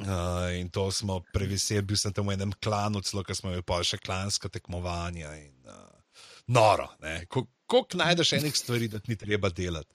Uh, 0.01 0.49
in 0.57 0.71
to 0.73 0.87
smo 0.89 1.19
previseli, 1.29 1.85
bil 1.85 1.99
sem 1.99 2.13
tam 2.13 2.31
v 2.31 2.33
enem 2.33 2.51
klanu, 2.57 3.03
celo 3.05 3.21
ko 3.23 3.35
smo 3.37 3.51
imeli 3.51 3.63
pa 3.63 3.77
še 3.85 3.99
klanska 4.01 4.49
tekmovanja. 4.49 5.29
In, 5.37 5.53
uh, 5.69 6.25
noro, 6.49 6.89
kako 7.29 8.01
najdeš 8.01 8.33
enih 8.39 8.57
stvari, 8.57 8.89
da 8.89 8.99
ti 8.99 9.13
ni 9.13 9.19
treba 9.19 9.53
delati. 9.53 9.93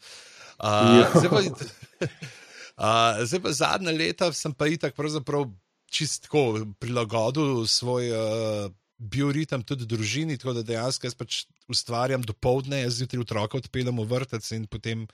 Ja. 0.62 1.11
zdaj, 1.14 1.31
pa, 1.31 1.40
uh, 2.81 3.25
zdaj 3.29 3.42
pa 3.45 3.53
zadnja 3.53 3.92
leta 3.92 4.31
sem 4.33 4.55
pa 4.57 4.69
itak 4.73 4.97
pravzaprav 4.97 5.51
čistko 5.92 6.66
prilagodil 6.81 7.66
svoj 7.69 8.11
uh, 8.11 8.73
bioritem 8.99 9.62
tudi 9.62 9.87
družini, 9.87 10.38
tako 10.40 10.57
da 10.57 10.64
dejansko 10.64 11.07
jaz 11.07 11.14
pač 11.14 11.45
ustvarjam 11.69 12.25
do 12.25 12.33
povdne, 12.33 12.81
jaz 12.83 13.01
zjutraj 13.01 13.27
otroka 13.27 13.61
odpeljem 13.61 14.01
v 14.01 14.09
vrtec 14.09 14.49
in 14.57 14.64
potem 14.71 15.05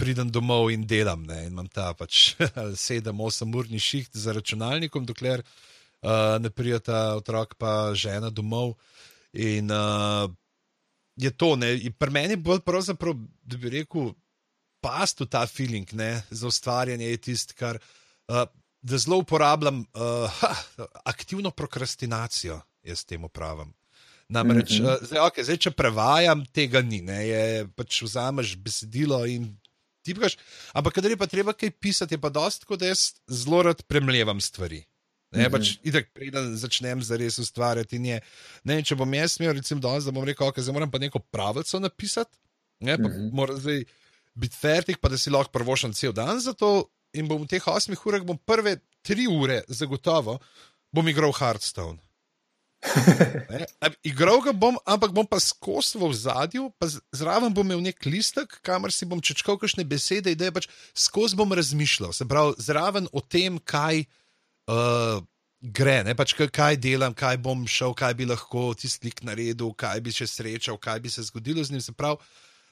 pridem 0.00 0.30
domov 0.32 0.70
in 0.72 0.86
delam. 0.86 1.26
Ne? 1.28 1.44
In 1.46 1.52
imam 1.52 1.68
ta 1.68 1.90
pač 1.98 2.36
7-8 2.86 3.56
urni 3.56 3.82
šiht 3.82 4.16
za 4.16 4.32
računalnikom, 4.36 5.04
dokler 5.08 5.42
uh, 5.42 6.38
ne 6.40 6.50
prijeta 6.50 7.16
otrok 7.18 7.58
pa 7.58 7.92
žena 7.94 8.30
domov. 8.30 8.76
In 9.34 9.70
uh, 9.74 10.30
je 11.20 11.30
to, 11.30 11.54
ne, 11.60 11.74
pri 11.98 12.14
meni 12.14 12.38
bolj 12.40 12.62
pravzaprav, 12.66 13.18
da 13.42 13.58
bi 13.60 13.74
rekel, 13.74 14.12
past 14.80 15.20
v 15.20 15.28
ta 15.30 15.46
feeling 15.46 15.92
ne, 15.92 16.22
za 16.30 16.48
ustvarjanje 16.48 17.10
je 17.10 17.16
tisto, 17.16 17.54
kar 17.58 17.78
uh, 18.28 18.44
zelo 18.82 19.20
uporabljam, 19.22 19.84
uh, 19.94 20.40
ha, 20.40 20.54
aktivno 21.12 21.50
prokrastinacijo, 21.50 22.60
jaz 22.82 23.04
temu 23.04 23.28
pravim. 23.28 23.74
Namreč, 24.28 24.78
mm 24.78 24.84
-hmm. 24.84 24.96
uh, 24.96 25.06
zdaj, 25.06 25.18
okay, 25.18 25.42
zdaj, 25.42 25.56
če 25.56 25.70
prevajam, 25.70 26.46
tega 26.46 26.82
ni, 26.82 27.00
ne, 27.02 27.26
je, 27.28 27.68
pač 27.76 28.02
vzameš 28.02 28.56
besedilo 28.56 29.26
in 29.26 29.56
tipkaš. 30.02 30.36
Ampak, 30.72 30.94
kadar 30.94 31.10
je 31.10 31.16
pa 31.16 31.26
treba 31.26 31.52
kaj 31.52 31.70
pisati, 31.70 32.14
je 32.14 32.20
pa 32.20 32.28
dosti, 32.28 32.66
da 32.78 32.86
jaz 32.86 33.12
zelo 33.28 33.62
rad 33.62 33.82
premljevam 33.82 34.40
stvari. 34.40 34.84
Ne, 35.30 35.42
mm 35.42 35.46
-hmm. 35.46 35.50
pač, 35.50 35.78
itak, 35.82 36.12
preden 36.12 36.56
začnem 36.56 37.02
za 37.02 37.16
res 37.16 37.38
ustvarjati. 37.38 37.96
Je, 37.96 38.20
ne, 38.64 38.82
če 38.82 38.94
bom 38.94 39.14
jaz 39.14 39.36
imel, 39.40 39.52
recimo, 39.52 39.80
danes, 39.80 40.04
da 40.04 40.10
bom 40.10 40.24
rekel, 40.24 40.46
okay, 40.46 40.72
moram 40.72 40.90
pa 40.90 40.98
neko 40.98 41.18
pravico 41.18 41.78
napisati, 41.78 42.38
ne, 42.80 42.96
pa 42.96 43.08
mm 43.08 43.12
-hmm. 43.12 43.32
moram 43.32 43.60
zdaj 43.60 43.84
biti 44.34 44.56
fertik, 44.56 45.00
pa 45.00 45.08
da 45.08 45.18
si 45.18 45.30
lahko 45.30 45.52
prvošen 45.52 45.94
cel 45.96 46.12
dan 46.16 46.40
za 46.40 46.52
to, 46.52 46.90
in 47.14 47.28
bom 47.28 47.42
v 47.42 47.50
teh 47.50 47.66
osmih 47.66 48.00
urah, 48.06 48.22
bom 48.26 48.38
prve 48.38 48.78
tri 49.02 49.26
ure 49.30 49.62
zagotovo, 49.68 50.38
bom 50.94 51.08
igral 51.08 51.34
Hearthstone. 51.34 51.98
Igral 54.08 54.40
ga 54.40 54.52
bom, 54.56 54.78
ampak 54.88 55.12
bom 55.12 55.26
pa 55.28 55.36
skozi 55.36 56.00
v 56.00 56.08
zadju, 56.16 56.70
pa 56.80 56.88
zraven 57.12 57.52
bom 57.52 57.66
imel 57.66 57.82
nek 57.84 58.00
listek, 58.08 58.56
kamor 58.64 58.92
si 58.94 59.04
bom 59.04 59.20
čečkal 59.20 59.60
kakšne 59.60 59.84
besede, 59.84 60.32
da 60.32 60.48
je 60.48 60.54
pač 60.56 60.68
skozi 60.96 61.36
bom 61.36 61.52
razmišljal. 61.52 62.14
Se 62.16 62.24
pravi, 62.24 62.56
zraven 62.56 63.10
o 63.12 63.20
tem, 63.20 63.60
kaj 63.60 64.06
uh, 64.72 65.20
gre, 65.60 66.00
ne 66.08 66.16
pač 66.16 66.32
kaj 66.32 66.80
delam, 66.80 67.12
kaj 67.12 67.36
bom 67.44 67.66
šel, 67.68 67.92
kaj 67.92 68.16
bi 68.16 68.28
lahko 68.30 68.70
tisti 68.72 69.10
lik 69.10 69.20
naredil, 69.28 69.74
kaj 69.76 70.00
bi 70.00 70.14
še 70.16 70.30
srečal, 70.30 70.80
kaj 70.80 71.04
bi 71.04 71.12
se 71.12 71.26
zgodilo 71.28 71.64
z 71.64 71.76
njim. 71.76 71.84
Se 71.84 71.92
pravi, 71.92 72.16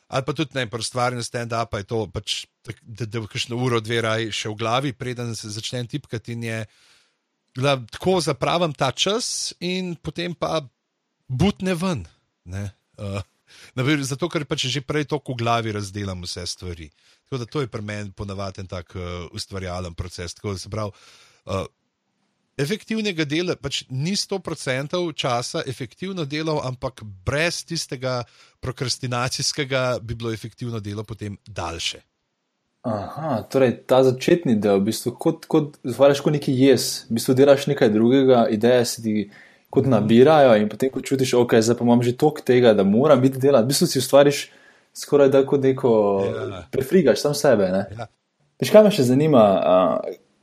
ali 0.08 0.24
pa 0.24 0.32
tudi 0.32 0.56
ne, 0.56 0.66
pri 0.70 0.82
stvarjenju 0.82 1.24
stand-up 1.24 1.76
je 1.76 1.84
to, 1.88 2.04
pač, 2.12 2.46
da, 2.82 3.04
da 3.04 3.24
kakšno 3.26 3.56
uro, 3.60 3.80
dve 3.84 4.00
raj 4.04 4.30
še 4.32 4.52
v 4.52 4.56
glavi, 4.60 4.92
preden 4.96 5.34
se 5.36 5.52
začnem 5.52 5.88
tipkati 5.88 6.36
in 6.36 6.46
je 6.48 6.60
da 7.58 7.86
tako 7.90 8.20
zapravim 8.20 8.72
ta 8.72 8.92
čas, 8.92 9.54
in 9.60 9.96
potem 9.96 10.34
pa 10.34 10.62
butne 11.28 11.74
ven. 11.74 12.06
Uh, 12.98 13.22
zato, 14.02 14.28
ker 14.28 14.44
pač 14.46 14.68
že 14.68 14.84
prej 14.84 15.08
toliko 15.08 15.34
v 15.34 15.42
glavi 15.42 15.72
razdelam 15.72 16.22
vse 16.22 16.46
stvari. 16.46 16.90
Tako 17.26 17.38
da 17.38 17.46
to 17.46 17.60
je 17.60 17.68
pri 17.68 17.82
meni 17.82 18.12
ponavadi 18.12 18.66
tak 18.68 18.94
uh, 18.94 19.26
ustvarjalen 19.32 19.94
proces. 19.94 20.34
Tako 20.34 20.52
da 20.54 20.58
se 20.58 20.70
pravi. 20.70 20.92
Uh, 21.44 21.66
Efektivnega 22.58 23.24
dela 23.24 23.54
pač 23.54 23.84
ni 23.90 24.16
100% 24.18 24.98
časa 25.14 25.62
efektivno 25.66 26.24
delo, 26.26 26.58
ampak 26.64 27.04
brez 27.26 27.62
tistega 27.64 28.24
prokrastinacijskega 28.60 29.98
bi 30.02 30.14
bilo 30.18 30.32
efektivno 30.32 30.80
delo 30.80 31.04
potem 31.04 31.36
daljše. 31.46 32.02
Aha, 32.88 33.42
torej 33.50 33.74
ta 33.90 34.00
začetni 34.06 34.56
del, 34.58 34.80
v 34.80 34.88
bistvu, 34.90 35.12
kot, 35.18 35.46
kot 35.50 35.78
zvariš 35.84 36.22
kot 36.24 36.34
neki 36.34 36.54
jaz, 36.54 37.04
v 37.08 37.18
bistvu 37.18 37.34
delaš 37.38 37.66
nekaj 37.70 37.90
drugega, 37.94 38.44
ideje 38.54 38.84
se 38.86 39.02
ti 39.02 39.14
kot 39.70 39.86
nabirajo 39.90 40.54
in 40.56 40.68
potem, 40.70 40.90
ko 40.90 41.02
čutiš, 41.04 41.34
ok, 41.38 41.58
zdaj 41.62 41.76
pa 41.78 41.84
imam 41.84 42.02
že 42.02 42.16
toliko 42.16 42.42
tega, 42.46 42.72
da 42.74 42.86
moram 42.86 43.20
biti 43.20 43.42
delati, 43.42 43.66
v 43.66 43.74
bistvu 43.74 43.90
si 43.90 44.02
ustvariš 44.02 44.46
skoraj 44.98 45.28
da 45.28 45.42
kot 45.46 45.62
neko, 45.62 45.90
ja. 46.26 46.62
prefrigaš 46.70 47.20
sam 47.22 47.34
sebe. 47.34 47.68
Ja. 47.70 48.08
Veš, 48.58 48.72
kaj 48.74 48.86
me 48.86 48.94
še 48.94 49.06
zanima, 49.06 49.42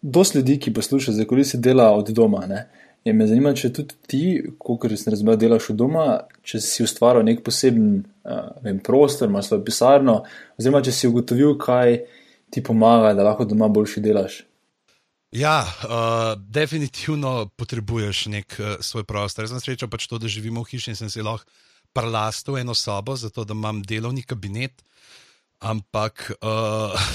dosti 0.06 0.38
ljudi, 0.38 0.60
ki 0.62 0.74
poslušajo, 0.74 1.18
zakoli 1.18 1.46
se 1.46 1.58
dela 1.58 1.90
od 1.98 2.12
doma, 2.14 2.46
ne? 2.50 2.66
In 3.06 3.18
me 3.18 3.28
zanima, 3.30 3.52
če 3.54 3.70
tudi 3.74 3.98
ti, 4.10 4.22
kot 4.62 4.88
sem 4.98 5.14
razumel, 5.14 5.38
delaš 5.38 5.70
od 5.74 5.78
doma, 5.78 6.06
če 6.46 6.62
si 6.64 6.86
ustvaril 6.86 7.26
nek 7.26 7.44
poseben 7.46 8.00
uh, 8.02 8.56
vem, 8.66 8.80
prostor, 8.86 9.30
imaš 9.30 9.52
svojo 9.52 9.66
pisarno, 9.68 10.16
oziroma 10.58 10.82
če 10.86 10.94
si 10.94 11.10
ugotovil, 11.10 11.54
kaj 11.62 12.00
ti 12.54 12.64
pomaga, 12.66 13.14
da 13.18 13.28
lahko 13.28 13.46
doma 13.50 13.70
boljši 13.70 14.02
delaš? 14.06 14.40
Ja, 15.36 15.60
uh, 15.66 16.34
definitivno 16.40 17.52
potrebuješ 17.60 18.26
nek 18.34 18.58
uh, 18.58 18.74
svoj 18.82 19.06
prostor. 19.06 19.46
Jaz 19.46 19.54
sem 19.54 19.62
srečen 19.62 19.92
pač 19.92 20.08
to, 20.10 20.18
da 20.22 20.32
živimo 20.32 20.64
v 20.64 20.74
hiši 20.74 20.94
in 20.94 21.00
sem 21.02 21.12
si 21.12 21.26
lahko 21.26 21.46
parlastil 21.96 22.58
eno 22.60 22.74
sobo, 22.76 23.16
zato 23.20 23.46
da 23.46 23.54
imam 23.54 23.84
delovni 23.86 24.26
kabinet. 24.26 24.82
Ampak 25.62 26.32
uh, 26.42 27.10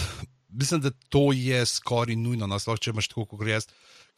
mislim, 0.53 0.81
da 0.81 0.91
to 1.09 1.31
je 1.33 1.67
skoraj 1.67 2.17
nujno, 2.17 2.47
no, 2.47 2.59
sploh 2.59 2.79
če 2.81 2.95
imaš 2.95 3.11
tako, 3.13 3.27
kot 3.33 3.49
jaz, 3.49 3.67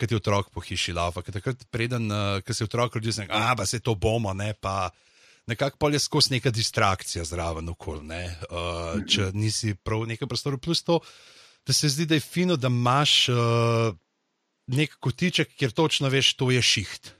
ki 0.00 0.08
ti 0.08 0.18
otrok 0.18 0.50
po 0.54 0.62
hiši 0.64 0.94
lava. 0.96 1.22
Ker 1.22 1.36
takrat, 1.38 1.64
preden 1.70 2.10
uh, 2.10 2.52
si 2.52 2.64
otrok 2.64 2.98
rodil, 2.98 3.14
sem 3.14 3.26
rekel, 3.26 3.56
da 3.58 3.66
se 3.68 3.80
to 3.80 3.94
bomo, 3.94 4.34
ne 4.34 4.52
pa 4.54 4.90
nekako 5.50 5.80
polje 5.82 5.98
skozi 5.98 6.36
neka 6.36 6.52
distrakcija 6.54 7.24
zraven 7.26 7.68
okol, 7.72 8.02
uh, 8.02 9.02
če 9.08 9.32
nisi 9.34 9.74
prav 9.74 10.04
v 10.04 10.14
nekem 10.14 10.30
prostoru. 10.30 10.60
Plus 10.62 10.84
to, 10.86 11.00
da 11.66 11.74
se 11.76 11.90
zdi, 11.92 12.06
da 12.10 12.18
je 12.18 12.24
fino, 12.24 12.56
da 12.56 12.70
imaš 12.70 13.16
uh, 13.32 13.90
nek 14.72 14.96
kotiček, 15.02 15.56
kjer 15.58 15.74
točno 15.74 16.10
veš, 16.12 16.34
to 16.38 16.50
je 16.54 16.62
šiht. 16.62 17.12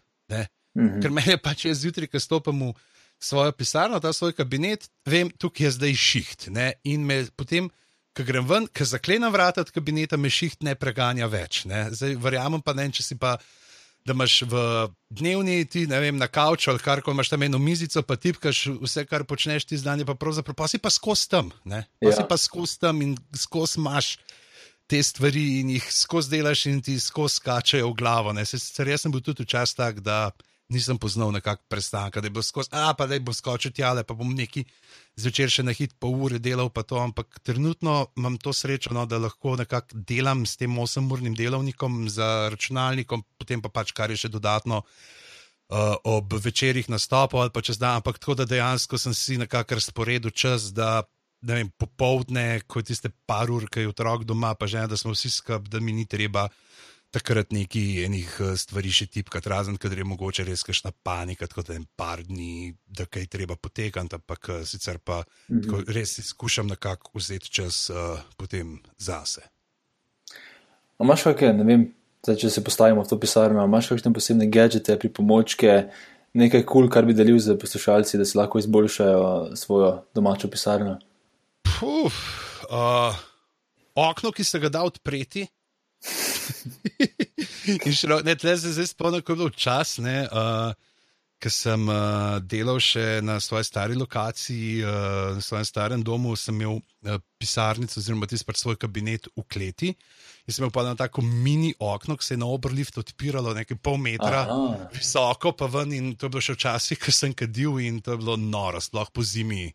Mhm. 0.79 1.03
Ker 1.03 1.13
me 1.13 1.23
je 1.27 1.37
pač 1.37 1.67
jaz 1.69 1.83
zjutraj, 1.83 2.09
ko 2.09 2.21
stopim 2.21 2.63
v 2.71 2.73
svojo 3.21 3.53
pisarno, 3.53 4.01
ta 4.01 4.13
svoj 4.13 4.33
kabinet, 4.33 4.89
vem, 5.07 5.31
tukaj 5.31 5.67
je 5.67 5.73
zdaj 5.77 5.95
šiht. 6.01 6.49
Ne? 6.55 6.73
In 6.89 7.07
me 7.07 7.25
potem. 7.37 7.71
Ko 8.13 8.27
grem 8.29 8.45
ven, 8.49 8.69
ko 8.69 8.85
zaklenem 8.85 9.33
vrata 9.33 9.65
od 9.65 9.71
kabineta, 9.73 10.19
me 10.21 10.31
šiht 10.31 10.63
ne 10.67 10.75
preganja 10.77 11.27
več. 11.33 11.65
Ne? 11.65 11.87
Zdaj, 11.97 12.19
verjamem 12.21 12.61
pa, 12.65 12.75
ne, 12.77 12.91
če 12.93 13.07
si 13.07 13.17
pa 13.21 13.39
da 14.05 14.13
imaš 14.13 14.43
v 14.51 14.61
dnevni, 15.11 15.65
ti 15.71 15.85
ne 15.87 16.01
vem, 16.03 16.17
na 16.19 16.27
kavču 16.27 16.71
ali 16.73 16.83
kar 16.83 17.03
koli 17.03 17.15
imaš 17.15 17.31
tam 17.31 17.43
eno 17.43 17.59
mizico, 17.59 18.03
pa 18.03 18.17
tipkaš 18.17 18.65
vse, 18.83 19.05
kar 19.07 19.25
počneš 19.25 19.65
ti 19.71 19.79
zdanje, 19.79 20.05
pa 20.05 20.17
pravzaprav 20.19 20.57
pa 20.59 20.69
si 20.69 20.79
pa 20.83 20.91
skozi 20.91 21.29
tam. 21.31 21.53
Pa 21.63 21.85
ja. 22.03 22.17
si 22.17 22.25
pa 22.29 22.39
skozi 22.39 22.81
tam 22.83 23.03
in 23.03 23.15
skozi 23.37 23.79
imaš 23.79 24.17
te 24.91 25.03
stvari 25.03 25.45
in 25.61 25.71
jih 25.77 25.87
skozi 25.95 26.35
delaš 26.35 26.67
in 26.67 26.83
ti 26.83 26.99
skozi 27.01 27.39
skačejo 27.39 27.93
v 27.93 27.99
glavo. 27.99 28.35
Sicer 28.45 28.91
jaz 28.91 29.07
sem 29.07 29.15
bil 29.15 29.23
tudi 29.23 29.47
včasih 29.47 29.79
tak, 29.79 30.03
da 30.03 30.33
nisem 30.73 30.99
poznal 30.99 31.31
nekakšnega 31.37 31.71
prestanka, 31.71 32.21
da 32.21 32.31
bo 32.31 32.43
skozi, 32.43 32.73
a 32.73 32.91
pa 32.99 33.07
da 33.07 33.21
bo 33.21 33.33
skočil 33.33 33.73
tjale, 33.73 34.03
pa 34.05 34.15
bom 34.19 34.35
neki 34.35 34.65
zvečer 35.17 35.51
še 35.53 35.65
na 35.67 35.75
hit 35.77 35.95
pol 36.01 36.17
ure 36.27 36.39
delal, 36.43 36.71
pa 36.73 36.85
to, 36.87 36.99
ampak 37.01 37.41
trenutno 37.45 38.13
imam 38.17 38.39
to 38.41 38.53
srečo, 38.57 38.93
no, 38.97 39.05
da 39.07 39.21
lahko 39.21 39.57
nekako 39.61 40.01
delam 40.09 40.47
s 40.49 40.57
tem 40.61 40.73
8-urnim 40.73 41.37
delovnikom 41.37 42.07
za 42.13 42.49
računalnikom, 42.53 43.25
potem 43.39 43.63
pa 43.65 43.69
pač 43.69 43.93
kar 43.93 44.11
je 44.11 44.25
še 44.25 44.33
dodatno. 44.33 44.85
Uh, 45.73 45.97
ob 46.05 46.35
večerjih 46.37 46.91
nastopov 46.93 47.41
ali 47.41 47.53
pa 47.55 47.63
čez 47.65 47.79
dan, 47.81 48.03
ampak 48.03 48.19
tako 48.21 48.35
da 48.37 48.45
dejansko 48.45 48.99
sem 49.01 49.15
si 49.17 49.39
nekako 49.41 49.79
razporedil 49.79 50.35
čas, 50.37 50.67
da 50.77 51.01
ne 51.49 51.55
vem, 51.57 51.71
popovdne, 51.81 52.61
ko 52.69 52.83
je 52.83 52.91
tiste 52.91 53.09
par 53.25 53.49
ur, 53.49 53.65
ki 53.73 53.87
je 53.87 53.89
otrok 53.89 54.27
doma, 54.29 54.53
pa 54.53 54.69
že 54.69 54.83
ne, 54.83 54.91
da 54.93 55.01
smo 55.01 55.15
vsi 55.17 55.31
skupaj, 55.33 55.71
da 55.73 55.81
mi 55.81 55.97
ni 55.97 56.05
treba 56.05 56.45
uh, 56.45 56.72
takrat 57.13 57.53
neki 57.53 58.03
enih 58.07 58.29
eh, 58.41 58.53
stvari 58.57 58.93
še 58.93 59.07
tipkati, 59.13 59.51
razen 59.53 59.77
kader 59.81 60.01
je 60.03 60.09
mogoče 60.09 60.47
res 60.49 60.65
kašna 60.65 60.95
panika, 61.05 61.47
tako 61.51 61.67
da 61.69 61.77
je 61.77 61.85
par 61.97 62.25
dni, 62.25 62.73
da 62.87 63.07
kaj 63.07 63.29
treba 63.33 63.57
potekati, 63.57 64.17
ampak 64.17 64.49
eh, 64.49 64.63
sicer 64.67 64.99
pa 64.99 65.23
mm 65.49 65.61
-hmm. 65.61 65.93
res 65.93 66.19
skušam 66.29 66.73
nekako 66.73 67.19
vzeti 67.19 67.51
čas 67.51 67.91
uh, 67.91 68.21
potem 68.37 68.79
zase. 68.99 69.43
Imáš 71.01 71.23
kakšne, 71.23 71.53
ne 71.53 71.65
vem, 71.65 71.95
zdaj, 72.25 72.37
če 72.37 72.51
se 72.51 72.65
postavimo 72.65 73.03
v 73.03 73.09
to 73.09 73.21
pisarno, 73.21 73.65
imaš 73.65 73.89
kakšne 73.89 74.13
posebne 74.13 74.47
gadžete, 74.47 74.99
pripomočke, 74.99 75.91
nekaj 76.33 76.63
kul, 76.63 76.83
cool, 76.83 76.91
kar 76.91 77.05
bi 77.05 77.15
delil 77.15 77.39
z 77.39 77.59
poslušalci, 77.59 78.19
da 78.19 78.25
si 78.25 78.39
lahko 78.39 78.59
izboljšajo 78.59 79.57
svojo 79.57 80.05
domačo 80.15 80.49
pisarno? 80.49 80.99
Puh, 81.63 82.13
uh, 82.71 83.17
okno, 83.95 84.33
ki 84.33 84.45
se 84.45 84.59
ga 84.59 84.69
da 84.69 84.83
odpreti. 84.83 85.47
in 87.87 87.95
še 87.95 88.09
ne, 88.27 88.35
tle 88.39 88.57
se 88.59 88.73
zdaj 88.77 88.93
spomnim, 88.93 89.23
ko 89.25 89.35
je 89.35 89.43
bil 89.43 89.53
čas, 89.55 89.99
uh, 90.03 90.73
ker 91.43 91.51
sem 91.51 91.89
uh, 91.91 92.39
delal 92.47 92.79
še 92.83 93.21
na 93.25 93.39
svoji 93.43 93.67
stari 93.67 93.99
lokaciji, 93.99 94.83
uh, 94.87 95.35
na 95.39 95.43
svojem 95.43 95.67
starem 95.67 96.05
domu, 96.07 96.37
sem 96.39 96.55
imel 96.55 96.79
uh, 96.79 97.19
pisarnico, 97.43 97.99
oziroma 97.99 98.29
tisti 98.31 98.47
pač 98.47 98.63
svoj 98.63 98.79
kabinet 98.83 99.27
v 99.35 99.47
kleti. 99.51 99.93
In 100.47 100.55
sem 100.55 100.63
imel 100.63 100.75
pa 100.75 100.87
na 100.87 100.95
tako 100.99 101.25
mini 101.27 101.73
okno, 101.83 102.17
ki 102.19 102.27
se 102.27 102.35
je 102.37 102.43
na 102.43 102.51
obrlift 102.51 102.99
odpiralo 103.03 103.55
nekaj 103.59 103.79
pol 103.83 103.99
metra 104.03 104.45
Aha. 104.47 104.89
visoko, 104.95 105.55
pa 105.59 105.71
ven 105.71 105.95
in 105.99 106.13
to 106.15 106.29
je 106.29 106.35
bilo 106.37 106.45
še 106.45 106.59
včasih, 106.59 107.03
ko 107.03 107.15
sem 107.15 107.35
kadil 107.35 107.79
in 107.83 108.03
to 108.03 108.15
je 108.15 108.23
bilo 108.23 108.39
noro, 108.39 108.83
sploh 108.83 109.11
po 109.15 109.27
zimi. 109.27 109.71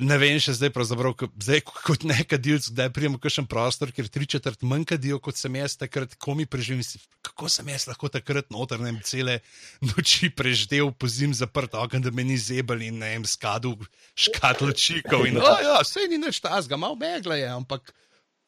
Ne 0.00 0.16
vem, 0.16 0.38
še 0.40 0.54
zdaj, 0.56 0.70
zdaj 0.72 1.60
kot 1.68 2.04
nekaj 2.08 2.38
delcev, 2.40 2.72
da 2.78 2.86
pridemo 2.90 3.18
v 3.18 3.22
kakšen 3.26 3.44
prostor, 3.50 3.90
kjer 3.92 4.08
tri 4.08 4.24
četrt 4.24 4.64
manj 4.64 4.86
kadijo, 4.94 5.18
kot 5.20 5.36
sem 5.36 5.58
jaz 5.58 5.74
takrat, 5.78 6.14
ko 6.16 6.32
mi 6.34 6.46
preživim. 6.48 6.80
Kako 7.26 7.50
sem 7.52 7.68
jaz 7.68 7.84
lahko 7.90 8.08
takrat 8.08 8.48
noter, 8.50 8.80
ne 8.80 8.88
vem, 8.88 9.00
cele 9.04 9.36
noči 9.84 10.30
preživel 10.32 10.88
po 10.96 11.10
zim 11.12 11.34
zaprt 11.36 11.76
ogen, 11.76 12.00
da 12.02 12.12
me 12.14 12.24
ni 12.24 12.38
zebal 12.40 12.80
in 12.86 13.02
ne 13.02 13.12
vem, 13.12 13.26
skadu 13.28 13.74
škatlo 14.16 14.72
čikov. 14.72 15.26
In, 15.28 15.36
oh, 15.44 15.58
ja, 15.60 15.76
vse 15.84 16.06
ni 16.08 16.18
več 16.24 16.40
tazga, 16.40 16.80
malo 16.80 16.96
megla 16.98 17.36
je, 17.36 17.50
ampak 17.52 17.92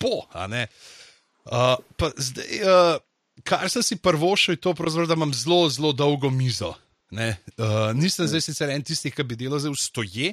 po, 0.00 0.24
a 0.32 0.48
ne. 0.50 0.64
Uh, 1.44 1.76
pa 2.00 2.08
zdaj, 2.16 2.48
uh, 2.64 2.96
kar 3.44 3.68
sem 3.70 3.84
si 3.84 3.98
prvo 4.00 4.32
šel, 4.32 4.56
je 4.56 4.62
to, 4.64 4.72
da 5.04 5.18
imam 5.18 5.36
zelo, 5.36 5.66
zelo 5.68 5.92
dolgo 5.92 6.32
mizo. 6.32 6.72
Uh, 7.12 7.92
nisem 7.92 8.24
zdaj 8.24 8.46
sicer 8.48 8.72
en 8.72 8.80
tisti, 8.80 9.12
ki 9.12 9.28
bi 9.28 9.36
delal 9.36 9.60
zdaj 9.60 9.76
v 9.76 9.82
stoje 9.82 10.32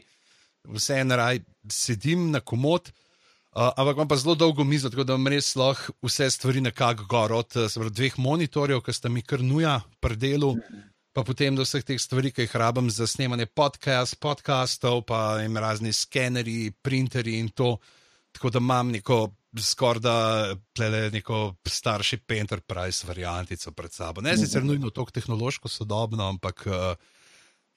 vseeno 0.75 1.17
raj 1.19 1.41
sedim 1.71 2.29
na 2.31 2.39
komod, 2.39 2.91
uh, 2.91 3.71
ampak 3.75 3.97
imam 3.97 4.07
pa 4.07 4.17
zelo 4.19 4.35
dolgo 4.35 4.63
mizo, 4.63 4.89
tako 4.89 5.03
da 5.03 5.17
imam 5.17 5.33
res 5.33 5.55
lahko 5.59 5.93
vse 6.05 6.29
stvari 6.31 6.61
nekako 6.61 7.07
gor, 7.09 7.33
od 7.33 7.57
uh, 7.57 7.89
dveh 7.89 8.17
monitorjev, 8.17 8.83
ki 8.85 8.93
sta 8.93 9.09
mi 9.09 9.25
kar 9.25 9.43
nuja 9.45 9.79
pri 9.99 10.19
delu, 10.19 10.53
pa 11.13 11.25
potem 11.25 11.55
do 11.57 11.65
vseh 11.65 11.83
teh 11.85 11.99
stvari, 12.01 12.31
ki 12.31 12.45
jih 12.47 12.55
rabim 12.61 12.89
za 12.93 13.07
snemanje 13.07 13.49
podcast, 13.51 14.19
podcastov, 14.21 15.03
pa 15.09 15.41
jim 15.41 15.57
razni 15.57 15.93
skeneri, 15.93 16.71
printeri 16.71 17.39
in 17.39 17.49
to. 17.49 17.77
Tako 18.31 18.51
da 18.53 18.61
imam 18.61 18.91
neko 18.93 19.23
skoraj 19.57 19.99
da 19.99 20.55
plele 20.77 21.09
neko 21.11 21.55
starši 21.65 22.19
Enterprise 22.37 23.07
variantico 23.07 23.71
pred 23.71 23.91
sabo. 23.91 24.21
Ne 24.21 24.37
sicer 24.37 24.63
nujno 24.63 24.89
tako 24.89 25.11
tehnološko 25.11 25.67
sodobno, 25.67 26.29
ampak 26.29 26.67
uh, 26.67 26.95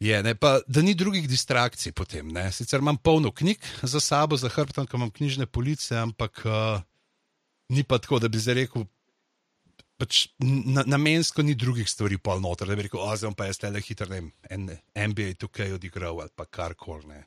Je, 0.03 0.23
ne, 0.23 0.35
pa, 0.35 0.57
da 0.67 0.83
ni 0.83 0.95
drugih 0.99 1.29
distrakcij 1.31 1.93
potem. 1.95 2.33
Ne. 2.35 2.49
Sicer 2.53 2.83
imam 2.83 2.97
polno 2.99 3.31
knjig 3.31 3.63
za 3.83 4.01
sabo, 4.01 4.37
za 4.37 4.49
hrbtom, 4.51 4.87
ko 4.87 4.99
imam 4.99 5.13
knjižne 5.15 5.47
police, 5.47 5.95
ampak 5.95 6.43
uh, 6.45 6.81
ni 7.71 7.85
pa 7.87 8.01
tako, 8.03 8.19
da 8.19 8.29
bi 8.29 8.41
zdaj 8.43 8.59
rekel, 8.65 8.87
pač 10.03 10.25
na, 10.43 10.83
namensko 10.87 11.45
ni 11.47 11.55
drugih 11.55 11.87
stvari 11.91 12.19
pol 12.19 12.43
noter, 12.43 12.67
da 12.67 12.75
bi 12.75 12.89
rekel, 12.89 12.99
oziroma 12.99 13.39
pa 13.39 13.47
je 13.47 13.59
stele 13.61 13.83
hitro, 13.85 14.09
ne 14.11 14.19
vem, 14.19 14.67
NBA 15.13 15.37
tukaj 15.39 15.77
odigral 15.79 16.19
ali 16.21 16.35
pa 16.35 16.49
karkoli. 16.51 17.23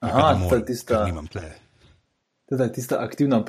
Aha, 0.00 0.38
to 0.48 0.56
je 0.56 0.64
tista. 0.72 1.04
Teda 2.48 2.72
tista 2.72 3.02
aktivna 3.04 3.42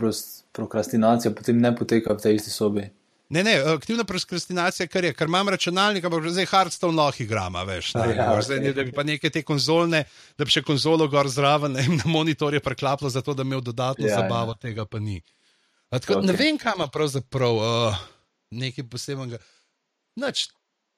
prokrastinacija 0.52 1.32
potem 1.32 1.62
ne 1.62 1.72
poteka 1.76 2.18
v 2.18 2.26
tej 2.26 2.42
isti 2.42 2.52
sobi. 2.52 2.90
Ne, 3.30 3.44
ne, 3.46 3.54
aktivna 3.76 4.04
prokrastinacija, 4.10 4.88
kar 4.90 5.06
je, 5.06 5.12
ker 5.14 5.30
imam 5.30 5.52
računalnik, 5.54 6.06
ampak 6.06 6.32
zdaj 6.34 6.48
Hardstone 6.50 6.98
lahko 6.98 7.22
igrama, 7.24 7.62
veš. 7.68 7.92
Ne, 7.94 8.08
ja, 8.18 8.30
zdaj, 8.42 8.58
okay. 8.58 8.74
Da 8.74 8.86
bi 8.88 8.94
pa 8.96 9.06
neke 9.06 9.30
te 9.30 9.44
konzolne, 9.46 10.02
da 10.38 10.48
bi 10.48 10.54
še 10.56 10.64
konzolo 10.66 11.06
gor 11.14 11.30
zraven 11.30 11.78
ne, 11.78 11.86
na 12.00 12.10
monitorje 12.10 12.62
preklaplo, 12.66 13.12
zato 13.14 13.36
da 13.38 13.46
bi 13.46 13.54
imel 13.54 13.62
dodatno 13.62 14.08
ja, 14.08 14.18
zabavo, 14.18 14.58
ja. 14.58 14.62
tega 14.66 14.88
pa 14.90 15.02
ni. 15.04 15.20
Tako, 15.94 16.20
okay. 16.20 16.26
Ne 16.26 16.38
vem, 16.42 16.58
kam 16.58 16.82
ima 16.82 16.88
pravzaprav 16.90 17.62
uh, 17.62 18.00
nekaj 18.50 18.88
posebnega. 18.90 19.38
Noč, 20.18 20.48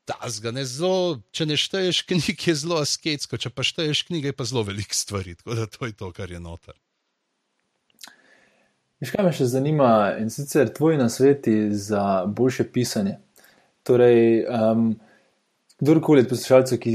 Tazga, 0.08 0.54
ne 0.56 0.64
zelo, 0.66 1.20
če 1.36 1.46
ne 1.46 1.58
šteješ 1.60 2.02
knjig, 2.10 2.48
je 2.48 2.56
zelo 2.64 2.80
asketsko, 2.82 3.38
če 3.38 3.52
pa 3.54 3.64
šteješ 3.68 4.06
knjige, 4.08 4.32
je 4.32 4.38
pa 4.40 4.48
zelo 4.48 4.64
veliko 4.72 4.96
stvari. 4.98 5.36
Tako 5.40 5.60
da 5.60 5.68
to 5.70 5.86
je 5.86 5.94
to, 6.00 6.10
kar 6.16 6.32
je 6.32 6.40
noter. 6.42 6.80
Veš, 9.02 9.16
kaj 9.16 9.26
me 9.26 9.32
še 9.34 9.48
zanima, 9.50 9.90
in 10.22 10.30
sicer 10.30 10.70
tvoji 10.70 11.00
nasveti 11.00 11.56
za 11.74 12.24
boljše 12.30 12.68
pisanje. 12.74 13.16
Torej, 13.88 14.44
um, 14.46 14.92
kdorkoli 15.82 16.22
od 16.22 16.30
poslušalcev, 16.30 16.78
ki, 16.84 16.94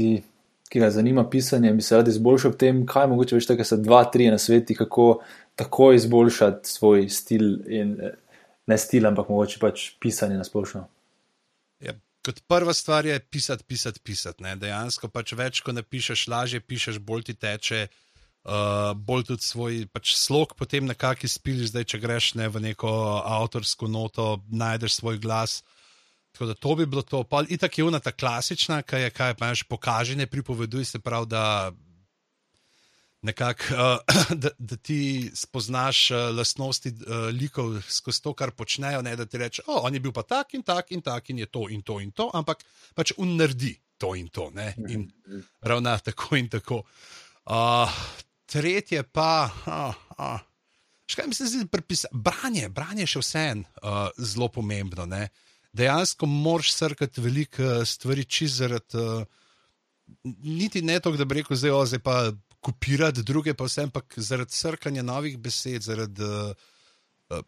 ki 0.71 0.83
ga 0.83 0.87
zanima 0.95 1.25
pisanje, 1.29 1.73
bi 1.75 1.83
se 1.83 1.99
rad 1.99 2.07
izboljšal 2.07 2.53
v 2.53 2.59
tem, 2.63 2.79
kaj 2.87 3.09
mogoče 3.11 3.35
veš, 3.35 3.49
da 3.51 3.67
so 3.67 3.79
dva, 3.81 4.05
tri 4.13 4.29
nasveti, 4.31 4.77
kako 4.79 5.17
tako 5.59 5.91
izboljšati 5.97 6.69
svoj 6.69 7.09
stil 7.11 7.45
in 7.67 7.97
ne 8.67 8.77
stil, 8.79 9.09
ampak 9.09 9.27
mogoče 9.27 9.59
pač 9.59 9.89
pisanje 9.99 10.39
na 10.39 10.47
splošno. 10.47 10.85
Ja, 11.83 11.97
kot 12.23 12.39
prva 12.47 12.71
stvar 12.77 13.05
je 13.05 13.19
pisati, 13.19 13.67
pisati, 13.67 13.99
pisati. 13.99 14.47
Ne? 14.47 14.55
Dejansko 14.55 15.11
pač 15.11 15.35
več, 15.35 15.59
ko 15.59 15.75
napišeš, 15.75 16.27
lažje 16.31 16.63
pišeš, 16.63 17.03
bolj 17.03 17.27
ti 17.31 17.35
teče 17.35 17.83
uh, 17.83 18.03
bolj 18.95 19.25
tudi 19.27 19.43
svoj 19.43 19.81
pač, 19.91 20.13
slog, 20.15 20.53
potem 20.55 20.85
nekako 20.87 21.27
izpili, 21.27 21.67
zdaj 21.67 21.83
če 21.91 21.99
greš 21.99 22.33
ne, 22.39 22.47
v 22.47 22.61
neko 22.69 22.89
avtorsko 23.19 23.89
noto, 23.91 24.37
najdeš 24.47 25.01
svoj 25.01 25.19
glas. 25.19 25.61
Tako 26.31 26.45
da 26.45 26.53
to 26.53 26.75
bi 26.75 26.85
bilo 26.85 27.01
to. 27.01 27.23
Pa 27.23 27.43
itak 27.49 27.77
je 27.77 27.83
una 27.83 27.99
ta 27.99 28.11
klasična, 28.11 28.81
kaj 28.87 29.07
je, 29.07 29.09
kaj 29.09 29.33
pač 29.39 29.63
pokaži, 29.67 30.15
ne 30.15 30.27
pripoveduj 30.27 30.85
se 30.85 30.99
prav, 30.99 31.25
da. 31.25 31.73
Nekak, 33.25 33.63
uh, 33.73 33.97
da, 34.43 34.51
da 34.59 34.75
ti 34.77 35.31
spoznaš 35.35 36.11
uh, 36.11 36.17
lastnosti 36.37 36.91
uh, 36.93 37.27
likov 37.33 37.79
skozi 37.89 38.21
to, 38.23 38.35
kar 38.37 38.53
počnejo, 38.53 39.01
ne 39.01 39.15
da 39.17 39.25
ti 39.25 39.41
reče, 39.41 39.65
da 39.65 39.73
oh, 39.73 39.87
je 39.91 39.99
bil 39.99 40.13
pa 40.13 40.21
tak 40.23 40.53
in 40.53 40.61
tak 40.63 40.93
in 40.93 41.01
tak 41.01 41.29
in 41.33 41.41
je 41.41 41.49
to 41.49 41.65
in 41.73 41.81
to 41.81 41.97
in 41.99 42.13
to, 42.13 42.29
ampak 42.37 42.61
pač 42.95 43.15
unrdi 43.17 43.73
to 43.97 44.13
in 44.15 44.29
to 44.29 44.51
ne? 44.53 44.69
in 44.77 45.09
mhm. 45.09 45.41
ravna 45.61 45.97
tako 45.97 46.37
in 46.37 46.47
tako. 46.49 46.83
Uh, 47.49 47.89
tretje 48.47 49.03
pa, 49.03 49.49
uh, 49.67 49.95
uh, 50.17 50.39
kaj 51.15 51.27
mi 51.27 51.35
se 51.35 51.45
zdi, 51.45 51.67
prepisa, 51.71 52.07
branje, 52.11 52.69
branje 52.69 53.03
je 53.05 53.13
še 53.15 53.23
vseeno 53.23 53.67
uh, 53.83 54.07
zelo 54.17 54.47
pomembno. 54.53 55.05
Ne? 55.05 55.27
Dejansko 55.75 56.29
moraš 56.29 56.71
srkati 56.77 57.21
veliko 57.21 57.63
uh, 57.63 57.83
stvari, 57.87 58.25
čez 58.25 58.59
zaradi, 58.61 59.03
uh, 59.03 59.25
niti 60.43 60.81
ne 60.81 60.99
to, 61.03 61.11
da 61.19 61.27
bi 61.27 61.41
rekel, 61.41 61.59
zdaj, 61.59 61.75
o, 61.75 61.83
zdaj 61.85 62.03
pa 62.03 62.17
kopirati 62.63 63.23
druge, 63.23 63.53
pa 63.53 63.67
vsem, 63.67 63.91
ampak 63.91 64.17
zaradi 64.17 64.55
srkanja 64.55 65.03
novih 65.05 65.37
besed, 65.39 65.83
zaradi 65.85 66.23
uh, 66.23 66.51
uh, 67.35 67.43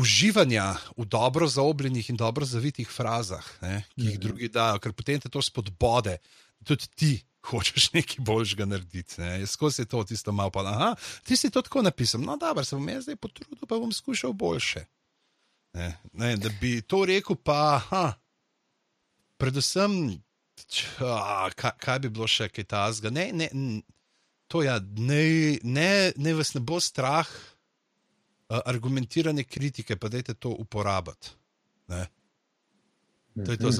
uživanja 0.00 0.72
v 0.96 1.06
dobro 1.06 1.48
zaobljenih 1.48 2.10
in 2.10 2.16
dobro 2.16 2.48
zavitih 2.48 2.88
frazah, 2.90 3.44
ne, 3.62 3.82
ki 3.94 4.06
jih 4.06 4.16
mhm. 4.16 4.22
drugi 4.24 4.48
dajo, 4.52 4.80
ker 4.82 4.96
potem 4.96 5.20
te 5.20 5.30
to 5.32 5.42
spodbode, 5.44 6.16
tudi 6.64 6.88
ti 6.96 7.12
hočeš 7.42 7.92
nekaj 7.92 8.24
boljšega 8.24 8.66
narediti. 8.66 9.20
Ne? 9.20 9.46
Skozi 9.46 9.86
to 9.86 10.04
tisto 10.04 10.32
malo 10.32 10.50
pa, 10.50 10.64
aha, 10.68 10.94
ti 11.26 11.36
si 11.36 11.50
to 11.50 11.62
tako 11.62 11.82
napisal, 11.82 12.20
no, 12.20 12.36
da 12.36 12.64
se 12.64 12.76
bom 12.76 12.88
jaz 12.88 13.06
zdaj 13.08 13.16
potrudil, 13.16 13.66
pa 13.66 13.78
bom 13.78 13.92
skušal 13.92 14.32
boljše. 14.32 14.84
Ne? 15.72 15.98
Ne, 16.12 16.36
da 16.36 16.50
bi 16.60 16.80
to 16.82 17.04
rekel, 17.08 17.36
pa, 17.36 17.58
aha, 17.76 18.12
predvsem, 19.36 20.20
č, 20.68 20.86
a, 21.00 21.48
kaj, 21.56 21.76
kaj 21.80 21.98
bi 22.04 22.12
bilo 22.12 22.28
še 22.28 22.48
kaj 22.52 22.68
tazga. 22.68 23.10
Ne, 23.10 23.30
ne, 23.32 23.48
to 24.46 24.62
ja, 24.62 24.78
ne, 24.80 25.58
ne, 25.64 26.12
ne 26.16 26.34
vas 26.38 26.54
ne 26.54 26.60
bo 26.60 26.80
strah 26.80 27.28
argumentirane 28.52 29.44
kritike, 29.44 29.96
pa 29.96 30.08
dajte 30.12 30.34
to 30.34 30.50
uporabiti. 30.60 31.32
To 33.32 33.52
je 33.52 33.58
to, 33.58 33.70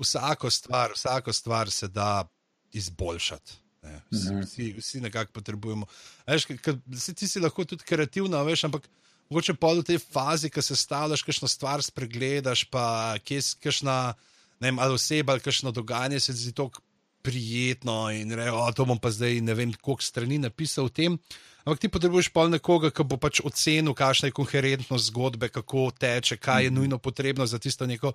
vsako 0.00 0.50
stvar, 0.50 0.92
vsako 0.96 1.32
stvar 1.32 1.70
se 1.70 1.88
da 1.88 2.24
izboljšati. 2.72 3.58
Vsi, 3.82 4.30
mhm. 4.30 4.40
vsi, 4.40 4.66
vsi 4.78 5.00
nekako 5.00 5.32
potrebujemo. 5.32 5.86
Veš, 6.26 6.46
kaj, 6.62 6.76
ti 7.18 7.28
si 7.28 7.40
lahko 7.42 7.64
tudi 7.66 7.84
kreativna, 7.84 8.42
veš, 8.46 8.68
ampak 8.68 8.86
mogoče 9.30 9.56
pa 9.58 9.72
v 9.74 9.86
tej 9.86 9.98
fazi, 9.98 10.50
ki 10.52 10.62
se 10.62 10.76
stavljaš, 10.76 11.24
kakšno 11.26 11.48
stvar 11.48 11.82
spregledaš, 11.82 12.64
pa 12.70 13.16
kje 13.24 13.42
si 13.42 13.58
kakšna 13.62 14.14
vem, 14.62 14.78
ali 14.78 14.94
oseba 14.94 15.34
ali 15.34 15.42
kakšno 15.42 15.72
dogajanje 15.74 16.20
se 16.20 16.32
zdi 16.32 16.52
tako 16.52 16.82
prijetno 17.22 18.10
in 18.10 18.30
reče, 18.34 18.52
o, 18.52 18.72
to 18.74 18.84
bom 18.84 18.98
pa 18.98 19.10
zdaj 19.10 19.40
ne 19.40 19.54
vem, 19.54 19.72
koliko 19.72 20.02
strani 20.02 20.38
napisal 20.38 20.90
o 20.90 20.92
tem. 20.92 21.18
Ampak 21.64 21.78
ti 21.78 21.88
potrebuješ 21.88 22.32
pa 22.34 22.48
nekoga, 22.50 22.90
ki 22.90 23.06
bo 23.06 23.16
pač 23.22 23.40
ocenil, 23.46 23.94
kakšna 23.94 24.30
je 24.30 24.34
koherentnost 24.34 25.10
zgodbe, 25.10 25.48
kako 25.48 25.90
teče, 25.94 26.36
kaj 26.36 26.66
je 26.66 26.70
mhm. 26.70 26.78
nujno 26.78 26.98
potrebno 26.98 27.46
za 27.46 27.58
tisto 27.58 27.86
neko 27.86 28.12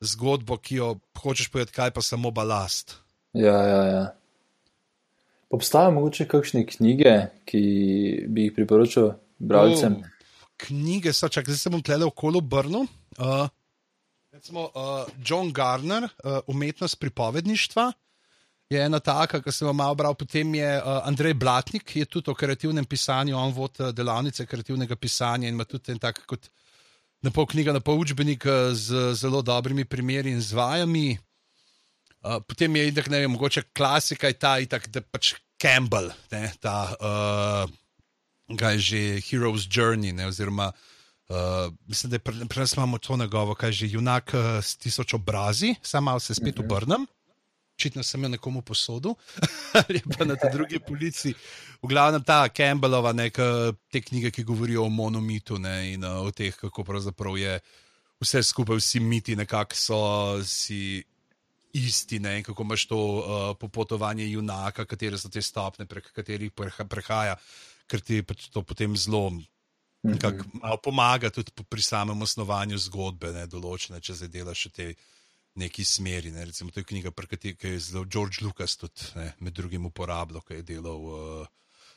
zgodbo, 0.00 0.56
ki 0.56 0.80
jo 0.80 0.96
hočeš 1.16 1.48
povedati, 1.52 1.76
kaj 1.76 1.92
pa 1.96 2.04
samo 2.04 2.30
balast. 2.30 2.96
Ja, 3.32 3.56
ja, 3.66 3.82
ja. 3.84 4.04
Obstajajo 5.50 5.94
morda 5.94 6.26
kakšne 6.30 6.64
knjige, 6.66 7.14
ki 7.46 7.62
bi 8.30 8.46
jih 8.46 8.54
priporočil 8.54 9.12
bralcem? 9.38 9.98
Oh, 9.98 10.46
knjige 10.60 11.14
so, 11.14 11.30
čak, 11.30 11.48
zdaj 11.48 11.58
se 11.58 11.72
bom 11.72 11.82
tlele 11.82 12.06
okolo 12.06 12.42
obrnil. 12.42 12.86
Uh, 13.18 13.46
recimo, 14.34 14.68
uh, 14.74 15.08
John 15.18 15.50
Garner, 15.54 16.06
uh, 16.06 16.38
umetnost 16.50 16.98
pripovedništva, 17.02 17.88
je 18.70 18.82
ena 18.82 19.00
taka, 19.02 19.40
ki 19.42 19.54
sem 19.54 19.66
jo 19.66 19.74
malo 19.74 19.98
bral. 19.98 20.14
Potem 20.14 20.54
je 20.54 20.70
uh, 20.78 21.00
Andrej 21.06 21.34
Blatnik, 21.34 21.86
ki 21.86 22.04
je 22.04 22.10
tudi 22.18 22.30
o 22.30 22.34
kreativnem 22.38 22.86
pisanju, 22.86 23.34
on 23.38 23.54
vod 23.54 23.82
delavnice 23.94 24.46
kreativnega 24.46 24.98
pisanja 24.98 25.48
in 25.48 25.58
ima 25.58 25.66
tudi 25.66 25.94
en 25.94 25.98
tak 26.02 26.22
kot 26.30 26.50
na 27.26 27.30
pol 27.34 27.46
knjiga, 27.50 27.74
na 27.74 27.82
pol 27.82 27.98
učbenik 28.00 28.46
z 28.72 29.10
zelo 29.18 29.42
dobrimi 29.42 29.84
primeri 29.84 30.30
in 30.30 30.40
zvajami. 30.40 31.18
Uh, 32.20 32.36
potem 32.44 32.76
je 32.76 32.88
itak, 32.88 33.08
ne 33.08 33.22
vem, 33.22 33.32
mogoče 33.32 33.62
klasika 33.72 34.28
je 34.28 34.36
ta, 34.36 34.58
itak, 34.60 34.90
da 34.92 35.00
pač 35.00 35.34
Campbell, 35.60 36.10
ne, 36.32 36.50
ta, 36.60 36.92
uh, 37.00 38.56
kaj 38.60 38.74
je 38.76 38.80
že 38.80 39.00
Hero's 39.24 39.64
Journey, 39.64 40.12
ne, 40.12 40.26
oziroma 40.28 40.68
uh, 41.30 41.72
mislim, 41.88 42.10
da 42.10 42.18
pri 42.18 42.60
nas 42.60 42.76
imamo 42.76 42.98
to 42.98 43.16
nagovo, 43.16 43.54
kaj 43.54 43.72
že 43.72 43.88
junak 43.88 44.34
uh, 44.34 44.60
s 44.60 44.76
tisoč 44.76 45.14
obrazi, 45.14 45.74
samo 45.82 46.10
malo 46.10 46.20
se 46.20 46.34
spet 46.34 46.58
mhm. 46.58 46.64
obrnem. 46.64 47.06
Očitno 47.80 48.02
sem 48.04 48.22
jo 48.22 48.28
nekomu 48.28 48.60
posodil, 48.62 49.14
ali 49.80 50.02
pa 50.04 50.24
na 50.28 50.36
drugi 50.52 50.76
polici. 50.84 51.32
V 51.80 51.88
glavnem 51.88 52.20
ta 52.20 52.48
Campbellova, 52.48 53.12
neka 53.16 53.72
te 53.88 54.02
knjige, 54.04 54.30
ki 54.30 54.44
govorijo 54.44 54.84
o 54.84 54.92
monomitu 54.92 55.56
ne, 55.58 55.94
in 55.94 56.04
uh, 56.04 56.20
o 56.20 56.30
teh, 56.30 56.52
kako 56.52 56.84
pravzaprav 56.84 57.38
je 57.40 57.56
vse 58.20 58.42
skupaj, 58.42 58.76
vsi 58.76 59.00
miti 59.00 59.36
nekako 59.36 59.74
so 59.74 60.00
si 60.44 61.00
isti, 61.72 62.18
ne? 62.18 62.42
kako 62.42 62.62
imaš 62.62 62.86
to 62.86 62.98
uh, 62.98 63.56
popotovanje 63.60 64.26
junaka, 64.30 64.84
katere 64.84 65.18
so 65.18 65.28
te 65.28 65.42
stopne, 65.42 65.86
prek 65.86 66.10
katerih 66.14 66.52
prehaja, 66.88 67.36
ker 67.90 68.02
ti 68.02 68.22
pač 68.22 68.48
to 68.50 68.62
potem 68.62 68.96
zelo 68.96 69.30
mm 69.30 69.44
-hmm. 70.02 70.76
pomaga 70.82 71.30
tudi 71.30 71.52
pri 71.68 71.82
samem 71.82 72.22
osnovanju 72.22 72.78
zgodbe, 72.78 73.32
ne? 73.32 73.46
določene, 73.46 74.00
če 74.00 74.14
zdaj 74.14 74.28
delaš 74.28 74.66
v 74.66 74.70
tej 74.70 74.94
neki 75.54 75.84
smeri. 75.84 76.30
Ne? 76.30 76.44
Recimo, 76.44 76.70
to 76.70 76.80
je 76.80 76.84
knjiga, 76.84 77.10
ki 77.58 77.68
je 77.68 77.78
zelo 77.78 78.04
George 78.04 78.38
Lucas 78.40 78.76
tudi 78.76 79.02
ne? 79.14 79.32
med 79.38 79.52
drugim 79.52 79.86
uporabljal, 79.86 80.40
ki 80.40 80.54
je 80.54 80.62
delal. 80.62 81.00
Uh, 81.40 81.46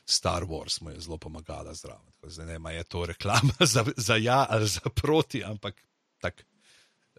Star 0.06 0.42
Wars 0.42 0.80
mu 0.80 0.90
je 0.90 1.00
zelo 1.00 1.16
pomagala 1.18 1.74
zraven. 1.74 2.12
Zdaj 2.22 2.46
ne 2.46 2.52
vem, 2.52 2.66
je 2.66 2.84
to 2.84 3.06
reklama 3.06 3.54
za, 3.74 3.84
za 3.96 4.16
ja 4.16 4.46
ali 4.50 4.68
za 4.68 4.80
proti, 4.80 5.44
ampak 5.44 5.74
tak, 6.20 6.44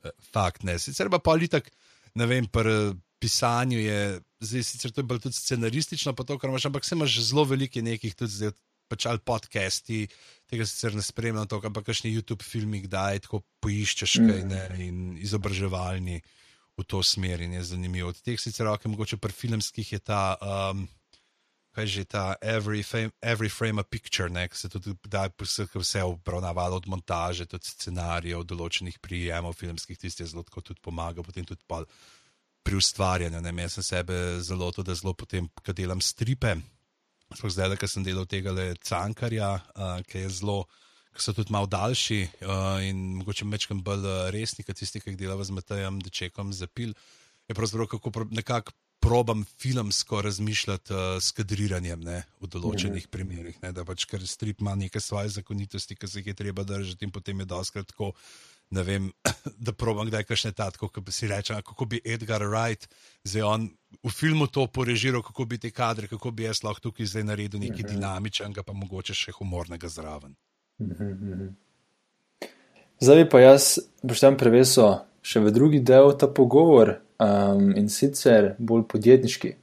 uh, 0.04 0.10
fakt 0.32 0.64
ne. 0.64 0.80
Sicer 0.80 1.10
pa 1.10 1.20
politik, 1.20 1.66
uh, 1.66 1.85
ne 2.16 2.28
vem, 2.30 2.48
pri 2.48 2.96
pisanju 3.20 3.80
je, 3.80 4.00
zdaj 4.44 4.64
sicer 4.68 4.94
to 4.94 5.02
je 5.02 5.10
bolj 5.10 5.26
tudi 5.26 5.38
scenaristično, 5.40 6.14
pa 6.16 6.24
to, 6.28 6.38
kar 6.40 6.52
imaš, 6.52 6.70
ampak 6.70 6.86
se 6.86 6.96
imaš 6.96 7.20
zelo 7.30 7.46
veliko 7.50 7.82
nekih 7.82 8.16
tudi 8.16 8.40
zdaj. 8.40 8.56
Pač 8.86 9.08
ali 9.10 9.18
podcasti, 9.18 10.04
tega 10.46 10.62
sicer 10.70 10.94
ne 10.94 11.02
spremljam, 11.02 11.48
to, 11.50 11.58
ampak 11.58 11.88
kakšni 11.88 12.12
YouTube 12.14 12.46
filmi, 12.46 12.84
kdaj 12.84 13.24
tako 13.24 13.40
poiščeš 13.66 14.14
kaj 14.22 14.44
ne, 14.46 14.60
in 14.86 15.00
izobraževalni 15.18 16.20
v 16.78 16.86
to 16.86 17.02
smer 17.02 17.42
in 17.42 17.56
je 17.58 17.64
zanimivo. 17.72 18.12
Od 18.14 18.20
teh 18.22 18.38
sicer, 18.38 18.70
ok, 18.70 18.86
mogoče 18.94 19.18
pri 19.18 19.34
filmskih 19.34 19.90
je 19.96 20.00
ta, 20.06 20.38
um, 20.38 20.86
kaj 21.76 21.88
že 21.92 22.04
ta 22.08 22.24
every 22.42 22.84
frame, 22.84 23.12
every 23.22 23.50
frame 23.52 23.80
a 23.80 23.84
picture, 23.84 24.30
ne, 24.32 24.48
se 24.52 24.70
tudi 24.72 24.96
da 25.04 25.28
vse 25.28 26.04
obravnavalo 26.04 26.80
od 26.80 26.88
montaže, 26.88 27.46
tudi 27.46 27.68
scenarijev, 27.68 28.46
določenih 28.48 29.00
prijemov 29.04 29.58
filmskih, 29.60 30.00
tisti 30.00 30.24
je 30.24 30.32
zelo 30.32 30.46
tudi 30.48 30.80
pomagal, 30.82 31.24
potem 31.28 31.46
tudi 31.46 31.62
pa 31.68 31.84
pri 32.66 32.80
ustvarjanju. 32.80 33.42
Ne, 33.44 33.52
jaz 33.68 33.78
sem 33.78 33.84
sebe 33.84 34.16
zelo 34.42 34.72
to, 34.72 34.84
da 34.84 34.96
zelo 34.96 35.14
potem, 35.14 35.52
ko 35.62 35.76
delam 35.76 36.02
stripe, 36.02 36.56
sploh 37.36 37.52
zdaj, 37.52 37.76
ker 37.82 37.92
sem 37.92 38.06
delal 38.08 38.26
tega 38.26 38.56
le 38.56 38.72
cankarja, 38.80 39.52
uh, 39.76 40.00
ki 40.08 40.26
je 40.26 40.34
zelo. 40.42 40.64
Ki 41.16 41.24
so 41.24 41.32
tudi 41.32 41.54
malo 41.56 41.64
daljši 41.72 42.18
uh, 42.44 42.82
in 42.84 43.22
mogoče 43.22 43.46
večkrat 43.48 43.80
bolj 43.88 44.04
resni, 44.36 44.66
kot 44.68 44.76
tisti, 44.76 45.00
ki 45.00 45.14
jih 45.14 45.22
delajo 45.22 45.46
z 45.48 45.56
Matejem, 45.56 46.02
da 46.04 46.12
čekam 46.12 46.52
za 46.52 46.68
pil. 46.68 46.92
Je 47.48 47.56
pravzaprav 47.56 47.88
kako 47.88 48.12
nekako 48.36 48.74
probam 49.06 49.44
filmsko 49.44 50.22
razmišljati 50.22 50.94
uh, 50.94 51.00
s 51.22 51.32
kadriranjem 51.32 52.02
ne, 52.02 52.24
v 52.42 52.48
določenih 52.48 53.04
mm 53.04 53.06
-hmm. 53.06 53.12
primerih. 53.12 53.62
Ne, 53.62 53.72
da 53.72 53.86
pač 53.86 54.06
ker 54.06 54.28
strip 54.28 54.62
ima 54.62 54.76
neke 54.76 55.00
svoje 55.00 55.30
zakonitosti, 55.30 55.96
ki 55.96 56.08
se 56.08 56.20
jih 56.20 56.28
je 56.28 56.34
treba 56.34 56.64
držati, 56.64 57.06
in 57.06 57.12
potem 57.12 57.40
je 57.40 57.46
doskrat 57.46 57.88
tako. 57.88 58.14
Ne 58.70 58.84
vem, 58.84 59.12
da 59.66 59.74
probam 59.74 60.08
kdaj 60.08 60.24
kašne 60.24 60.52
tatko, 60.52 60.88
kako 60.88 61.02
bi 61.02 61.12
si 61.12 61.28
rekel, 61.28 61.62
kako 61.62 61.86
bi 61.86 62.02
Edgar 62.06 62.42
Wright 62.42 62.88
zdaj 63.24 63.42
on 63.42 63.70
v 64.04 64.10
filmu 64.10 64.48
to 64.48 64.68
porežiral, 64.68 65.22
kako 65.22 65.46
bi 65.46 65.58
te 65.58 65.72
kadre, 65.72 66.08
kako 66.08 66.32
bi 66.32 66.44
jaz 66.44 66.64
lahko 66.64 66.90
tukaj 66.90 67.06
zdaj 67.06 67.24
naredil 67.24 67.60
nekaj 67.60 67.78
mm 67.78 67.86
-hmm. 67.86 67.92
dinamičnega, 67.92 68.64
pa 68.64 68.74
mogoče 68.74 69.14
še 69.14 69.32
humornega 69.32 69.88
zraven. 69.88 70.36
Mm 70.80 70.92
-hmm. 70.92 71.54
Zdaj 73.00 73.30
pa 73.30 73.40
jaz, 73.40 73.78
boš 74.04 74.20
tam 74.20 74.38
prevesil 74.38 74.98
še 75.26 75.42
v 75.42 75.52
drugi 75.54 75.82
del 75.82 76.14
ta 76.20 76.30
pogovor, 76.30 77.00
um, 77.20 77.72
in 77.78 77.90
sicer 77.90 78.54
bolj 78.60 78.86
podjetniški. 78.92 79.56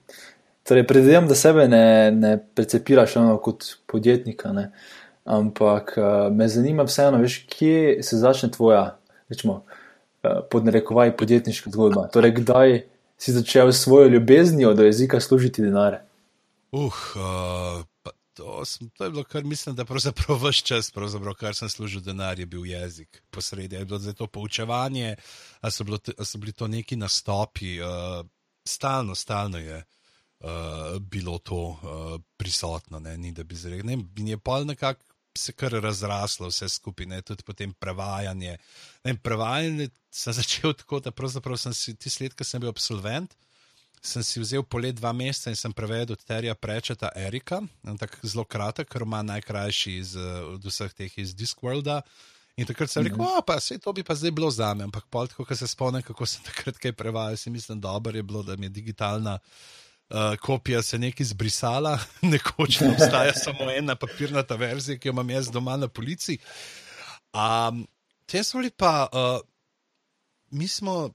Torej, 0.68 0.86
predvidevam, 0.86 1.28
da 1.30 1.36
sebe 1.38 1.66
ne, 1.70 2.10
ne 2.14 2.36
precepiraš 2.54 3.16
kot 3.42 3.76
podjetnika, 3.90 4.52
ne? 4.52 4.70
ampak 5.24 5.94
uh, 5.98 6.06
me 6.34 6.48
zanima 6.50 6.82
vseeno, 6.82 7.20
veš, 7.22 7.44
kje 7.50 8.02
se 8.02 8.18
začne 8.18 8.50
tvoja, 8.50 8.96
rečemo, 9.30 9.60
uh, 9.62 10.40
podnarekovaj 10.50 11.14
podjetniška 11.16 11.70
zgodba. 11.70 12.08
Torej, 12.10 12.34
kdaj 12.40 12.80
si 13.22 13.34
začel 13.34 13.70
s 13.70 13.84
svojo 13.84 14.08
ljubeznijo 14.10 14.74
do 14.74 14.82
jezika 14.82 15.20
služiti 15.22 15.62
denar? 15.62 16.00
Uh, 16.72 16.90
uh, 17.14 17.84
To, 18.34 18.64
sem, 18.64 18.88
to 18.90 19.04
je 19.04 19.10
bilo, 19.10 19.24
kar 19.24 19.44
mislim, 19.44 19.76
da 19.76 19.84
pravzaprav 19.84 20.38
vse 20.40 20.64
čas, 20.64 20.90
pravzaprav, 20.90 21.34
kar 21.34 21.54
sem 21.54 21.68
služil 21.68 22.00
denar, 22.00 22.38
je 22.40 22.46
bil 22.46 22.66
jezik. 22.66 23.22
Posredi 23.30 23.76
je 23.76 23.84
bilo 23.84 23.98
za 23.98 24.12
to 24.12 24.26
poučevanje, 24.26 25.16
ali 25.60 25.72
so, 25.72 25.84
so 26.24 26.38
bili 26.38 26.52
to 26.52 26.68
neki 26.68 26.96
nastopi. 26.96 27.80
Uh, 27.80 28.26
stalno, 28.64 29.14
stalno 29.14 29.58
je 29.58 29.84
uh, 30.40 30.98
bilo 31.00 31.38
to 31.38 31.56
uh, 31.56 32.20
prisotno, 32.36 32.98
ne, 32.98 33.18
ni 33.18 33.32
da 33.32 33.44
bi 33.44 33.56
zrekel. 33.56 33.90
In 33.90 34.28
je 34.28 34.38
pa 34.38 34.64
nekako 34.64 35.04
se 35.38 35.52
kar 35.52 35.72
razraslo, 35.72 36.48
vse 36.48 36.68
skupaj, 36.68 37.06
ne, 37.06 37.22
tudi 37.22 37.42
potem 37.42 37.72
prevajanje. 37.72 38.56
Ne, 39.04 39.16
prevajanje 39.16 39.88
sem 40.10 40.32
začel 40.40 40.72
tako, 40.72 41.00
da 41.00 41.10
pravzaprav 41.10 41.56
sem 41.56 41.74
si 41.74 41.96
ti 41.96 42.10
sled, 42.10 42.34
ki 42.34 42.44
sem 42.44 42.60
bil 42.60 42.72
absolvent 42.72 43.36
sem 44.03 44.22
si 44.26 44.40
vzel 44.42 44.64
polet 44.66 44.96
dva 44.98 45.12
meseca 45.14 45.50
in 45.50 45.57
sem 45.57 45.72
prevedel 45.72 46.16
od 46.18 46.24
Terja 46.26 46.55
Prečeta 46.55 47.12
Erika, 47.14 47.61
tako 47.98 48.26
zelo 48.26 48.44
kratek, 48.44 48.94
roman 48.94 49.26
najkrajši 49.30 49.96
iz, 49.96 50.16
od 50.55 50.64
vseh 50.64 50.92
teh 50.92 51.18
iz 51.18 51.34
Discworlda. 51.34 52.03
In 52.61 52.66
takrat 52.68 52.90
sem 52.90 53.05
rekel, 53.05 53.16
mm 53.16 53.24
-hmm. 53.24 53.46
pa 53.46 53.57
vse 53.57 53.78
to 53.78 53.92
bi 53.92 54.03
pa 54.03 54.14
zdaj 54.14 54.30
bilo 54.30 54.50
za 54.50 54.74
me, 54.74 54.84
ampak 54.84 55.07
pol, 55.11 55.28
ko 55.28 55.57
se 55.57 55.66
spomnim, 55.66 56.03
kako 56.03 56.26
sem 56.26 56.42
takrat 56.50 56.76
kaj 56.78 56.92
prevajal, 56.92 57.36
si 57.36 57.50
mislim, 57.50 57.80
da 57.80 58.00
je 58.14 58.22
bilo, 58.22 58.42
da 58.42 58.57
mi 58.57 58.66
je 58.66 58.70
digitalna 58.70 59.38
uh, 60.12 60.36
kopija 60.40 60.82
se 60.82 60.98
nekaj 60.98 61.24
izbrisala, 61.24 61.98
nekoč 62.32 62.80
ne 62.80 62.90
obstaja 62.90 63.32
samo 63.44 63.70
ena 63.70 63.96
papirnata 63.96 64.55
verzija, 64.55 64.98
ki 64.98 65.09
jo 65.09 65.12
imam 65.12 65.30
jaz 65.30 65.50
doma 65.50 65.76
na 65.76 65.88
policiji. 65.88 66.38
Um, 67.32 67.86
te 68.26 68.44
so 68.44 68.59
bili 68.59 68.70
pa, 68.70 69.09
uh, 69.12 69.40
mi 70.50 70.68
smo 70.68 71.11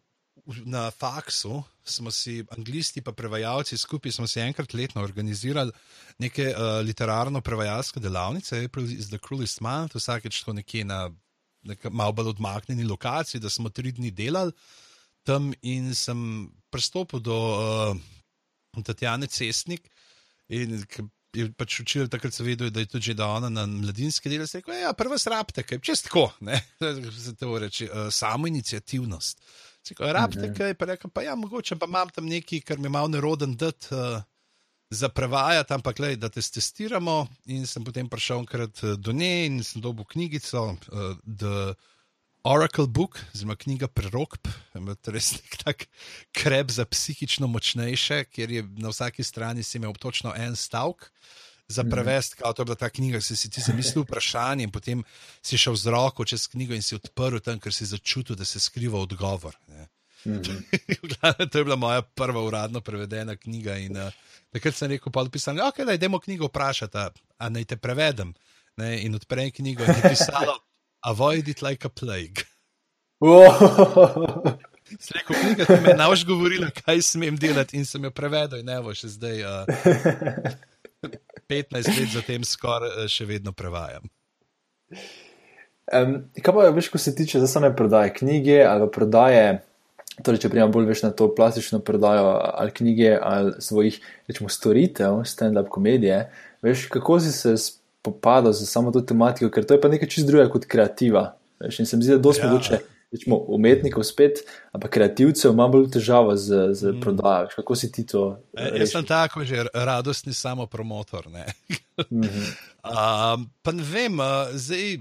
na 0.66 0.92
faksu, 0.92 1.64
smo 1.84 2.12
si, 2.12 2.40
anglisti 2.56 3.02
in 3.04 3.14
prevajalci, 3.14 3.78
skupaj 3.78 4.12
smo 4.12 4.28
si 4.28 4.40
enkrat 4.40 4.74
letno 4.74 5.04
organizirali 5.04 5.72
neke 6.20 6.50
uh, 6.54 6.80
literarno-prevajalske 6.88 8.00
delavnice, 8.00 8.64
April 8.64 8.92
is 8.92 9.10
the 9.10 9.20
Cruelest 9.20 9.62
Month, 9.62 9.96
vsakeč 9.96 10.40
tako 10.40 10.54
nekje 10.54 10.86
na 10.86 11.08
nek 11.68 11.90
malo 11.92 12.14
bolj 12.16 12.30
odmaknjeni 12.36 12.84
lokaciji, 12.88 13.42
da 13.42 13.50
smo 13.50 13.70
tri 13.70 13.92
dni 13.92 14.12
delali 14.12 14.52
tam 15.28 15.52
in 15.62 15.92
sem 15.96 16.48
pristopil 16.72 17.20
do 17.20 17.36
uh, 17.36 18.84
Tatjane 18.84 19.28
Cestnik. 19.28 19.90
In 20.48 20.78
je 21.36 21.48
pač 21.58 21.82
učil, 21.84 22.08
takrat 22.12 22.34
se 22.34 22.46
vedel, 22.46 22.70
da 22.72 22.80
je 22.80 22.90
tudi 22.90 23.16
ona 23.20 23.50
na 23.50 23.66
mladinski 23.68 24.32
del. 24.32 24.46
Rekel 24.48 24.80
ja, 24.80 24.94
prvo 24.98 25.18
srapte, 25.20 25.66
kaj 25.68 25.82
čest 25.84 26.08
tako, 26.08 26.30
ne, 26.40 26.62
se 27.26 27.36
to 27.36 27.58
reče, 27.60 27.90
uh, 27.92 28.08
samo 28.14 28.48
inicijativnost. 28.48 29.44
Je 29.92 30.14
rabite, 30.14 30.54
kaj 30.58 30.74
pa 30.80 30.86
rekel, 30.92 31.12
pa 31.14 31.24
ja, 31.26 31.36
mogoče 31.36 31.78
pa 31.80 31.88
imam 31.90 32.10
tam 32.14 32.28
neki, 32.28 32.62
kar 32.62 32.78
mi 32.78 32.90
je 32.90 32.94
malo 32.96 33.08
neroden 33.08 33.56
dati 33.56 33.94
uh, 33.96 34.22
za 34.90 35.10
prevajati, 35.10 35.74
ampak 35.74 36.00
le, 36.00 36.16
da 36.16 36.30
te 36.30 36.42
testiramo. 36.42 37.28
In 37.54 37.68
sem 37.68 37.84
potem 37.84 38.10
prišel 38.10 38.44
enkrat 38.44 38.84
eh, 38.84 38.96
do 38.96 39.12
nje 39.12 39.46
in 39.46 39.62
sem 39.64 39.82
dobil 39.82 40.08
knjigico, 40.08 40.64
uh, 40.74 41.16
The 41.24 41.76
Oracle 42.48 42.88
Book, 42.88 43.20
zelo 43.36 43.56
knjiga 43.56 43.90
Prerok, 43.92 44.38
res 45.12 45.34
nek 45.40 45.58
tak 45.64 45.88
krep 46.32 46.72
za 46.72 46.86
psihično 46.86 47.48
močnejše, 47.52 48.24
kjer 48.32 48.52
je 48.52 48.64
na 48.80 48.94
vsaki 48.94 49.24
strani 49.24 49.64
si 49.64 49.78
imel 49.78 49.98
točno 50.00 50.34
en 50.36 50.56
stavek 50.56 51.12
za 51.68 51.84
mhm. 51.84 51.92
prevest, 51.92 52.34
mm 52.34 52.38
-hmm. 52.38 52.44
kot 52.44 52.60
je 52.60 52.66
bila 52.66 52.76
ta 52.76 52.90
knjiga, 52.90 53.22
si, 53.22 53.36
si 53.36 53.50
ti 53.50 53.62
zamislil 53.62 54.04
vprašanje 54.04 54.64
in 54.64 54.72
potem 54.72 55.04
si 55.42 55.58
šel 55.58 55.76
z 55.76 55.86
roko 55.86 56.26
čez 56.26 56.48
knjigo 56.48 56.74
in 56.74 56.82
si 56.82 56.96
odprl 56.96 57.38
tam, 57.40 57.60
ker 57.60 57.74
si 57.74 57.86
začutil, 57.86 58.36
da 58.36 58.46
se 58.46 58.60
skriva 58.60 59.00
odgovor. 59.00 59.56
Mm 60.26 60.42
-hmm. 60.42 61.50
to 61.52 61.58
je 61.58 61.64
bila 61.64 61.76
moja 61.76 62.02
prva 62.02 62.42
uradno 62.42 62.82
prevedena 62.82 63.36
knjiga. 63.36 63.78
In, 63.78 63.98
uh, 63.98 64.12
takrat 64.52 64.76
sem 64.76 64.90
rekel, 64.90 65.12
pa 65.12 65.20
odpisal, 65.20 65.56
da 65.56 65.64
okay, 65.64 65.90
je 65.90 65.98
demo 65.98 66.20
knjigo 66.20 66.46
vprašati, 66.46 66.98
a 67.38 67.50
naj 67.50 67.66
te 67.66 67.78
prevedem. 67.78 68.34
Ne? 68.78 69.02
In 69.02 69.16
odprem 69.16 69.52
knjigo 69.52 69.84
in 69.84 69.90
je 69.90 70.10
pisalo: 70.10 70.60
Avoid 71.02 71.48
it 71.48 71.62
like 71.62 71.88
a 71.88 71.90
plague. 71.90 72.44
Rekel, 75.16 75.36
knjiga, 75.42 75.66
ki 75.66 75.82
me 75.84 75.90
je 75.90 75.96
nauč 75.98 76.24
govorila, 76.26 76.70
kaj 76.70 77.02
smem 77.02 77.36
delati, 77.38 77.78
in 77.78 77.86
sem 77.86 78.04
jo 78.04 78.12
prevedel, 78.12 78.60
in 78.60 78.70
evo, 78.70 78.94
še 78.96 79.08
zdaj. 79.08 79.44
Uh, 79.44 79.66
15 81.50 82.00
let 82.00 82.10
zatem 82.14 82.44
skoraj 82.44 83.04
eh, 83.04 83.08
še 83.12 83.26
vedno 83.26 83.54
prevajam. 83.56 84.08
Um, 85.88 86.18
kaj 86.44 86.54
pa 86.54 86.68
veš, 86.76 86.90
ko 86.92 87.00
se 87.00 87.16
tiče 87.16 87.40
za 87.40 87.48
same 87.48 87.72
prodaje 87.76 88.14
knjige 88.14 88.60
ali 88.68 88.90
prodaje, 88.92 89.62
torej 90.24 90.42
če 90.44 90.52
prijemam 90.52 90.74
bolj 90.74 90.90
veš 90.90 91.06
na 91.06 91.12
to 91.16 91.30
plastično 91.36 91.80
prodajo 91.80 92.34
ali 92.36 92.74
knjige 92.76 93.16
ali 93.22 93.56
svojih 93.64 94.00
rečemo, 94.28 94.52
storitev, 94.52 95.22
stand-up 95.24 95.72
komedije, 95.72 96.26
veš, 96.62 96.88
kako 96.92 97.20
si 97.24 97.32
se 97.32 97.56
spopadal 97.58 98.54
z 98.56 98.68
samo 98.68 98.92
to 98.92 99.02
tematiko, 99.02 99.52
ker 99.52 99.68
to 99.68 99.78
je 99.78 99.82
pa 99.82 99.92
nekaj 99.92 100.12
čist 100.12 100.28
drugega 100.28 100.52
kot 100.52 100.68
kreativa. 100.68 101.30
Veš, 101.64 101.80
in 101.80 101.90
se 101.90 101.98
mi 101.98 102.04
zdi, 102.04 102.18
da 102.18 102.24
dosti 102.24 102.46
ja. 102.46 102.52
mogoče 102.52 102.84
rečemo, 103.12 103.38
umetnikov 103.48 104.04
spet, 104.04 104.44
ampak 104.76 104.92
kreativcev 104.92 105.54
ima 105.54 105.68
bolj 105.72 105.90
težavo 105.96 106.36
z, 106.36 106.74
z 106.74 106.92
mm. 106.92 107.02
prodajo. 107.02 107.50
Kako 107.56 107.76
si 107.76 107.92
ti 107.92 108.06
to? 108.06 108.38
E, 108.58 108.72
jaz 108.80 108.92
sem 108.92 109.06
tako, 109.06 109.46
že 109.48 109.68
radostni 109.74 110.34
samo 110.34 110.68
promotor. 110.68 111.30
Ne? 111.32 111.46
mm 112.12 112.22
-hmm. 112.22 112.48
um, 112.84 113.50
pa 113.62 113.72
ne 113.72 113.84
vem, 113.84 114.20
zdaj 114.54 114.98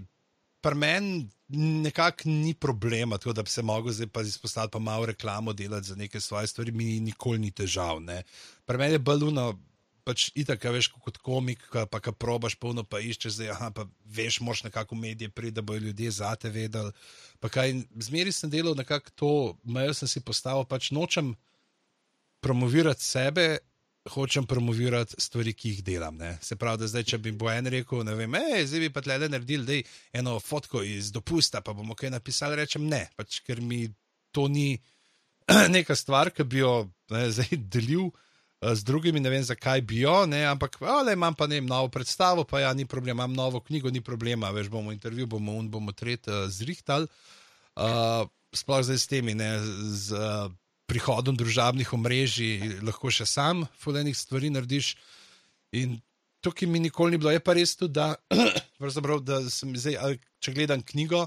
pri 0.61 0.75
meni. 0.75 1.29
Nekako 1.49 2.27
ni 2.27 2.55
problema, 2.55 3.19
tako 3.19 3.33
da 3.33 3.43
bi 3.43 3.51
se 3.51 3.63
lahko 3.63 3.93
zdaj 3.93 4.07
pa 4.07 4.21
izpostavil, 4.21 4.71
pa 4.71 4.79
malo 4.79 5.07
reklamo 5.07 5.53
delati 5.53 5.87
za 5.87 5.95
neke 5.95 6.21
svoje 6.21 6.47
stvari, 6.47 6.73
mi 6.73 7.01
nikoli 7.01 7.39
ni 7.39 7.51
težav. 7.51 8.01
Pri 8.65 8.79
meni 8.79 8.95
je 8.95 8.99
baluno, 8.99 9.55
pač 10.07 10.29
itak, 10.39 10.63
veš, 10.71 10.93
kot 11.03 11.19
komik, 11.25 11.65
pa 11.91 11.99
ka 12.03 12.15
probaš, 12.15 12.55
polno 12.63 12.85
pa 12.87 13.01
iščeš, 13.03 13.39
zdaj, 13.41 13.53
aha, 13.57 13.71
pa 13.75 13.87
veš, 14.07 14.39
moš 14.47 14.63
nekako 14.69 14.95
medije 14.99 15.33
priti, 15.35 15.57
da 15.59 15.65
bojo 15.67 15.83
ljudje 15.89 16.13
zate 16.21 16.51
vedeli. 16.55 16.93
Zmeri 18.07 18.33
sem 18.33 18.51
delal 18.51 18.79
nekako 18.79 19.15
to, 19.15 19.33
mejo 19.65 19.97
sem 19.99 20.09
si 20.09 20.23
postavil, 20.23 20.65
pač 20.71 20.93
nočem 20.95 21.35
promovirati 22.41 23.05
sebe. 23.05 23.49
Hočem 24.07 24.45
promovirati 24.47 25.17
stvari, 25.19 25.51
ki 25.51 25.71
jih 25.73 25.79
delam. 25.83 26.15
Ne. 26.15 26.37
Se 26.39 26.55
pravi, 26.55 26.79
da 26.79 26.87
zdaj, 26.87 27.03
če 27.11 27.19
bi 27.19 27.33
bo 27.35 27.49
en 27.51 27.67
rekel, 27.75 28.05
ne 28.07 28.13
vem, 28.15 28.37
zdaj 28.63 28.85
bi 28.85 28.91
pa 28.95 29.03
tle 29.03 29.17
le 29.19 29.29
naredil, 29.33 29.65
da 29.67 29.75
je 29.75 29.83
eno 30.15 30.37
fotko 30.39 30.85
iz 30.87 31.09
dopusta, 31.11 31.59
pa 31.59 31.75
bomo 31.75 31.97
kaj 31.99 32.13
napisali, 32.15 32.55
rečem 32.61 32.87
ne, 32.87 33.09
pač, 33.19 33.41
ker 33.43 33.59
mi 33.59 33.89
to 34.31 34.47
ni 34.47 34.77
neka 35.75 35.99
stvar, 35.99 36.31
ki 36.31 36.47
bi 36.47 36.63
jo 36.63 36.77
ne, 37.11 37.25
zdaj 37.35 37.59
delil. 37.75 38.13
Eh, 38.61 38.75
z 38.75 38.85
drugimi, 38.85 39.21
ne 39.21 39.31
vem 39.31 39.43
zakaj 39.45 39.83
bi 39.85 40.01
jo, 40.01 40.25
ne, 40.27 40.41
ampak 40.49 40.79
ale, 40.81 41.13
imam 41.13 41.35
pa 41.37 41.45
ne, 41.47 41.61
novo 41.61 41.91
predstavo, 41.93 42.45
pa 42.49 42.61
ja, 42.65 42.73
ni 42.73 42.87
problema, 42.89 43.25
imam 43.25 43.37
novo 43.37 43.61
knjigo, 43.61 43.91
ni 43.93 44.01
problema, 44.01 44.51
veš, 44.51 44.71
bomo 44.73 44.93
intervju, 44.93 45.27
bomo 45.27 45.53
un, 45.61 45.69
bomo 45.69 45.93
tret 45.93 46.25
uh, 46.29 46.49
zrihtali. 46.49 47.05
Uh, 47.77 48.25
sploh 48.57 48.81
zdaj 48.81 48.97
s 48.97 49.11
temi, 49.13 49.35
ne, 49.37 49.61
z 49.93 50.17
uh, 50.17 50.49
prihodom 50.89 51.37
družabnih 51.37 51.93
omrežij, 51.93 52.81
lahko 52.81 53.13
še 53.13 53.29
sam 53.29 53.67
fulejnih 53.77 54.17
stvari 54.17 54.49
narediš. 54.55 54.95
In 55.77 55.99
tukaj 56.41 56.71
mi 56.71 56.81
nikoli 56.81 57.13
ni 57.13 57.21
bilo, 57.21 57.35
je 57.37 57.45
pa 57.45 57.53
res 57.59 57.77
tudi, 57.77 58.01
da, 58.01 58.17
da 59.29 59.41
sem 59.53 59.77
zdaj, 59.77 60.17
če 60.41 60.57
gledam 60.57 60.81
knjigo, 60.81 61.27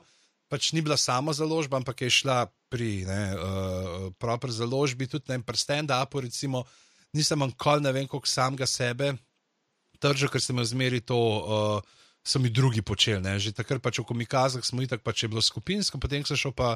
pač 0.49 0.73
ni 0.73 0.81
bila 0.81 0.97
sama 0.97 1.35
založba, 1.37 1.77
ampak 1.77 2.07
je 2.07 2.09
šla 2.23 2.47
pri 2.73 3.05
ne, 3.05 3.23
uh, 3.37 4.09
proper 4.17 4.49
založbi, 4.49 5.05
tudi 5.05 5.29
na 5.29 5.37
stand-upu, 5.37 6.25
recimo, 6.25 6.65
nisem 7.15 7.41
ankoli 7.41 7.85
ne 7.85 7.93
vem, 7.95 8.07
koliko 8.07 8.29
samega 8.29 8.67
sebe 8.69 9.13
držal, 9.99 10.31
ker 10.31 10.41
sem 10.41 10.55
imel 10.55 10.67
zmeri 10.69 11.01
to. 11.05 11.17
Uh, 11.19 11.95
So 12.29 12.37
mi 12.37 12.49
drugi 12.51 12.81
počeli, 12.83 13.23
ne? 13.23 13.39
že 13.39 13.55
takrat 13.55 13.79
pač 13.81 14.01
v 14.03 14.05
komikazah 14.05 14.61
smo 14.61 14.83
itak, 14.83 14.99
pač 15.01 15.23
je 15.23 15.29
bilo 15.31 15.41
skupinsko, 15.41 15.97
potem 16.03 16.21
so 16.27 16.35
šel 16.35 16.51
pa, 16.51 16.75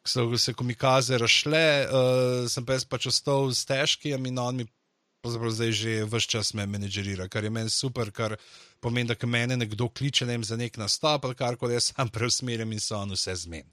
so 0.00 0.24
se 0.40 0.56
komikaze 0.56 1.20
rašle, 1.20 1.66
uh, 1.84 2.48
sem 2.48 2.64
pa 2.64 2.74
jaz 2.74 2.88
pač 2.88 3.06
ostal 3.12 3.52
s 3.52 3.68
težkimi 3.68 4.32
in 4.32 4.40
on 4.40 4.56
mi 4.56 4.66
pravzaprav 5.22 5.50
zdaj 5.50 5.72
že 5.72 5.92
vse 6.04 6.30
čas 6.30 6.54
me 6.54 6.66
menedžerira, 6.66 7.28
kar 7.28 7.44
je 7.44 7.50
meni 7.50 7.70
super, 7.70 8.10
kar 8.10 8.36
pomeni, 8.80 9.08
da 9.08 9.26
me 9.26 9.46
nekdo 9.46 9.88
kliče 9.88 10.26
ne 10.26 10.36
vem, 10.36 10.44
za 10.44 10.56
nek 10.56 10.76
nastop 10.76 11.24
ali 11.24 11.34
kar 11.34 11.56
koli 11.56 11.74
jaz 11.74 11.92
sam 11.92 12.08
preusmerjam 12.14 12.72
in 12.72 12.80
se 12.80 12.94
on 12.94 13.10
vse 13.12 13.34
zmeni. 13.34 13.70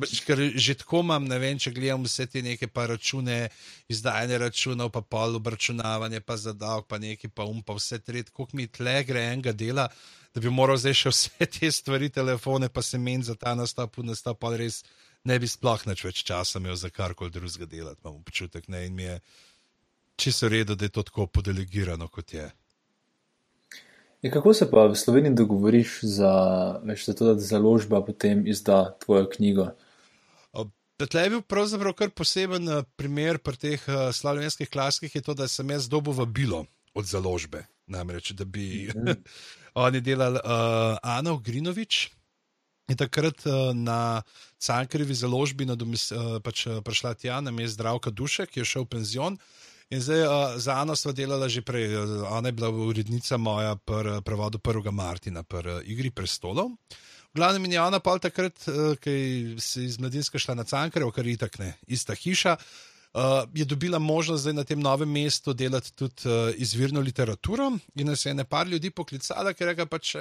Pač, 0.00 0.20
ker 0.24 0.40
že 0.54 0.74
tako 0.80 1.02
imam, 1.04 1.28
ne 1.28 1.38
vem, 1.38 1.58
če 1.58 1.72
gledam 1.76 2.06
vse 2.08 2.26
te 2.26 2.42
neke 2.42 2.68
pa 2.68 2.86
račune, 2.86 3.50
izdajanje 3.88 4.38
računov, 4.38 4.90
pa 4.94 5.02
pol 5.02 5.36
obračunavanje, 5.36 6.20
pa 6.20 6.36
zadavk, 6.36 6.88
pa 6.88 6.98
neki 6.98 7.28
pa 7.28 7.44
um, 7.44 7.60
pa 7.62 7.76
vse 7.76 8.00
tret, 8.00 8.30
koliko 8.30 8.56
mi 8.56 8.66
tle 8.66 9.02
gre 9.04 9.28
enega 9.34 9.52
dela. 9.52 9.88
Da 10.34 10.40
bi 10.40 10.50
moral 10.50 10.78
zdaj 10.78 10.96
še 10.96 11.12
vse 11.14 11.50
te 11.58 11.70
stvari, 11.70 12.08
telefone, 12.08 12.72
pa 12.72 12.82
se 12.82 12.98
meni 12.98 13.28
za 13.28 13.36
ta 13.36 13.54
nastop, 13.54 14.00
nastop, 14.06 14.40
pa 14.40 14.56
res 14.56 14.82
ne 15.28 15.36
bi 15.38 15.48
sploh 15.48 15.84
več 15.84 16.22
časa 16.24 16.58
imel 16.58 16.76
za 16.76 16.88
karkoli 16.90 17.30
drugega 17.30 17.66
delati, 17.66 18.00
imam 18.04 18.20
občutek. 18.22 18.68
Ne? 18.68 18.86
In 18.86 18.94
mi 18.96 19.04
je, 19.04 19.20
čisto 20.20 20.48
redo, 20.48 20.76
da 20.76 20.84
je 20.84 20.94
to 20.94 21.02
tako 21.02 21.26
podelegirano, 21.26 22.08
kot 22.08 22.34
je. 22.34 22.50
je. 24.22 24.30
Kako 24.30 24.54
se 24.54 24.70
pa 24.70 24.86
v 24.86 24.96
Sloveniji 24.96 25.34
dogovoriš 25.34 25.98
za, 26.02 26.32
veš, 26.84 27.06
za 27.06 27.14
to, 27.14 27.32
da 27.32 27.40
založba 27.40 28.04
potem 28.04 28.46
izda 28.46 28.98
tvojo 29.00 29.28
knjigo? 29.32 29.70
Tle 31.06 31.22
je 31.22 31.30
bil 31.30 31.42
pravzaprav 31.42 31.94
kar 31.96 32.10
poseben 32.12 32.68
eh, 32.68 32.82
primer 32.96 33.38
pri 33.40 33.56
teh 33.56 33.84
uh, 33.88 34.10
slovenskih 34.12 34.68
klasikih, 34.68 35.14
je 35.14 35.22
to, 35.24 35.34
da 35.34 35.48
sem 35.48 35.70
jaz 35.70 35.88
dobil 35.88 36.12
vabilo 36.12 36.66
od 36.94 37.06
založbe. 37.06 37.64
Namreč, 37.90 38.32
da 38.36 38.44
bi 38.44 38.90
mm. 38.94 39.16
oni 39.86 40.00
delali 40.00 40.38
uh, 40.44 40.98
Ana 41.02 41.36
Grinovič. 41.44 42.10
In 42.90 42.98
takrat 42.98 43.46
uh, 43.46 43.70
na 43.74 44.22
Cankarjevi 44.58 45.14
založbi 45.14 45.64
uh, 45.64 45.78
pač, 46.42 46.66
uh, 46.66 46.82
prišla 46.82 47.14
tja, 47.14 47.40
nam 47.40 47.60
je 47.60 47.68
zdravka 47.68 48.10
duše, 48.10 48.46
ki 48.46 48.60
je 48.60 48.64
šel 48.64 48.84
v 48.84 48.98
penzion. 48.98 49.38
In 49.90 49.98
zdaj 49.98 50.20
uh, 50.22 50.32
za 50.54 50.78
Ano 50.78 50.94
sva 50.94 51.10
delala 51.12 51.48
že 51.50 51.64
prej. 51.66 51.98
Ana 52.30 52.48
je 52.48 52.52
bila 52.54 52.70
urednica 52.70 53.36
moja 53.36 53.74
pri 53.74 54.22
prevodu 54.22 54.58
prvega 54.62 54.94
Martina, 54.94 55.42
pri 55.42 55.82
uh, 55.82 55.82
Igri 55.82 56.14
prestolov. 56.14 56.78
V 57.30 57.34
glavnem 57.34 57.66
je 57.66 57.78
Ana 57.78 57.98
pa 57.98 58.14
takrat, 58.18 58.54
uh, 58.70 58.94
ki 58.94 59.58
si 59.58 59.90
iz 59.90 59.98
mladinska 59.98 60.38
šla 60.38 60.54
na 60.54 60.64
Cankarjev, 60.64 61.10
kar 61.10 61.26
je 61.26 61.34
itak 61.34 61.58
ne, 61.58 61.74
ista 61.90 62.14
hiša. 62.14 62.54
Uh, 63.10 63.42
je 63.50 63.66
dobila 63.66 63.98
možnost 63.98 64.46
zdaj 64.46 64.54
na 64.54 64.64
tem 64.64 64.78
novem 64.78 65.10
mestu 65.10 65.50
delati 65.50 65.90
tudi 65.90 66.22
uh, 66.30 66.54
izvirno 66.54 67.02
literaturo, 67.02 67.72
in 67.98 68.06
nas 68.06 68.22
je 68.26 68.34
nekaj 68.34 68.70
ljudi 68.70 68.94
poklicala, 68.94 69.50
ker 69.58 69.74
je 69.74 69.74
ga 69.74 69.86
pač 69.90 70.14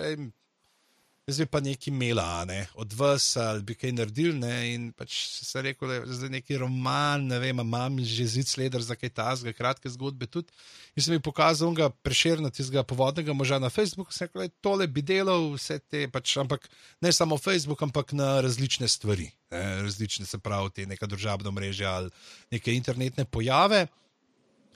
zdaj 1.32 1.48
pa 1.52 1.60
nekaj 1.64 1.92
imela, 1.92 2.46
ne? 2.46 2.68
od 2.74 2.94
vas 2.94 3.26
ali 3.38 3.64
bi 3.64 3.76
kaj 3.76 3.92
naredil. 3.96 4.36
Ne? 4.40 4.54
In 4.74 4.90
pač 4.94 5.16
se 5.28 5.58
je 5.58 5.64
rekel, 5.64 5.92
da 6.06 6.26
je 6.26 6.30
neki 6.30 6.58
roman, 6.58 7.28
ne 7.28 7.40
vem, 7.40 7.60
imam 7.60 8.00
že 8.04 8.26
zid 8.28 8.48
sleder 8.48 8.82
za 8.82 8.96
kaj 8.96 9.10
tasga, 9.10 9.54
kratke 9.54 9.90
zgodbe 9.90 10.28
tudi. 10.28 10.54
In 10.96 11.04
sem 11.04 11.14
jim 11.16 11.24
pokazal, 11.24 11.74
da 11.76 11.90
preširna 11.90 12.50
tistega 12.50 12.84
povodnega 12.84 13.34
moža 13.34 13.60
na 13.60 13.70
Facebooku, 13.70 14.14
sem 14.14 14.28
rekel, 14.28 14.50
tole 14.62 14.88
bi 14.88 15.02
delal, 15.06 15.54
vse 15.56 15.80
te, 15.80 16.08
pač, 16.12 16.38
ampak 16.42 16.70
ne 17.02 17.14
samo 17.14 17.38
Facebook, 17.38 17.82
ampak 17.86 18.14
na 18.18 18.40
različne 18.46 18.88
stvari, 18.88 19.30
ne? 19.52 19.64
različne 19.84 20.26
se 20.26 20.40
pravi, 20.40 20.74
te 20.76 20.86
neka 20.90 21.08
družabna 21.08 21.52
mreža 21.52 21.94
ali 22.02 22.12
neke 22.52 22.74
internetne 22.74 23.26
pojave. 23.26 23.88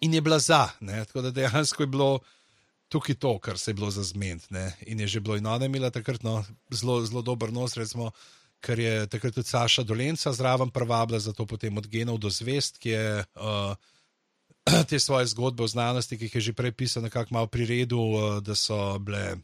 In 0.03 0.13
je 0.13 0.21
bila 0.21 0.39
za, 0.39 0.67
ne? 0.81 1.05
tako 1.05 1.21
da 1.21 1.31
dejansko 1.31 1.83
je 1.83 1.87
bilo 1.87 2.19
tukaj 2.93 3.15
to, 3.17 3.39
kar 3.41 3.57
se 3.57 3.71
je 3.71 3.75
bilo 3.75 3.89
za 3.91 4.03
zmed. 4.05 4.45
In 4.85 4.99
je 4.99 5.07
že 5.07 5.19
bilo 5.19 5.37
in 5.37 5.47
ona 5.49 5.65
imela 5.65 5.89
takrat 5.89 6.23
no, 6.23 6.43
zelo, 6.69 7.01
zelo 7.05 7.21
dober 7.25 7.49
nos, 7.53 7.73
recimo, 7.77 8.11
ker 8.61 8.79
je 8.79 9.07
takrat 9.09 9.33
tudi 9.33 9.49
Saša 9.49 9.83
Dolenca 9.83 10.33
zraven 10.33 10.69
prvabila, 10.69 11.19
zato 11.19 11.45
potem 11.49 11.77
od 11.77 11.89
genov 11.89 12.21
do 12.21 12.29
zvest, 12.29 12.77
ki 12.77 12.93
je 12.93 13.25
uh, 13.25 13.73
te 14.89 14.99
svoje 14.99 15.33
zgodbe 15.33 15.65
o 15.65 15.67
znanosti, 15.67 16.17
ki 16.17 16.29
jih 16.29 16.35
je 16.37 16.45
že 16.49 16.53
prej 16.53 16.71
pisal, 16.77 17.03
nekako 17.03 17.33
malo 17.33 17.49
priredu, 17.49 17.97
uh, 17.97 18.37
da 18.45 18.55
so 18.55 18.99
bile 18.99 19.41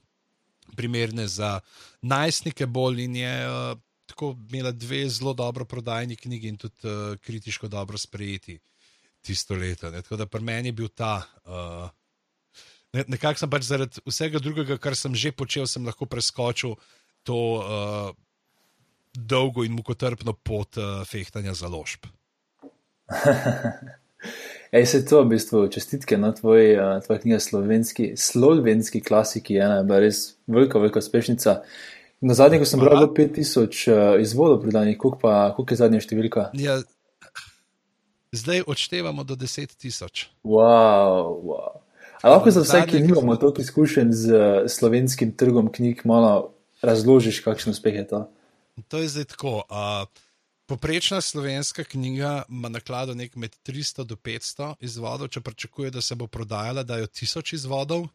primerne 0.78 1.28
za 1.28 1.60
najstnike 2.02 2.70
bolj 2.70 3.06
in 3.10 3.16
je. 3.26 3.36
Uh, 3.50 3.78
Tako 4.10 4.34
imela 4.50 4.72
dve 4.74 5.04
zelo 5.06 5.36
dobro 5.38 5.66
prodajni 5.70 6.16
knjigi 6.18 6.48
in 6.50 6.56
tudi 6.58 6.82
uh, 6.82 7.14
kritiško 7.22 7.68
dobro 7.70 7.98
sprejeti 7.98 8.56
tisto 9.22 9.54
leto. 9.54 9.92
Ne. 9.94 10.02
Tako 10.02 10.18
da 10.18 10.26
pri 10.26 10.42
meni 10.42 10.74
je 10.74 10.74
bil 10.74 10.88
ta 10.90 11.22
uh, 11.46 11.90
ne, 12.94 13.04
nekako 13.08 13.44
sem 13.44 13.52
pač 13.52 13.68
zaradi 13.68 14.02
vsega 14.08 14.42
drugega, 14.44 14.80
kar 14.82 14.98
sem 14.98 15.16
že 15.16 15.32
počel, 15.36 15.68
sem 15.70 15.86
lahko 15.86 16.08
preskočil 16.10 16.76
to 17.28 17.38
uh, 17.60 18.12
dolgo 19.14 19.66
in 19.68 19.76
mukotrpno 19.78 20.34
pot 20.34 20.80
uh, 20.80 21.04
fehtanja 21.06 21.54
za 21.54 21.68
ložb. 21.70 22.10
Ej, 24.76 24.86
se 24.86 25.00
to 25.06 25.24
v 25.24 25.34
bistvu 25.34 25.64
čestitke 25.74 26.18
na 26.18 26.30
tvoj, 26.36 26.64
uh, 26.78 27.00
tvoja 27.06 27.24
knjiga 27.24 27.40
slovenski, 27.42 28.14
slovenski 28.18 29.02
klasiki, 29.02 29.58
ena 29.58 29.80
je 29.80 29.88
bila 29.90 30.00
res 30.04 30.36
velika, 30.48 30.80
velika 30.80 31.02
uspešnica. 31.02 31.62
Na 32.22 32.36
zadnji, 32.36 32.60
ko 32.60 32.68
sem 32.68 32.82
bral 32.84 33.08
5000 33.16 33.58
uh, 33.90 34.22
izvodov 34.22 34.62
prodanih, 34.62 34.98
koliko 35.00 35.66
je 35.72 35.80
zadnja 35.80 36.04
številka? 36.04 36.50
Ja, 36.60 36.78
zdaj 38.36 38.68
odštevamo 38.68 39.24
do 39.24 39.40
10 39.40 39.74
tisoč. 39.80 40.28
Wow, 40.44 41.40
wow. 41.42 41.89
Ali 42.22 42.34
lahko 42.34 42.52
za 42.52 42.62
vse, 42.62 42.82
ki 42.88 43.00
nimamo 43.00 43.36
toliko 43.36 43.62
izkušenj 43.62 44.12
z 44.12 44.34
uh, 44.34 44.68
slovenskim 44.68 45.32
trgom 45.32 45.72
knjig, 45.72 46.02
malo 46.06 46.54
razložiš, 46.82 47.40
kakšen 47.46 47.72
uspeh 47.72 47.96
je 47.96 48.08
to? 48.08 48.26
To 48.88 48.98
je 48.98 49.08
zdaj 49.08 49.26
tako. 49.36 49.64
Uh, 49.70 50.08
poprečna 50.66 51.22
slovenska 51.22 51.84
knjiga 51.84 52.44
ima 52.50 52.70
naklado 52.70 53.16
nek 53.16 53.36
med 53.36 53.56
300 53.68 54.04
do 54.04 54.16
500 54.16 54.74
izvodov, 54.80 55.28
če 55.28 55.42
pričakuje, 55.42 55.92
da 55.92 56.02
se 56.02 56.16
bo 56.16 56.28
prodajala, 56.28 56.84
da 56.84 56.98
jo 56.98 57.08
1000 57.08 57.54
izvodov. 57.54 58.08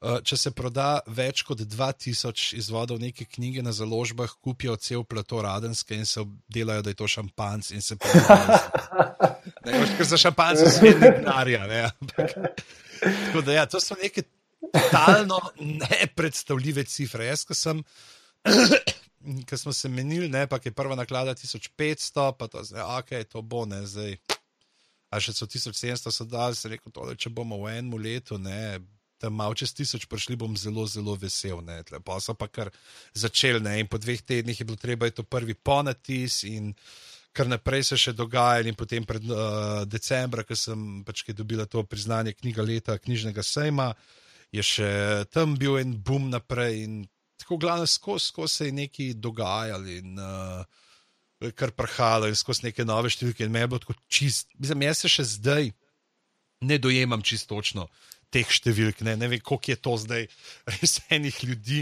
Uh, 0.00 0.16
če 0.24 0.36
se 0.36 0.50
proda 0.56 1.02
več 1.06 1.42
kot 1.44 1.60
2000 1.60 2.54
izvodov 2.56 2.96
neke 2.98 3.26
knjige 3.28 3.60
na 3.62 3.72
založbah, 3.72 4.32
kupijo 4.40 4.76
cel 4.80 5.04
plato 5.04 5.42
radenske 5.44 5.92
in 5.94 6.08
se 6.08 6.24
delajo, 6.48 6.82
da 6.82 6.90
je 6.90 6.96
to 6.96 7.08
šampanc 7.08 7.68
in 7.70 7.84
se 7.84 7.96
prodajajo. 8.00 9.34
Ker 9.98 10.08
za 10.08 10.16
šampanc 10.16 10.64
je 10.64 10.70
svet 10.72 11.04
denarja. 11.04 11.90
Tako 13.00 13.42
da, 13.46 13.52
ja, 13.52 13.66
to 13.66 13.80
so 13.80 13.96
neke 14.02 14.22
totalno 14.60 15.40
nepredstavljive 15.56 16.84
cifre. 16.84 17.26
Jaz, 17.26 17.44
ko 17.44 17.54
sem. 17.54 17.82
Ker 19.48 19.58
smo 19.58 19.72
se 19.76 19.88
menili, 19.92 20.28
ne, 20.32 20.46
pa 20.48 20.56
je 20.64 20.72
prva 20.72 20.96
naklada 20.96 21.34
1500, 21.36 22.30
pa 22.38 22.48
to 22.48 22.62
zdaj, 22.64 22.84
ok, 22.98 23.10
to 23.28 23.42
bo 23.42 23.66
ne 23.68 23.82
zdaj. 23.86 24.16
A 25.10 25.20
še 25.20 25.34
so 25.36 25.44
1700, 25.50 26.12
so 26.14 26.24
dali, 26.24 26.56
se 26.56 26.70
rekel, 26.70 26.92
tole, 26.94 27.16
če 27.18 27.32
bomo 27.34 27.58
v 27.60 27.74
enem 27.74 27.98
letu, 28.00 28.38
ne, 28.40 28.78
tam 29.20 29.36
malo 29.36 29.54
čez 29.58 29.74
1000 29.76 30.08
prišli, 30.08 30.38
bom 30.40 30.56
zelo, 30.56 30.86
zelo 30.88 31.16
vesel. 31.20 31.60
Pa 32.06 32.16
so 32.22 32.32
pa 32.32 32.48
kar 32.48 32.70
začeli, 33.12 33.60
ne, 33.60 33.76
in 33.82 33.90
po 33.90 34.00
dveh 34.00 34.22
tednih 34.24 34.62
je 34.62 34.64
bilo 34.64 34.80
treba, 34.80 35.10
je 35.10 35.18
to 35.20 35.26
prvi 35.28 35.54
ponatis 35.54 36.40
in 36.48 36.72
kar 37.32 37.48
naprej 37.50 37.84
se 37.90 37.98
še 38.00 38.14
dogaja. 38.16 38.66
In 38.66 38.78
potem 38.78 39.06
pred 39.06 39.24
uh, 39.30 39.84
decembra, 39.88 40.44
ko 40.46 40.56
sem 40.58 41.02
pač 41.06 41.24
dobila 41.30 41.66
to 41.70 41.84
priznanje 41.86 42.34
knjiga 42.38 42.66
leta 42.66 42.98
knjižnega 42.98 43.44
sejma, 43.46 43.92
je 44.50 44.62
še 44.66 44.90
tam 45.30 45.54
bil 45.58 45.78
en 45.78 45.94
boom 45.94 46.30
naprej. 46.30 46.84
In 46.86 47.02
tako 47.40 47.60
glavno 47.62 47.86
skozi 47.86 48.30
sko 48.30 48.48
se 48.50 48.68
je 48.68 48.76
nekaj 48.76 49.14
dogajalo 49.16 49.90
in 49.90 50.18
uh, 50.18 50.64
kar 51.56 51.72
prahalo 51.72 52.28
in 52.28 52.36
skozi 52.36 52.68
neke 52.68 52.84
nove 52.84 53.12
številke. 53.12 53.46
In 53.46 53.54
me 53.54 53.64
je 53.64 53.70
bilo 53.72 53.82
tako 53.82 53.96
čist, 54.10 54.50
mislim, 54.58 54.88
jaz 54.90 55.04
se 55.04 55.12
še 55.12 55.28
zdaj 55.38 55.72
ne 56.60 56.76
dojemam 56.76 57.22
čistočno 57.24 57.88
teh 58.30 58.46
številk, 58.46 59.00
ne, 59.06 59.16
ne 59.18 59.26
vem, 59.30 59.40
koliko 59.42 59.72
je 59.72 59.78
to 59.80 59.96
zdaj 59.98 60.26
res 60.76 61.00
enih 61.10 61.38
ljudi 61.46 61.80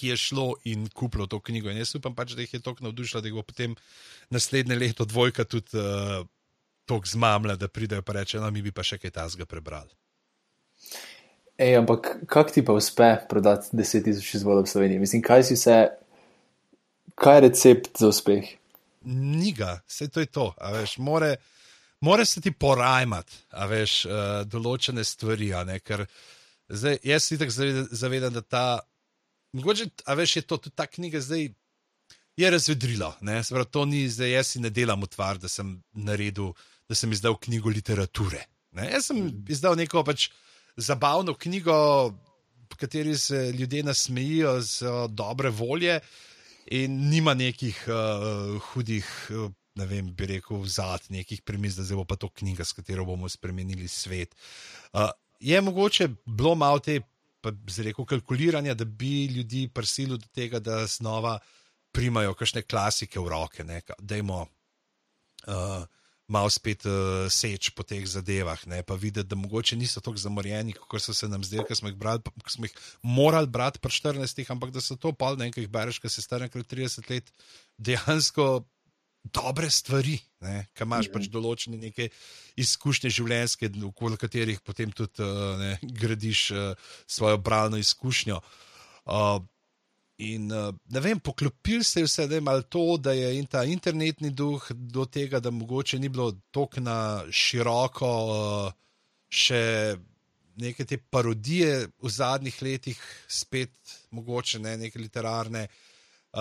ki 0.00 0.14
je 0.14 0.16
šlo 0.16 0.48
in 0.64 0.88
kupilo 0.96 1.28
to 1.28 1.40
knjigo. 1.44 1.70
In 1.70 1.80
jaz 1.82 1.92
upam, 1.98 2.16
pač, 2.16 2.32
da 2.32 2.44
jih 2.44 2.54
je 2.56 2.64
toliko 2.64 2.88
navdušilo, 2.88 3.20
da 3.20 3.32
bo 3.36 3.44
potem 3.44 3.76
naslednje 4.32 4.78
leto 4.80 5.04
dvojka 5.04 5.44
tudi 5.44 5.76
uh, 5.76 6.24
toliko 6.88 7.12
zmamla, 7.12 7.56
da 7.60 7.68
pridejo 7.68 8.02
in 8.06 8.14
rečejo, 8.16 8.42
no, 8.42 8.50
mi 8.50 8.62
bi 8.62 8.72
pa 8.72 8.82
še 8.86 8.98
kaj 8.98 9.12
tasga 9.20 9.46
prebrali. 9.46 9.92
Ej, 11.60 11.76
ampak 11.76 12.14
kako 12.26 12.50
ti 12.50 12.64
pa 12.64 12.72
uspe 12.72 13.10
prodati 13.28 13.76
10.000 13.76 14.36
izvodov 14.36 14.64
v 14.64 14.72
Sloveniji? 14.72 15.02
Mislim, 15.02 15.22
kaj 15.22 15.44
si 15.44 15.58
vse, 15.58 15.76
kaj 17.20 17.36
je 17.36 17.44
recept 17.46 18.00
za 18.00 18.08
uspeh? 18.08 18.48
Niga, 19.04 19.80
vse 19.88 20.08
to 20.08 20.24
je 20.24 20.30
to. 20.32 20.46
Veš, 20.72 20.96
more, 21.04 21.34
mora 22.00 22.24
se 22.24 22.40
ti 22.40 22.52
porajmati, 22.52 23.44
veš, 23.68 23.96
uh, 24.08 24.14
določene 24.48 25.04
stvari. 25.04 25.52
Ker 25.84 26.06
zdaj, 26.68 26.96
jaz 27.04 27.28
si 27.28 27.38
tako 27.40 27.68
zavedam, 27.92 28.32
da 28.32 28.40
ta, 28.40 28.64
mogoče, 29.52 29.88
a 30.06 30.14
veš, 30.18 30.36
je 30.36 30.42
to 30.42 30.56
tudi 30.56 30.76
ta 30.76 30.86
knjiga 30.86 31.20
zdaj. 31.20 31.50
Je 32.36 32.50
razvedrilo, 32.50 33.10
Sprav, 33.44 33.66
to 33.68 33.84
ni 33.84 34.06
zdaj, 34.08 34.30
jaz 34.30 34.52
si 34.54 34.60
ne 34.60 34.70
delam 34.70 35.02
utvar, 35.02 35.38
da 35.38 35.48
sem 35.48 35.74
naredil, 35.92 36.54
da 36.88 36.94
sem 36.94 37.12
izdal 37.12 37.36
knjigo 37.36 37.68
literature. 37.68 38.46
Ne? 38.72 38.86
Jaz 38.94 39.10
sem 39.10 39.44
izdal 39.50 39.76
neko 39.76 40.04
pač 40.06 40.30
zabavno 40.76 41.34
knjigo, 41.34 41.74
v 42.70 42.78
kateri 42.80 43.16
se 43.18 43.50
ljudje 43.52 43.82
nasmejijo 43.82 44.60
z 44.62 44.86
dobre 45.10 45.50
volje 45.50 45.98
in 46.70 47.10
nima 47.10 47.34
nekih 47.34 47.82
uh, 47.90 48.62
hudih 48.70 49.04
uh, 49.34 49.50
ne 49.80 49.86
vem, 49.86 50.10
bi 50.14 50.28
rekel, 50.34 50.64
zad 50.66 51.06
nekih 51.12 51.42
premis, 51.46 51.76
da 51.78 51.86
bo 51.96 52.04
pa 52.04 52.18
to 52.20 52.28
knjiga, 52.28 52.64
s 52.64 52.76
katero 52.76 53.06
bomo 53.08 53.28
spremenili 53.28 53.88
svet. 53.88 54.34
Uh, 54.92 55.10
je 55.40 55.60
mogoče 55.60 56.08
bilo 56.26 56.54
malo 56.54 56.78
te, 56.84 57.00
rekel, 57.84 58.04
kalkuliranja, 58.04 58.74
da 58.74 58.84
bi 58.84 59.26
ljudi 59.26 59.68
prisilili 59.68 60.18
do 60.18 60.26
tega, 60.34 60.58
da 60.58 60.86
znova 60.86 61.38
primajo 61.92 62.34
kakšne 62.34 62.62
klasike 62.62 63.20
v 63.20 63.28
roke, 63.28 63.64
da 63.98 64.16
imamo. 64.16 64.46
Uh, 65.46 65.86
Malo 66.30 66.46
spet 66.46 66.84
uh, 66.86 67.26
seč 67.26 67.72
po 67.74 67.82
teh 67.82 68.04
zadevah, 68.06 68.60
ne? 68.70 68.84
pa 68.86 68.94
videti, 68.94 69.26
da 69.26 69.34
mogoče 69.34 69.74
niso 69.76 69.98
tako 69.98 70.20
zamorjeni, 70.22 70.76
kot 70.78 71.02
so 71.02 71.10
se 71.14 71.26
nam 71.26 71.42
zdeli, 71.42 71.64
ko 71.66 71.74
smo 71.74 71.90
jih, 71.90 71.96
brali, 71.98 72.22
smo 72.46 72.68
jih 72.68 72.76
morali 73.02 73.50
brati 73.50 73.82
pri 73.82 73.90
14, 73.90 74.44
ampak 74.54 74.70
da 74.70 74.78
so 74.80 74.94
to 74.94 75.10
pol, 75.10 75.34
jih 75.42 75.66
bereš, 75.66 75.98
ki 75.98 76.06
se 76.06 76.22
stara 76.22 76.46
30 76.46 77.10
let, 77.10 77.32
dejansko 77.82 78.62
dobre 79.22 79.70
stvari, 79.70 80.18
ki 80.74 80.84
imaš 80.86 81.10
pač 81.12 81.28
mhm. 81.28 81.32
določene 81.34 81.78
neke 81.80 82.08
izkušnje 82.60 83.12
življenjske, 83.12 83.70
v 83.76 84.16
katerih 84.20 84.60
potem 84.64 84.92
tudi 84.92 85.22
uh, 85.24 85.56
ne, 85.60 85.76
gradiš 85.82 86.50
uh, 86.56 86.92
svojo 87.06 87.38
bralno 87.38 87.80
izkušnjo. 87.80 88.40
Uh, 89.10 89.40
in 90.24 90.50
uh, 90.52 90.70
ne 90.92 91.02
vem, 91.04 91.20
poklopil 91.20 91.84
se 91.84 92.00
je 92.00 92.08
vse, 92.08 92.28
da 92.28 92.38
je 92.38 92.44
malo 92.44 92.62
to, 92.62 92.96
da 92.96 93.12
je 93.16 93.32
in 93.38 93.46
ta 93.46 93.64
internetni 93.64 94.32
duh 94.32 94.70
do 94.72 95.04
tega, 95.04 95.40
da 95.40 95.52
mogoče 95.52 96.00
ni 96.00 96.08
bilo 96.08 96.32
tako 96.52 96.84
na 96.84 96.98
široko 97.30 98.14
uh, 98.28 98.78
še. 99.28 99.96
Neke 100.60 100.84
te 100.84 100.98
parodije 100.98 101.86
v 102.02 102.10
zadnjih 102.12 102.56
letih, 102.60 102.98
spet 103.32 103.70
mogoče 104.12 104.58
ne 104.60 104.74
neke 104.76 104.98
literarne, 105.00 105.62
uh, 105.64 105.89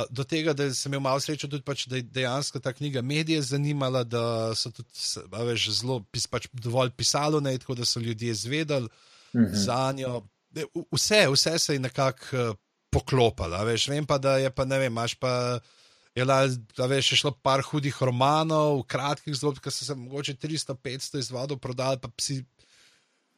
do 0.09 0.23
tega, 0.23 0.53
da 0.53 0.67
sem 0.73 0.91
imel 0.91 1.01
malo 1.01 1.21
srečo, 1.21 1.47
tudi 1.49 1.65
pač, 1.65 1.87
da 1.89 1.97
je 1.97 2.05
dejansko 2.05 2.61
ta 2.61 2.73
knjiga 2.73 3.01
medije 3.01 3.41
zanimala, 3.41 4.03
da 4.05 4.53
so 4.55 4.69
tudi 4.73 4.93
veš, 5.49 5.69
zelo 5.81 5.99
pis, 6.13 6.27
pač 6.29 6.45
dovolj 6.53 6.93
pisalo, 6.97 7.41
ne, 7.41 7.55
tako 7.57 7.79
da 7.79 7.85
so 7.85 7.99
ljudje 7.99 8.33
zvedali 8.33 8.89
mm 9.33 9.41
-hmm. 9.41 9.55
za 9.65 9.91
njo. 9.97 10.21
Vse, 10.91 11.27
vse 11.33 11.59
se 11.59 11.73
je 11.73 11.79
nekako 11.79 12.55
poklopilo. 12.89 13.65
Vem 13.89 14.05
pa, 14.05 14.17
da 14.17 14.37
je 14.37 14.49
pa 14.49 14.65
ne 14.65 14.79
vem, 14.79 14.93
imaš 14.93 15.15
pa. 15.15 15.59
Je 16.15 16.25
la, 16.25 16.47
veš, 16.87 17.11
je 17.11 17.17
šlo 17.17 17.31
par 17.31 17.61
hudih 17.61 17.95
romanov, 18.01 18.83
kratkih 18.83 19.35
zgodb, 19.35 19.59
ki 19.63 19.71
so 19.71 19.85
se 19.85 19.95
morda 19.95 20.33
300-500 20.33 21.19
izvodov 21.19 21.59
prodali, 21.59 21.99
pa 22.01 22.09
si, 22.21 22.41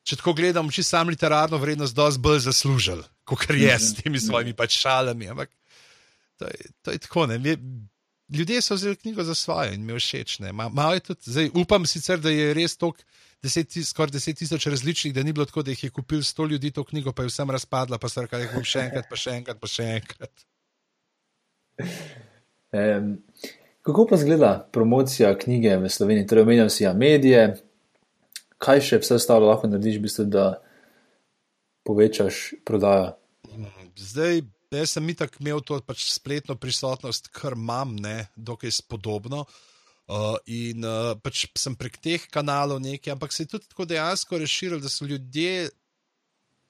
če 0.04 0.16
tako 0.16 0.34
gledam, 0.34 0.70
če 0.72 0.84
sam 0.84 1.12
literarno 1.12 1.58
vrednost, 1.58 1.96
dosti 1.96 2.22
bolj 2.22 2.40
zaslužil, 2.40 3.04
kot 3.24 3.44
je 3.50 3.80
s 3.80 3.94
temi 3.94 4.20
svojimi 4.20 4.54
pač 4.54 4.80
šalami. 4.80 5.28
Ampak 5.28 5.52
to 6.42 6.50
je, 6.50 6.72
to 6.82 6.92
je 6.92 6.98
tako. 6.98 7.28
Ne, 7.30 7.38
ljudje 8.30 8.62
so 8.62 8.76
vzeli 8.76 8.96
knjigo 8.96 9.24
za 9.24 9.36
svoje 9.36 9.76
in 9.76 9.86
mi 9.86 10.00
všeč. 10.00 10.40
Ma, 10.54 11.00
tudi, 11.00 11.20
zdaj, 11.26 11.50
upam 11.54 11.86
sicer, 11.86 12.20
da 12.20 12.30
je 12.30 12.54
res 12.58 12.78
tok. 12.78 12.98
Skoraj 13.42 14.12
deset 14.14 14.38
tisoč 14.38 14.68
različnih, 14.70 15.14
da 15.14 15.24
ni 15.24 15.34
bilo 15.34 15.46
tako, 15.50 15.64
da 15.66 15.72
jih 15.72 15.84
je 15.84 15.90
kupil 15.90 16.22
sto 16.24 16.46
ljudi 16.46 16.70
to 16.72 16.84
knjigo, 16.84 17.10
pa 17.12 17.24
je 17.24 17.32
vsem 17.32 17.50
razpadla, 17.50 17.98
pa 17.98 18.10
se 18.10 18.20
je 18.20 18.28
rekel 18.30 18.64
še 18.64 18.84
enkrat, 18.86 19.08
pa 19.10 19.18
še 19.18 19.32
enkrat, 19.40 19.58
pa 19.62 19.68
še 19.68 19.88
enkrat. 19.98 20.46
Um, 22.72 23.18
kako 23.84 24.06
pa 24.08 24.16
zgleda 24.18 24.52
promocija 24.72 25.34
knjige 25.36 25.74
v 25.82 25.90
Sloveniji? 25.92 26.28
Torej, 26.28 26.46
omenjam 26.46 26.70
si 26.72 26.86
ja 26.86 26.94
medije, 26.96 27.42
kaj 28.64 28.80
še 28.88 29.00
vse 29.02 29.18
ostalo 29.18 29.50
lahko 29.50 29.68
narediš, 29.68 29.98
bistvo, 30.00 30.24
da 30.24 30.46
povečaš 31.84 32.40
prodajo? 32.64 33.10
Zdaj, 34.00 34.46
Jaz 34.72 34.94
sem 34.96 35.10
itak 35.12 35.34
imel 35.42 35.60
to 35.68 35.76
pač 35.84 36.06
spletno 36.14 36.56
prisotnost, 36.56 37.28
kar 37.36 37.58
imam, 37.58 37.92
ne, 38.00 38.30
dokaj 38.36 38.72
spodobno. 38.78 39.44
Uh, 40.12 40.38
in 40.48 40.84
uh, 40.88 41.12
pač 41.24 41.44
sem 41.60 41.76
prek 41.76 41.98
teh 42.04 42.24
kanalov 42.32 42.80
nekaj, 42.84 43.14
ampak 43.14 43.36
se 43.36 43.44
je 43.44 43.52
tudi 43.52 43.68
tako 43.72 43.86
dejansko 43.88 44.40
razširil, 44.40 44.80
da 44.84 44.90
so 44.92 45.08
ljudje, 45.08 45.70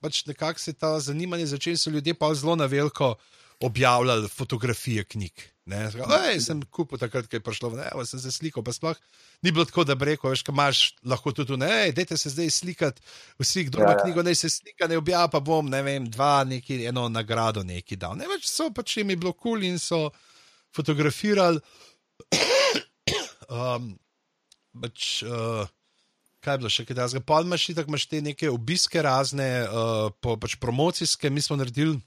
pač 0.02 0.24
nekako 0.28 0.62
se 0.62 0.74
ta 0.74 0.91
zanimanje 0.99 1.47
začeli, 1.54 1.78
so 1.78 1.93
ljudje 1.93 2.18
pa 2.18 2.34
zelo 2.38 2.58
na 2.58 2.68
veliko 2.70 3.16
objavljali 3.62 4.30
fotografije 4.30 5.03
knjig. 5.03 5.47
Ej, 5.72 6.39
sem 6.43 6.62
kupil 6.74 6.99
takrat, 6.99 7.30
ko 7.30 7.38
je 7.38 7.43
prišlo, 7.45 7.70
ne, 7.78 7.88
sem 8.09 8.20
se 8.20 8.32
slikal, 8.34 8.64
pa 8.66 8.74
sploh 8.76 8.97
ni 9.41 9.51
bilo 9.51 9.66
tako, 9.66 9.84
da 9.84 9.95
bi 9.95 10.05
rekel, 10.05 10.30
veš, 10.30 10.43
kaj 10.45 10.53
imaš, 10.53 10.82
lahko 11.05 11.34
tudi 11.34 11.57
ne, 11.57 11.91
dajte 11.95 12.18
se 12.18 12.30
zdaj 12.30 12.49
slikati, 12.49 13.01
vsi, 13.39 13.66
kdo 13.70 13.82
ima 13.82 13.91
ja, 13.91 13.97
ja. 13.97 14.03
knjigo, 14.03 14.24
naj 14.24 14.36
se 14.36 14.49
slika, 14.49 14.88
ne 14.88 14.97
objavlja, 14.97 15.32
pa 15.34 15.39
bom, 15.39 15.70
ne 15.70 15.82
vem, 15.86 16.09
dva, 16.09 16.43
neki, 16.47 16.84
eno 16.86 17.07
nagrado 17.09 17.64
neki 17.64 17.97
dal. 17.97 18.18
Ne 18.18 18.30
več 18.30 18.45
so 18.49 18.70
pač 18.74 18.97
jim 18.97 19.14
bilo 19.16 19.34
kul 19.34 19.57
cool 19.57 19.66
in 19.66 19.80
so 19.82 20.09
fotografirali. 20.76 21.62
um, 23.49 23.89
pač, 24.82 25.24
uh, 25.26 25.66
kaj 26.41 26.53
je 26.53 26.62
bilo 26.62 26.74
še, 26.74 26.86
kaj 26.86 26.99
da 26.99 27.09
zdaj, 27.09 27.26
pa 27.26 27.41
imaš 27.41 27.72
tako, 27.74 27.95
imaš 27.95 28.07
te 28.12 28.22
neke 28.22 28.49
obiske 28.49 29.01
razne, 29.01 29.49
uh, 29.66 30.07
po, 30.22 30.38
pač 30.38 30.59
promocijske, 30.62 31.34
mi 31.34 31.41
smo 31.41 31.57
naredili. 31.57 31.97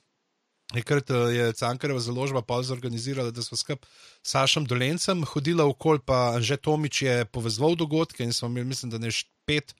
Enkrat 0.73 1.11
eh, 1.11 1.15
je 1.15 1.53
Cankareva 1.53 2.01
založba 2.01 2.43
pa 2.43 2.63
zorganizirala, 2.63 3.31
da 3.31 3.43
smo 3.43 3.57
skupaj 3.57 3.77
s 4.23 4.31
Sašem 4.31 4.65
Dolencem 4.65 5.25
hodili 5.29 5.63
okoli, 5.63 6.01
pa 6.01 6.41
že 6.41 6.57
Tomič 6.57 7.03
je 7.03 7.25
povezal 7.25 7.77
dogodke 7.77 8.25
in 8.25 8.33
smo 8.33 8.49
imeli, 8.49 8.73
mislim, 8.73 8.91
da 8.91 8.99
ne 8.99 9.11
pet, 9.45 9.75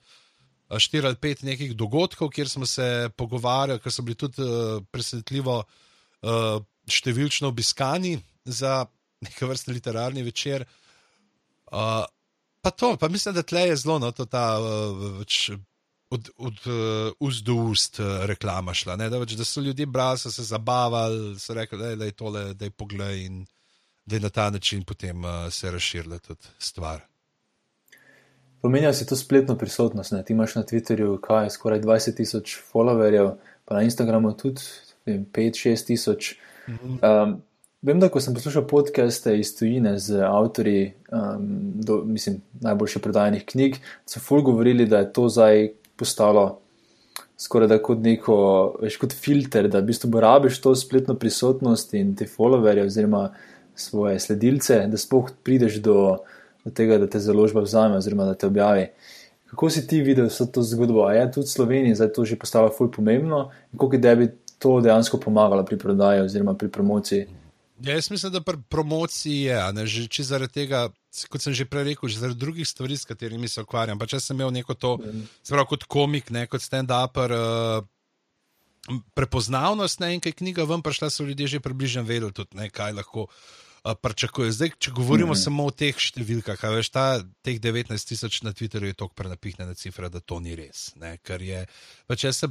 eh, 0.69 0.79
štiri 0.79 1.07
ali 1.07 1.15
pet 1.15 1.41
nekih 1.41 1.75
dogodkov, 1.75 2.29
kjer 2.29 2.49
smo 2.49 2.65
se 2.65 3.09
pogovarjali, 3.17 3.81
ker 3.81 3.91
so 3.91 4.05
bili 4.05 4.15
tudi 4.15 4.41
uh, 4.41 4.83
presenetljivo 4.91 5.63
uh, 5.63 6.61
številčno 6.85 7.49
obiskani 7.49 8.19
za 8.45 8.85
neke 9.25 9.45
vrste 9.45 9.73
literarni 9.73 10.23
večer. 10.23 10.67
Uh, 11.65 12.05
pa 12.61 12.69
to, 12.71 12.93
pa 12.97 13.09
mislim, 13.09 13.33
da 13.33 13.43
tle 13.43 13.67
je 13.71 13.77
zelo, 13.81 13.97
no, 13.99 14.11
to 14.11 14.25
ta. 14.29 14.59
Uh, 14.61 15.25
od, 16.15 16.29
od 16.37 16.61
uh, 16.67 17.11
ust 17.19 17.45
do 17.45 17.55
ust 17.69 17.99
uh, 17.99 18.23
reklama 18.29 18.73
šla. 18.73 18.95
Da, 18.99 19.11
več, 19.19 19.35
da 19.37 19.45
so 19.45 19.61
ljudje 19.61 19.85
brali, 19.85 20.21
so 20.21 20.31
se 20.31 20.43
zabavali, 20.47 21.35
so 21.39 21.53
rekli, 21.53 21.95
da 21.99 22.07
je 22.07 22.15
tole, 22.15 22.47
da 22.53 22.69
je 22.69 22.71
pogled 22.71 23.19
in 23.19 23.43
da 24.05 24.15
je 24.15 24.19
na 24.19 24.29
ta 24.29 24.49
način 24.49 24.83
potem 24.83 25.23
uh, 25.23 25.49
se 25.49 25.71
razširila 25.71 26.19
tudi 26.19 26.47
stvar. 26.59 27.01
Pomenja 28.61 28.93
se 28.93 29.05
to 29.05 29.15
spletno 29.15 29.57
prisotnost. 29.57 30.11
Ne? 30.11 30.23
Ti 30.25 30.33
imaš 30.33 30.55
na 30.55 30.63
Twitterju 30.63 31.19
kaj, 31.21 31.49
skoraj 31.49 31.81
20 31.81 32.15
tisoč 32.17 32.55
followerjev, 32.71 33.35
pa 33.65 33.75
na 33.75 33.81
Instagramu 33.85 34.33
tudi 34.33 34.61
5-6 35.05 35.85
tisoč. 35.85 36.35
Mhm. 36.69 36.97
Um, 37.05 37.35
vem, 37.81 37.99
da 37.99 38.09
ko 38.09 38.21
sem 38.21 38.33
poslušal 38.33 38.65
podcaste 38.67 39.35
iz 39.37 39.53
tujine 39.57 39.99
z 39.99 40.23
avtori, 40.25 40.93
um, 41.11 41.45
do, 41.75 42.01
mislim, 42.05 42.41
najboljše 42.61 42.99
prodajenih 42.99 43.45
knjig, 43.45 43.77
so 44.05 44.19
ful 44.19 44.41
govorili, 44.41 44.85
da 44.89 45.03
je 45.03 45.13
to 45.13 45.29
zdaj 45.29 45.69
postalo 45.95 46.45
skoraj 47.37 47.67
da 47.67 47.79
kot 47.83 47.99
neko, 48.03 48.37
veš, 48.81 48.97
kot 49.01 49.13
filter, 49.13 49.67
da 49.71 49.81
v 49.81 49.89
bistvu 49.89 50.09
uporabiš 50.09 50.61
to 50.63 50.75
spletno 50.75 51.17
prisotnost 51.19 51.93
in 51.93 52.13
te 52.15 52.27
followerje 52.29 52.85
oziroma 52.85 53.27
svoje 53.75 54.19
sledilce, 54.19 54.85
da 54.87 54.97
spoh 54.97 55.31
prideš 55.43 55.81
do, 55.83 56.17
do 56.63 56.71
tega, 56.71 56.97
da 57.01 57.09
te 57.11 57.19
založba 57.19 57.65
vzame 57.65 57.99
oziroma 57.99 58.27
da 58.29 58.37
te 58.39 58.47
objavi. 58.47 58.87
Kako 59.51 59.69
si 59.69 59.85
ti 59.87 60.01
videl 60.01 60.29
vso 60.31 60.47
to 60.47 60.63
zgodbo? 60.63 61.05
A 61.07 61.13
je 61.13 61.31
tudi 61.31 61.47
Slovenija 61.47 61.95
zdaj 61.95 62.13
to 62.15 62.25
že 62.25 62.39
postalo 62.39 62.71
fulj 62.71 62.91
pomembno 62.95 63.49
in 63.71 63.79
koliko 63.79 64.07
je 64.07 64.15
bi 64.15 64.29
to 64.59 64.79
dejansko 64.81 65.19
pomagalo 65.19 65.65
pri 65.65 65.77
prodaji 65.77 66.21
oziroma 66.21 66.53
pri 66.53 66.69
promociji? 66.69 67.27
Ja, 67.83 67.93
jaz 67.97 68.07
mislim, 68.11 68.31
da 68.31 68.41
pri 68.41 68.57
promociji 68.69 69.41
je, 69.49 69.57
ne, 69.73 69.83
že, 69.87 70.05
če 70.07 70.23
zaradi 70.23 70.53
tega 70.61 70.87
kot 71.31 71.43
sem 71.43 71.55
že 71.55 71.67
prej 71.67 71.91
rekel, 71.91 72.11
že 72.11 72.19
zaradi 72.19 72.39
drugih 72.39 72.67
stvari, 72.67 72.97
s 72.97 73.07
katerimi 73.07 73.47
se 73.47 73.63
ukvarjam. 73.63 73.99
Pa 73.99 74.07
če 74.09 74.19
sem 74.19 74.35
imel 74.35 74.51
neko 74.51 74.75
to, 74.75 74.97
zelo 75.47 75.65
kot 75.69 75.87
komik, 75.87 76.31
ne 76.35 76.45
kot 76.51 76.63
stand-upper, 76.63 77.35
uh, 77.35 78.99
prepoznavnost, 79.17 80.03
ne, 80.03 80.13
in 80.15 80.23
kaj 80.23 80.35
knjiga 80.41 80.67
ven 80.69 80.83
prišla, 80.85 81.09
so 81.09 81.25
ljudje 81.25 81.55
že 81.55 81.63
približno 81.63 82.03
vedeli, 82.03 82.33
tudi, 82.35 82.57
ne, 82.59 82.69
kaj 82.69 82.99
lahko. 83.01 83.29
Pričakuje. 83.85 84.49
Zdaj, 84.49 84.71
če 84.81 84.91
govorimo 84.97 85.29
mm 85.29 85.37
-hmm. 85.37 85.43
samo 85.45 85.65
o 85.69 85.71
teh 85.71 85.93
številkah, 85.93 86.57
veš, 86.73 86.89
ta, 86.89 87.21
teh 87.45 87.59
19 87.61 88.07
tisoč 88.07 88.41
na 88.41 88.49
Twitterju 88.49 88.89
je 88.89 88.97
tako 88.97 89.13
prenapihnjena 89.13 89.75
cifra, 89.77 90.09
da 90.09 90.19
to 90.19 90.39
ni 90.39 90.55
res. 90.55 90.89
Ne, 90.97 91.19
je, 91.21 91.67
pač 92.07 92.23
jaz 92.23 92.37
se 92.37 92.47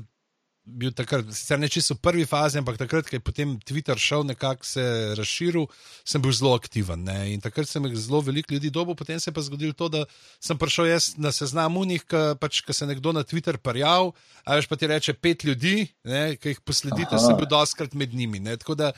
bil 0.64 0.94
takrat, 0.96 1.28
sicer 1.36 1.60
ne 1.60 1.68
čisto 1.68 1.92
v 1.94 2.00
prvi 2.00 2.24
fazi, 2.24 2.56
ampak 2.56 2.78
takrat, 2.80 3.04
ko 3.04 3.16
je 3.16 3.22
potem 3.22 3.52
Twitter 3.60 4.00
šel 4.00 4.24
nekako 4.24 4.64
se 4.64 4.84
razširil, 5.18 5.66
sem 6.08 6.22
bil 6.24 6.32
zelo 6.32 6.54
aktiven. 6.56 7.04
Ne? 7.04 7.34
In 7.34 7.42
takrat 7.44 7.68
sem 7.68 7.84
jih 7.84 7.96
zelo 8.00 8.22
veliko 8.24 8.54
ljudi 8.54 8.72
dobil, 8.72 8.96
potem 8.96 9.20
se 9.20 9.28
je 9.28 9.34
pa 9.36 9.44
zgodilo 9.44 9.76
to, 9.76 9.90
da 9.92 10.04
sem 10.40 10.58
prišel 10.58 10.88
jaz 10.88 11.10
na 11.20 11.32
seznam 11.36 11.76
unih, 11.76 12.06
ki 12.08 12.22
pač, 12.40 12.62
se 12.64 12.88
nekdo 12.88 13.12
na 13.12 13.26
Twitter 13.28 13.60
parjal, 13.60 14.14
a 14.44 14.56
veš 14.56 14.68
pa 14.70 14.80
ti 14.80 14.88
reče 14.88 15.14
pet 15.20 15.44
ljudi, 15.44 15.84
ki 16.40 16.54
jih 16.54 16.62
posledite, 16.64 17.12
Aha. 17.12 17.20
sem 17.20 17.36
bil 17.36 17.50
doskrat 17.50 17.92
med 17.92 18.14
njimi. 18.16 18.40
Ne? 18.40 18.56
Tako 18.56 18.78
da 18.80 18.94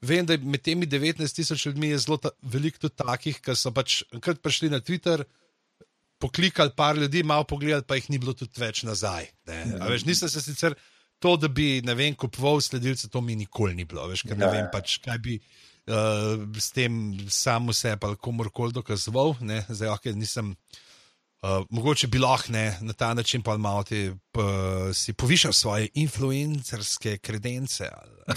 vem, 0.00 0.24
da 0.24 0.38
med 0.40 0.64
temi 0.64 0.88
19 0.88 1.36
tisoč 1.36 1.66
ljudmi 1.68 1.92
je 1.92 1.98
zelo 2.06 2.16
ta, 2.16 2.32
veliko 2.40 2.86
tudi 2.86 2.96
takih, 2.96 3.42
ki 3.44 3.56
so 3.56 3.74
pač 3.76 4.00
enkrat 4.16 4.40
prišli 4.40 4.72
na 4.72 4.80
Twitter. 4.80 5.26
Poklikali 6.20 6.72
par 6.76 6.98
ljudi, 7.00 7.22
malo 7.24 7.46
pogledali, 7.48 7.84
pa 7.88 7.96
jih 7.96 8.10
ni 8.12 8.18
bilo 8.20 8.34
tudi 8.36 8.60
več 8.60 8.82
nazaj. 8.84 9.30
Veš, 9.88 10.04
nisem 10.04 10.28
se 10.28 10.42
sicer 10.44 10.76
to, 11.20 11.36
da 11.36 11.48
bi, 11.48 11.80
ne 11.84 11.94
vem, 11.94 12.14
kupoval 12.16 12.60
sledilce, 12.64 13.08
to 13.12 13.20
mi 13.20 13.36
nikoli 13.36 13.74
ni 13.76 13.84
bilo. 13.84 14.06
Veš, 14.08 14.24
ker 14.24 14.38
ne 14.38 14.48
ja, 14.48 14.52
vem, 14.54 14.64
ja. 14.64 14.70
pač, 14.72 14.96
kaj 15.04 15.18
bi 15.20 15.36
uh, 15.36 16.46
s 16.56 16.72
tem 16.72 16.94
samo 17.28 17.74
sebe 17.76 18.08
ali 18.08 18.16
komorkoli 18.16 18.72
dokazoval. 18.72 19.36
Ne? 19.44 19.64
Zdaj, 19.68 19.92
ok, 19.98 20.14
nisem. 20.16 20.54
Uh, 21.40 21.64
mogoče 21.72 22.04
bi 22.12 22.18
lahko 22.20 22.52
na 22.52 22.92
ta 22.92 23.14
način 23.16 23.40
pa 23.42 23.54
malo 23.56 23.82
ti 23.88 24.10
uh, 24.10 24.16
si 24.92 25.12
povišal 25.12 25.52
svoje 25.52 25.88
influencerske 25.94 27.16
kredence. 27.18 27.88
uh, 27.88 28.34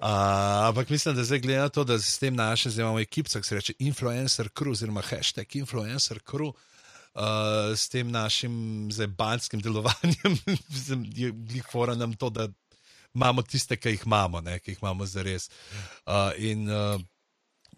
ampak 0.68 0.88
mislim, 0.88 1.16
da 1.16 1.24
zdaj 1.24 1.38
glede 1.38 1.60
na 1.60 1.68
to, 1.68 1.84
da 1.84 1.98
s 1.98 2.18
tem 2.18 2.34
našim 2.34 2.72
zdaj 2.72 2.82
imamo 2.82 3.00
ekipo, 3.00 3.28
ki 3.28 3.42
se 3.48 3.54
reče 3.54 3.72
influencer 3.78 4.48
crew 4.48 4.72
oziroma 4.72 5.02
hashtag 5.04 5.56
influencer 5.56 6.20
crew. 6.24 6.48
Uh, 6.48 6.54
uh, 7.16 7.72
s 7.76 7.88
tem 7.88 8.10
našim 8.12 8.88
zebanskim 8.92 9.62
delovanjem, 9.64 10.38
je 11.16 11.32
jih 11.56 11.66
fora 11.72 11.96
nam 11.96 12.14
to, 12.14 12.30
da 12.30 12.48
imamo 13.16 13.42
tiste, 13.42 13.76
ki 13.80 13.96
jih 13.96 14.06
imamo, 14.06 14.40
ne, 14.44 14.58
ki 14.60 14.74
jih 14.74 14.82
imamo 14.82 15.06
za 15.08 15.24
res. 15.24 15.48
Uh, 16.04 16.30
in 16.36 16.68
uh, 16.68 17.00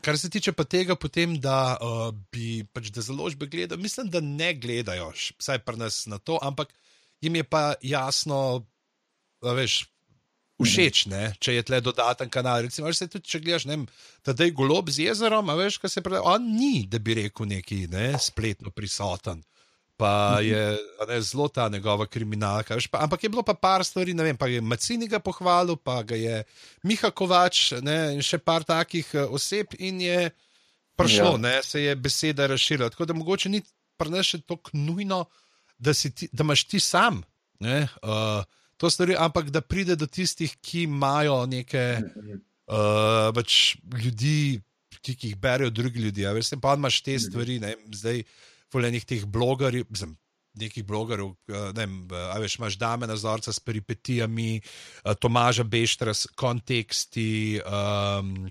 kar 0.03 0.18
se 0.18 0.30
tiče 0.30 0.53
pa 0.53 0.66
tega, 0.66 0.99
potem, 0.99 1.39
da 1.41 1.78
uh, 1.78 2.09
bi 2.32 2.64
pač 2.72 2.91
da 2.95 3.05
založbe 3.05 3.47
gledali, 3.47 3.82
mislim, 3.82 4.11
da 4.11 4.20
ne 4.24 4.53
gledajo, 4.59 5.12
vsaj 5.39 5.62
pri 5.66 5.78
nas 5.84 6.07
na 6.11 6.18
to, 6.18 6.41
ampak 6.43 6.74
jim 7.22 7.39
je 7.39 7.45
pa 7.47 7.72
jasno, 7.82 8.66
veš 9.43 9.84
všeč, 10.64 11.06
ne? 11.12 11.32
če 11.38 11.59
je 11.59 11.66
tle 11.66 11.80
dodaten 11.84 12.30
kanal. 12.30 12.64
Recimo, 12.66 12.90
se 12.94 13.09
tudi, 13.11 13.28
če 13.30 13.40
gledaš, 13.44 13.66
da 14.26 14.34
je 14.44 14.54
golob 14.56 14.90
z 14.90 15.09
jezerom, 15.09 15.50
a 15.50 15.56
veš, 15.59 15.78
kaj 15.82 15.92
se 15.92 16.02
pravi, 16.04 16.22
on 16.26 16.48
ni, 16.56 16.86
da 16.90 16.98
bi 16.98 17.16
rekel 17.20 17.48
neki 17.50 17.86
ne, 17.92 18.11
spletno 18.22 18.74
prisoten. 18.74 19.42
Pa 19.98 20.38
je 20.42 20.78
ne, 21.09 21.20
zelo 21.26 21.48
ta 21.50 21.66
njegova 21.68 22.06
kriminalka. 22.06 22.76
Veš, 22.78 22.86
pa, 22.90 23.02
ampak 23.02 23.24
je 23.24 23.30
bilo 23.34 23.42
pa 23.42 23.54
par 23.59 23.82
stvari, 23.86 24.14
ne 24.14 24.28
vem, 24.28 24.36
pa 24.38 24.46
je 24.46 24.62
Macini 24.62 25.09
ga 25.11 25.18
pohvalil, 25.18 25.74
pa 25.74 26.02
ga 26.06 26.18
je 26.18 26.42
Miha 26.86 27.11
Kovač 27.11 27.80
ne, 27.82 28.14
in 28.14 28.22
še 28.22 28.38
par 28.38 28.66
takih 28.66 29.09
uh, 29.14 29.26
oseb 29.34 29.74
in 29.78 29.98
je 30.06 30.30
prišlo, 30.98 31.34
ja. 31.34 31.42
ne, 31.42 31.56
se 31.66 31.82
je 31.82 31.96
beseda 31.98 32.46
razširila. 32.46 32.92
Tako 32.94 33.11
da 33.11 33.18
mogoče 33.18 33.50
ni 33.50 33.62
prneš 33.98 34.36
tako 34.46 34.70
nujno, 34.72 35.24
da, 35.78 35.94
ti, 35.94 36.30
da 36.30 36.46
imaš 36.46 36.64
ti 36.70 36.80
sam. 36.80 37.22
Ne, 37.59 37.88
uh, 38.02 38.46
to 38.79 38.91
stvari, 38.91 39.16
ampak 39.18 39.51
da 39.51 39.61
pride 39.61 39.97
do 39.99 40.07
tistih, 40.07 40.55
ki 40.62 40.87
imajo 40.87 41.43
neke 41.51 41.85
uh, 42.70 43.29
pač 43.35 43.76
ljudi, 44.05 44.61
ki, 45.03 45.14
ki 45.14 45.33
jih 45.33 45.41
berijo 45.41 45.70
drugi 45.74 46.07
ljudje. 46.07 46.33
Veš, 46.35 46.55
pa 46.62 46.76
imaš 46.79 47.03
te 47.03 47.18
stvari, 47.18 47.59
ne, 47.62 47.74
zdaj, 47.95 48.22
voljenih 48.72 49.05
teh 49.05 49.26
blogerjev. 49.26 49.87
Nekih 50.59 50.83
blogerjev, 50.85 51.35
eh, 51.53 51.72
ne 51.76 51.85
vem, 51.85 51.97
ali 52.33 52.47
veš, 52.47 52.57
imaš 52.59 52.79
dame 52.81 53.07
na 53.07 53.16
zorca 53.16 53.53
s 53.53 53.61
peripetijami, 53.62 54.57
eh, 54.59 55.14
Tomaža 55.20 55.62
Beštra 55.62 56.14
s 56.14 56.26
konteksti, 56.35 57.61
um, 57.62 58.49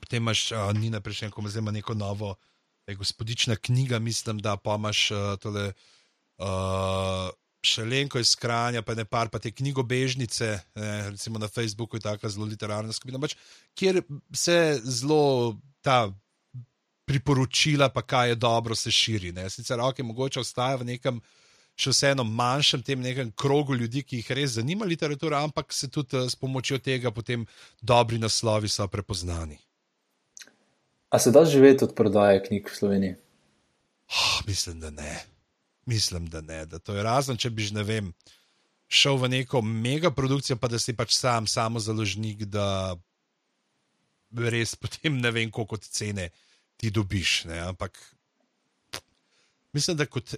potem 0.00 0.24
imaš 0.24 0.50
uh, 0.52 0.72
Nina 0.74 1.00
Prešenko, 1.00 1.44
zdaj 1.46 1.62
ima 1.62 1.70
neko 1.70 1.94
novo, 1.94 2.34
gospodična 2.86 3.56
knjiga, 3.56 3.98
mislim, 3.98 4.38
da 4.38 4.56
pa 4.56 4.74
imaš 4.74 5.10
uh, 5.10 5.18
tole. 5.38 5.72
Uh, 6.38 7.30
Šelenko 7.66 8.20
iz 8.22 8.34
Kranja, 8.38 8.82
pa 8.86 8.94
ne 8.94 9.04
par, 9.04 9.30
pa 9.32 9.40
te 9.42 9.50
knjigobežnice, 9.50 10.52
ne, 10.78 10.92
recimo 11.10 11.40
na 11.42 11.48
Facebooku 11.48 11.96
je 11.96 12.04
tako 12.04 12.30
zelo 12.32 12.46
literarna 12.46 12.94
skupina, 12.94 13.20
pač, 13.22 13.34
kjer 13.74 14.02
se 14.34 14.80
zelo 14.84 15.56
ta 15.84 16.06
priporočila, 17.06 17.88
pa 17.94 18.02
kaj 18.02 18.34
je 18.34 18.38
dobro, 18.42 18.74
se 18.74 18.90
širi. 18.90 19.32
Ne. 19.32 19.50
Sicer 19.50 19.78
roke 19.78 20.02
okay, 20.02 20.06
mogoče 20.06 20.40
ostaja 20.42 20.80
v 20.80 20.88
nekem 20.92 21.20
še 21.76 21.92
vseeno 21.92 22.24
manjšem 22.24 22.82
tem 22.82 23.04
nekem 23.04 23.30
krogu 23.36 23.76
ljudi, 23.76 24.02
ki 24.02 24.22
jih 24.22 24.32
res 24.38 24.56
zanima 24.56 24.88
literatura, 24.88 25.42
ampak 25.44 25.74
se 25.76 25.90
tudi 25.92 26.16
eh, 26.16 26.30
s 26.30 26.38
pomočjo 26.40 26.80
tega 26.80 27.12
potem 27.12 27.44
dobri 27.82 28.18
naslovi 28.18 28.68
so 28.72 28.88
prepoznani. 28.88 29.60
A 31.12 31.20
se 31.22 31.30
da 31.30 31.44
živeti 31.44 31.84
od 31.84 31.94
prodaje 31.94 32.42
knjig 32.48 32.68
v 32.68 32.76
Sloveniji? 32.76 33.14
Oh, 34.10 34.40
mislim, 34.46 34.80
da 34.80 34.90
ne. 34.90 35.35
Mislim, 35.86 36.26
da 36.26 36.40
ne. 36.40 36.64
Da 36.66 36.78
to 36.78 36.94
je 36.94 37.02
razen, 37.02 37.38
če 37.38 37.50
bi, 37.50 37.68
ne 37.74 37.84
vem, 37.86 38.10
šel 38.88 39.18
v 39.22 39.30
neko 39.38 39.62
mega 39.62 40.10
produkcijo, 40.14 40.58
pa 40.58 40.70
da 40.70 40.78
si 40.82 40.94
pač 40.96 41.14
sam, 41.16 41.46
samo 41.46 41.82
založnik, 41.82 42.44
da 42.50 42.96
res 44.36 44.74
potem 44.74 45.20
ne 45.22 45.30
vem, 45.30 45.50
koliko 45.50 45.78
cene 45.78 46.30
ti 46.76 46.90
dobiš. 46.90 47.44
Ne? 47.50 47.60
Ampak 47.70 47.98
mislim, 49.74 49.96
da 49.96 50.06
kot, 50.06 50.34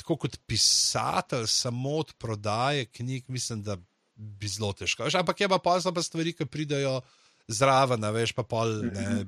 tako 0.00 0.18
kot 0.26 0.38
pisatelj, 0.46 1.48
samo 1.50 1.98
od 2.02 2.12
prodaje 2.20 2.86
knjig, 2.86 3.28
mislim, 3.28 3.62
da 3.62 3.78
bi 4.16 4.48
zelo 4.48 4.72
težko. 4.72 5.08
Ampak 5.12 5.40
je 5.40 5.48
pa 5.48 5.58
pozno, 5.58 5.92
pa 5.92 6.02
stvari, 6.02 6.32
ki 6.32 6.48
pridajo 6.48 7.00
zraven, 7.48 8.04
veš, 8.14 8.32
pa 8.36 8.42
pol 8.46 8.72
ne, 8.88 9.26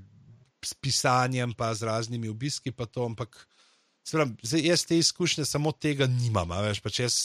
s 0.65 0.75
pisanjem, 0.75 1.53
pa 1.55 1.75
z 1.75 1.87
raznimi 1.89 2.29
obiski, 2.29 2.73
pa 2.73 2.87
to. 2.87 3.05
Ampak, 3.07 3.37
Sprem, 4.09 4.37
zdaj, 4.43 4.63
jaz 4.65 4.87
te 4.89 4.99
izkušnje 4.99 5.45
samo 5.45 5.73
tega 5.73 6.07
nimam, 6.09 6.53
veš, 6.65 6.81
pač 6.81 7.01
jaz 7.03 7.17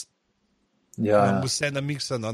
ja, 0.96 1.24
ja. 1.24 1.40
vse 1.44 1.70
namiksano. 1.72 2.32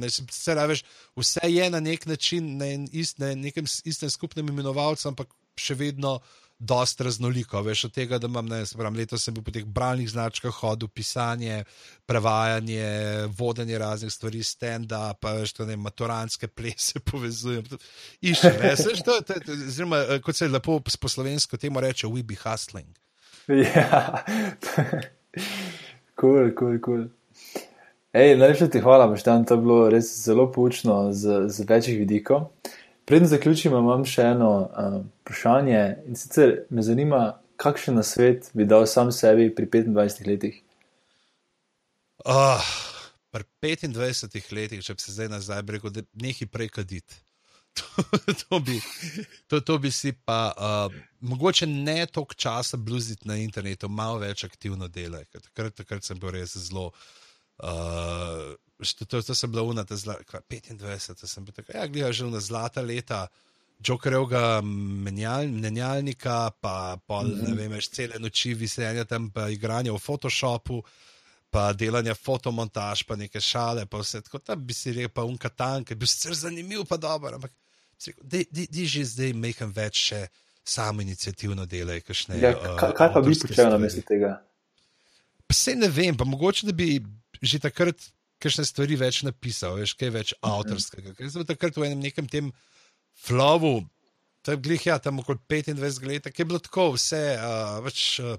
Vse 1.17 1.49
je 1.49 1.71
na 1.71 1.81
nek 1.81 2.07
način 2.07 2.57
na 2.59 2.67
ist, 2.93 3.19
na 3.19 3.35
nekem 3.35 3.65
istem 3.85 4.11
skupnem 4.11 4.49
imenovalcu, 4.49 5.09
ampak 5.09 5.31
še 5.61 5.77
vedno 5.79 6.19
dosta 6.61 7.07
raznoliko. 7.07 7.63
Veš, 7.65 7.85
od 7.89 7.95
tega, 7.95 8.19
da 8.19 8.29
imam, 8.29 8.49
ne 8.51 8.65
vem, 8.77 8.97
letos 8.99 9.23
sem 9.25 9.35
bil 9.35 9.45
po 9.47 9.55
teh 9.55 9.65
bralnih 9.65 10.11
značkah 10.11 10.53
hodil, 10.61 10.91
pisanje, 10.93 11.63
prevajanje, 12.11 12.89
vodenje 13.39 13.79
raznih 13.81 14.13
stvari, 14.13 14.43
stand-up, 14.45 15.23
pa 15.23 15.37
veš, 15.39 15.55
to 15.57 15.69
ne, 15.69 15.79
maturanske 15.81 16.51
plese 16.51 17.01
povezujem. 17.11 17.65
Išče, 18.21 18.53
veš, 18.59 19.05
to, 19.07 19.21
to, 19.31 19.39
to, 19.47 19.61
zelo, 19.73 20.03
kot 20.27 20.37
se 20.37 20.51
lepo 20.51 20.81
po 20.81 21.09
slovensko 21.09 21.57
temu 21.57 21.81
reče, 21.81 22.11
we 22.11 22.27
be 22.27 22.37
hustling. 22.37 22.91
Ja, 23.65 24.25
kul, 26.15 26.53
kul, 26.55 26.77
kul. 26.81 27.09
Najlepša 28.13 28.69
ti 28.71 28.81
hvala, 28.81 29.07
Maštan, 29.11 29.45
to 29.47 29.55
je 29.55 29.63
bilo 29.63 29.89
res 29.91 30.11
zelo 30.25 30.49
poučno 30.53 31.13
z, 31.13 31.47
z 31.49 31.67
večjih 31.69 31.99
vidikov. 31.99 32.51
Preden 33.05 33.29
zaključim, 33.31 33.75
imam 33.75 34.05
še 34.07 34.23
eno 34.35 34.51
uh, 34.67 34.99
vprašanje 35.23 35.81
in 36.07 36.19
sicer 36.19 36.61
me 36.71 36.83
zanima, 36.83 37.41
kakšen 37.61 37.99
na 37.99 38.05
svet 38.07 38.51
bi 38.55 38.67
dal 38.67 38.87
sam 38.87 39.13
sebi 39.13 39.49
pri 39.55 39.67
25 39.67 40.27
letih? 40.27 40.61
Uh, 42.27 42.63
pri 43.31 43.47
25 43.63 44.55
letih, 44.55 44.85
če 44.85 44.95
bi 44.95 45.03
se 45.03 45.15
zdaj 45.17 45.31
nazaj 45.33 45.65
rekel, 45.69 45.95
da 45.95 46.05
nekaj 46.23 46.51
prej 46.51 46.71
kaditi. 46.81 47.19
To, 47.75 48.35
to, 48.49 48.61
bi, 48.61 48.81
to, 49.47 49.61
to 49.61 49.79
bi 49.79 49.91
si 49.91 50.13
pa, 50.13 50.53
uh, 50.57 51.01
mogoče 51.21 51.67
ne 51.67 52.07
toliko 52.07 52.35
časa 52.35 52.77
bluziti 52.77 53.29
na 53.29 53.37
internetu, 53.37 53.89
malo 53.89 54.19
več 54.19 54.45
aktivno 54.45 54.89
delati. 54.89 55.41
Takrat, 55.41 55.75
takrat 55.75 56.05
sem 56.05 56.19
bil 56.19 56.35
res 56.35 56.57
zelo. 56.59 56.91
Uh, 57.61 58.57
to, 58.99 59.05
to, 59.05 59.23
to 59.23 59.35
sem 59.35 59.53
bila 59.53 59.63
unata, 59.63 59.97
25, 59.97 61.27
sem 61.27 61.45
bil 61.45 61.55
tako, 61.55 61.77
ja, 61.77 61.87
gledaj, 61.87 62.13
že 62.13 62.31
na 62.31 62.41
zlata 62.41 62.83
leta. 62.83 63.27
Jokerjega 63.81 64.61
menjal, 64.61 65.49
menjalnika, 65.49 66.51
pa 66.61 66.99
pol, 67.07 67.25
mm 67.25 67.37
-hmm. 67.37 67.49
ne 67.49 67.55
vem, 67.57 67.73
več 67.73 67.89
cele 67.89 68.19
noči 68.21 68.55
visenja 68.55 69.05
tam, 69.05 69.31
pa 69.31 69.49
igranje 69.49 69.93
v 69.93 69.99
Photoshopu, 69.99 70.83
pa 71.51 71.71
delanje 71.75 72.15
fotomontaž, 72.15 73.03
pa 73.07 73.17
neke 73.19 73.43
šale, 73.43 73.87
pa 73.91 74.01
vse 74.03 74.23
tako. 74.27 74.39
Tam 74.39 74.63
bi 74.67 74.77
si 74.77 74.95
rekel, 74.95 75.13
pa 75.15 75.27
unkatan, 75.27 75.85
ki 75.85 75.97
bi 75.97 76.05
bil 76.05 76.11
sicer 76.11 76.37
zanimiv, 76.39 76.87
pa 76.89 76.99
dober, 77.01 77.37
ampak 77.41 77.55
Di 78.01 78.87
že 78.89 79.05
zdaj 79.05 79.35
mehem 79.37 79.73
več 79.77 80.09
še 80.09 80.21
samo 80.65 81.05
inicijativno. 81.05 81.67
Kakšne, 82.07 82.39
ja, 82.41 82.55
kaj, 82.81 82.95
kaj 82.97 83.11
pa 83.13 83.21
bi 83.21 83.37
počel 83.37 83.69
na 83.69 83.81
mestu 83.81 84.05
tega? 84.07 84.39
Vse 85.51 85.75
ne 85.77 85.91
vem, 85.93 86.17
pa 86.17 86.25
mogoče 86.25 86.71
da 86.71 86.73
bi 86.73 87.03
že 87.43 87.61
takrat 87.61 88.01
kakšne 88.41 88.65
stvari 88.65 88.97
več 88.97 89.21
napisal, 89.27 89.77
veš, 89.77 89.95
kaj 90.01 90.13
več 90.17 90.33
mhm. 90.33 90.49
avtorskega. 90.49 91.15
Ker 91.17 91.29
sem 91.29 91.45
takrat 91.49 91.77
v 91.77 91.91
enem 91.91 92.05
nekem 92.09 92.29
tem 92.29 92.53
flowu, 93.21 93.83
je 94.49 94.57
glih, 94.57 94.87
ja, 94.89 94.97
tam 94.97 95.21
okoli 95.21 95.41
25 95.53 96.07
let, 96.09 96.31
ki 96.33 96.41
je 96.41 96.49
bilo 96.49 96.61
tako 96.65 96.95
vse, 96.97 97.25
uh, 97.37 97.81
več. 97.85 98.17
Uh, 98.25 98.39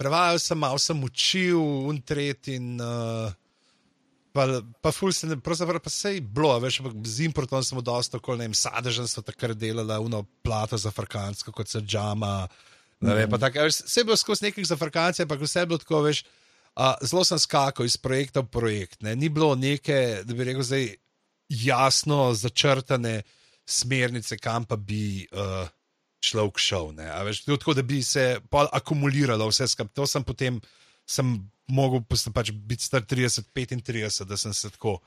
Prevajal 0.00 0.40
sem, 0.40 0.58
malo 0.58 0.80
sem 0.80 1.04
učil, 1.04 1.60
untret 1.90 2.48
in 2.48 2.80
uh, 2.80 3.28
Pa, 4.30 4.46
pa 4.78 4.92
ful 4.94 5.10
se 5.10 5.26
ne, 5.26 5.34
pravzaprav 5.42 5.82
pa 5.82 5.90
sej 5.90 6.20
bilo, 6.22 6.52
veš, 6.62 6.78
z 7.02 7.26
importom 7.26 7.64
smo 7.66 7.82
dosta, 7.82 8.20
ko 8.22 8.36
ne 8.38 8.46
vem, 8.46 8.54
sadežen 8.54 9.08
so 9.10 9.24
takrat 9.26 9.58
delali, 9.58 9.96
uno 9.98 10.22
plato 10.44 10.78
za 10.78 10.92
farkansko, 10.94 11.50
kot 11.52 11.68
se 11.68 11.82
džama. 11.82 12.46
Ne 13.02 13.16
vem, 13.16 13.26
pa 13.26 13.36
mhm. 13.36 13.42
tako, 13.42 13.66
veš, 13.66 13.80
vse 13.88 14.00
je 14.00 14.06
bilo 14.06 14.18
skozi 14.20 14.46
nekih 14.46 14.66
za 14.66 14.78
farkance, 14.78 15.26
pa 15.26 15.38
vse 15.40 15.64
je 15.64 15.70
bilo 15.72 15.80
tako, 15.82 16.04
veš, 16.06 16.22
a, 16.78 16.94
zelo 17.02 17.24
sem 17.26 17.42
skakal 17.42 17.88
iz 17.88 17.98
projekta 17.98 18.44
v 18.44 18.52
projekt. 18.54 19.02
Ne. 19.02 19.16
Ni 19.18 19.32
bilo 19.32 19.56
neke, 19.58 20.22
da 20.22 20.36
bi 20.36 20.46
rekel, 20.46 20.62
zdaj 20.62 20.86
jasno 21.50 22.30
začrtane 22.38 23.22
smernice, 23.66 24.38
kam 24.38 24.62
pa 24.62 24.78
bi 24.78 25.26
uh, 25.34 25.66
človek 26.20 26.60
šel. 26.60 26.92
Veš, 27.26 27.44
tako 27.48 27.74
da 27.74 27.82
bi 27.82 28.02
se 28.02 28.40
akumuliralo 28.50 29.48
vse 29.48 29.68
skupaj. 29.68 29.94
To 29.96 30.06
sem 30.06 30.24
potem 30.24 30.60
sem 31.08 31.32
mogel 31.70 32.02
pač 32.34 32.52
biti 32.52 32.84
star 32.84 33.02
30, 33.06 33.50
35, 33.54 34.24
da 34.28 34.36
sem 34.36 34.54
se 34.54 34.70
tako 34.70 34.98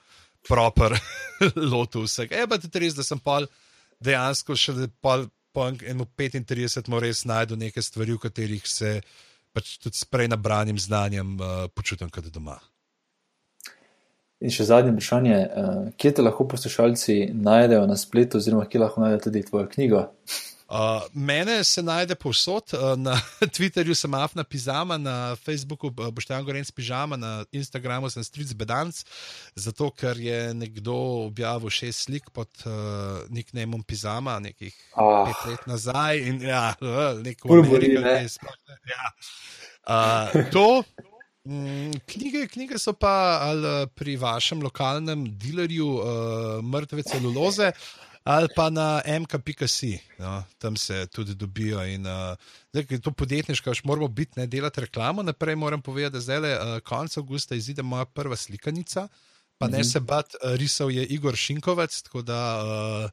proper 0.47 0.97
lotil 1.73 2.07
vsega. 2.07 2.35
Je 2.35 2.49
pa 2.49 2.59
tudi 2.59 2.83
res, 2.83 2.97
da 2.97 3.05
sem 3.05 3.19
pa 3.19 3.41
dejansko 4.03 4.57
še 4.59 4.75
po 5.53 5.69
35 6.17 6.89
mu 6.89 6.99
res 6.99 7.23
najdel 7.29 7.59
neke 7.61 7.81
stvari, 7.81 8.15
v 8.15 8.23
katerih 8.25 8.67
se 8.67 8.97
pač 9.53 9.77
tudi 9.77 9.99
s 9.99 10.07
prej 10.09 10.31
nabranim 10.33 10.79
znanjem 10.81 11.35
uh, 11.37 11.65
počutim 11.69 12.09
kot 12.09 12.25
doma. 12.33 12.57
In 14.43 14.51
še 14.51 14.65
zadnje 14.67 14.91
vprašanje, 14.95 15.35
uh, 15.37 15.83
kje 15.95 16.15
te 16.17 16.25
lahko 16.25 16.47
poslušalci 16.51 17.29
najdejo 17.37 17.85
na 17.87 17.95
spletu, 17.99 18.41
oziroma 18.41 18.65
kje 18.67 18.81
lahko 18.81 19.03
najdejo 19.05 19.27
tudi 19.29 19.45
tvojo 19.45 19.69
knjigo? 19.75 20.01
Uh, 20.69 21.03
mene 21.13 21.63
se 21.63 21.83
najde 21.83 22.15
povsod, 22.15 22.73
uh, 22.73 22.95
na 22.97 23.17
Twitterju 23.55 23.95
sem 23.95 24.13
Afna 24.13 24.43
Pizama, 24.43 24.97
na 24.97 25.35
Facebooku 25.35 25.87
uh, 25.87 26.09
Boštjan 26.09 26.45
Gorenc 26.45 26.71
Pizama, 26.71 27.17
na 27.17 27.45
Instagramu 27.51 28.09
sem 28.09 28.23
Stric 28.23 28.53
Bedanc, 28.53 29.03
zato 29.55 29.91
ker 29.91 30.17
je 30.17 30.53
nekdo 30.53 30.95
objavil 31.27 31.69
šest 31.69 32.07
slik 32.07 32.31
pod 32.33 32.49
uh, 32.65 33.27
nicknameom 33.29 33.83
Pizama, 33.83 34.39
nekih 34.39 34.73
oh. 34.95 35.27
pet 35.27 35.51
let 35.51 35.67
nazaj 35.67 36.23
in 36.23 36.41
ja, 36.41 36.71
uh, 36.79 37.19
neko 37.21 37.59
Ameriko, 37.59 38.01
ne? 38.01 38.23
ja. 38.87 39.11
uh, 39.87 40.47
to. 40.51 40.83
Mm, 41.43 41.91
knjige, 42.07 42.45
knjige 42.47 42.77
so 42.79 42.93
pa 42.95 43.39
ali 43.43 43.87
pri 43.99 44.15
vašem 44.15 44.61
lokalnem 44.63 45.25
dealerju 45.35 45.87
uh, 45.87 46.05
mrtve 46.63 47.03
celuloze 47.03 47.73
ali 48.23 48.47
pa 48.55 48.69
na 48.69 49.01
MK.si, 49.19 49.99
no, 50.19 50.43
tam 50.57 50.77
se 50.77 51.07
tudi 51.11 51.35
dobijo. 51.35 51.83
In, 51.85 52.07
uh, 52.07 52.35
zdaj, 52.71 52.99
to 53.03 53.11
podjetniško, 53.11 53.73
še 53.75 53.83
moramo 53.85 54.07
biti, 54.07 54.39
ne 54.39 54.47
delati 54.47 54.85
reklamo. 54.85 55.23
Naprej 55.23 55.55
moram 55.59 55.81
povedati, 55.81 56.13
da 56.13 56.23
zdaj 56.23 56.39
le 56.39 56.53
uh, 56.55 56.77
konec 56.87 57.17
avgusta 57.19 57.55
izide 57.55 57.83
moja 57.83 58.05
prva 58.05 58.35
slikanica, 58.35 59.07
pa 59.57 59.67
ne 59.67 59.77
mm 59.77 59.81
-hmm. 59.81 59.91
se 59.91 59.99
bat, 59.99 60.35
uh, 60.35 60.55
risal 60.55 60.91
je 60.91 61.05
Igor 61.05 61.35
Šinkovec, 61.35 62.01
tako 62.01 62.21
da 62.21 62.39
uh, 62.63 63.09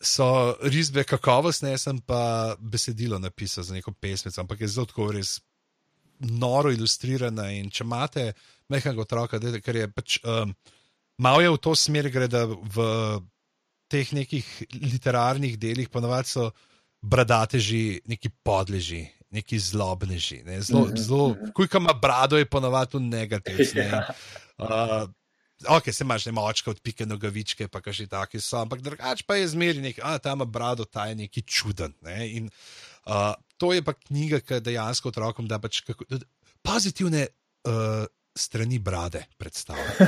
so 0.00 0.56
risbe 0.62 1.04
kakovostne, 1.04 1.70
jaz 1.70 1.82
sem 1.82 1.98
pa 2.00 2.54
besedilo 2.58 3.18
napisal 3.18 3.64
za 3.64 3.74
neko 3.74 3.92
pesmico, 3.92 4.40
ampak 4.40 4.60
je 4.60 4.68
zelo 4.68 4.86
tako 4.86 5.12
res. 5.12 5.40
Noro 6.24 6.70
ilustrirana, 6.70 7.50
in 7.50 7.70
če 7.70 7.82
imate 7.84 8.32
mehkega 8.68 9.00
otroka, 9.00 9.40
ker 9.60 9.76
je 9.76 9.88
pač 9.90 10.18
um, 10.22 10.54
malo 11.18 11.40
je 11.40 11.50
v 11.50 11.58
to 11.58 11.74
smer, 11.74 12.10
gre 12.10 12.28
da 12.28 12.44
v 12.46 12.86
teh 13.92 14.12
nekih 14.16 14.46
literarnih 14.80 15.58
delih 15.60 15.90
ponovadi 15.92 16.32
so 16.32 16.50
bradateži, 17.02 18.00
neki 18.08 18.30
podleži, 18.46 19.06
neki 19.34 19.58
zlobneži. 19.58 20.42
Ne? 20.46 20.60
Zelo, 20.62 20.86
mm 20.86 20.92
-hmm. 20.92 21.02
zelo, 21.06 21.36
kuj, 21.54 21.68
ki 21.68 21.76
ima 21.76 21.92
brado, 21.92 22.38
je 22.38 22.48
ponovadi 22.48 22.90
tudi 22.90 23.04
negativno. 23.04 23.64
Ne? 23.74 24.02
Uh, 24.62 25.08
Ok, 25.68 25.92
se 25.92 26.04
imaš 26.04 26.26
ne 26.26 26.32
močka 26.32 26.70
od 26.70 26.80
pike 26.80 27.06
nogavičke, 27.06 27.68
pa 27.68 27.80
kaži 27.80 28.06
taki 28.06 28.40
so, 28.40 28.56
ampak 28.58 28.80
drugače 28.80 29.24
pa 29.26 29.36
je 29.36 29.48
zmeri 29.48 29.80
nek, 29.80 29.98
a 30.02 30.18
tam 30.18 30.38
ima 30.38 30.44
brado, 30.44 30.84
ta 30.84 31.06
je 31.06 31.14
neki 31.14 31.42
čuden. 31.42 31.94
Ne? 32.00 32.28
In 32.30 32.50
uh, 33.06 33.34
to 33.56 33.72
je 33.72 33.82
pa 33.82 33.92
knjiga, 33.92 34.40
ki 34.40 34.60
dejansko 34.60 35.08
otrokom 35.08 35.48
da 35.48 35.58
pač 35.58 35.80
kako, 35.80 36.04
pozitivne 36.62 37.26
uh, 37.64 38.06
strani 38.36 38.78
brade 38.78 39.24
predstavlja. 39.38 39.92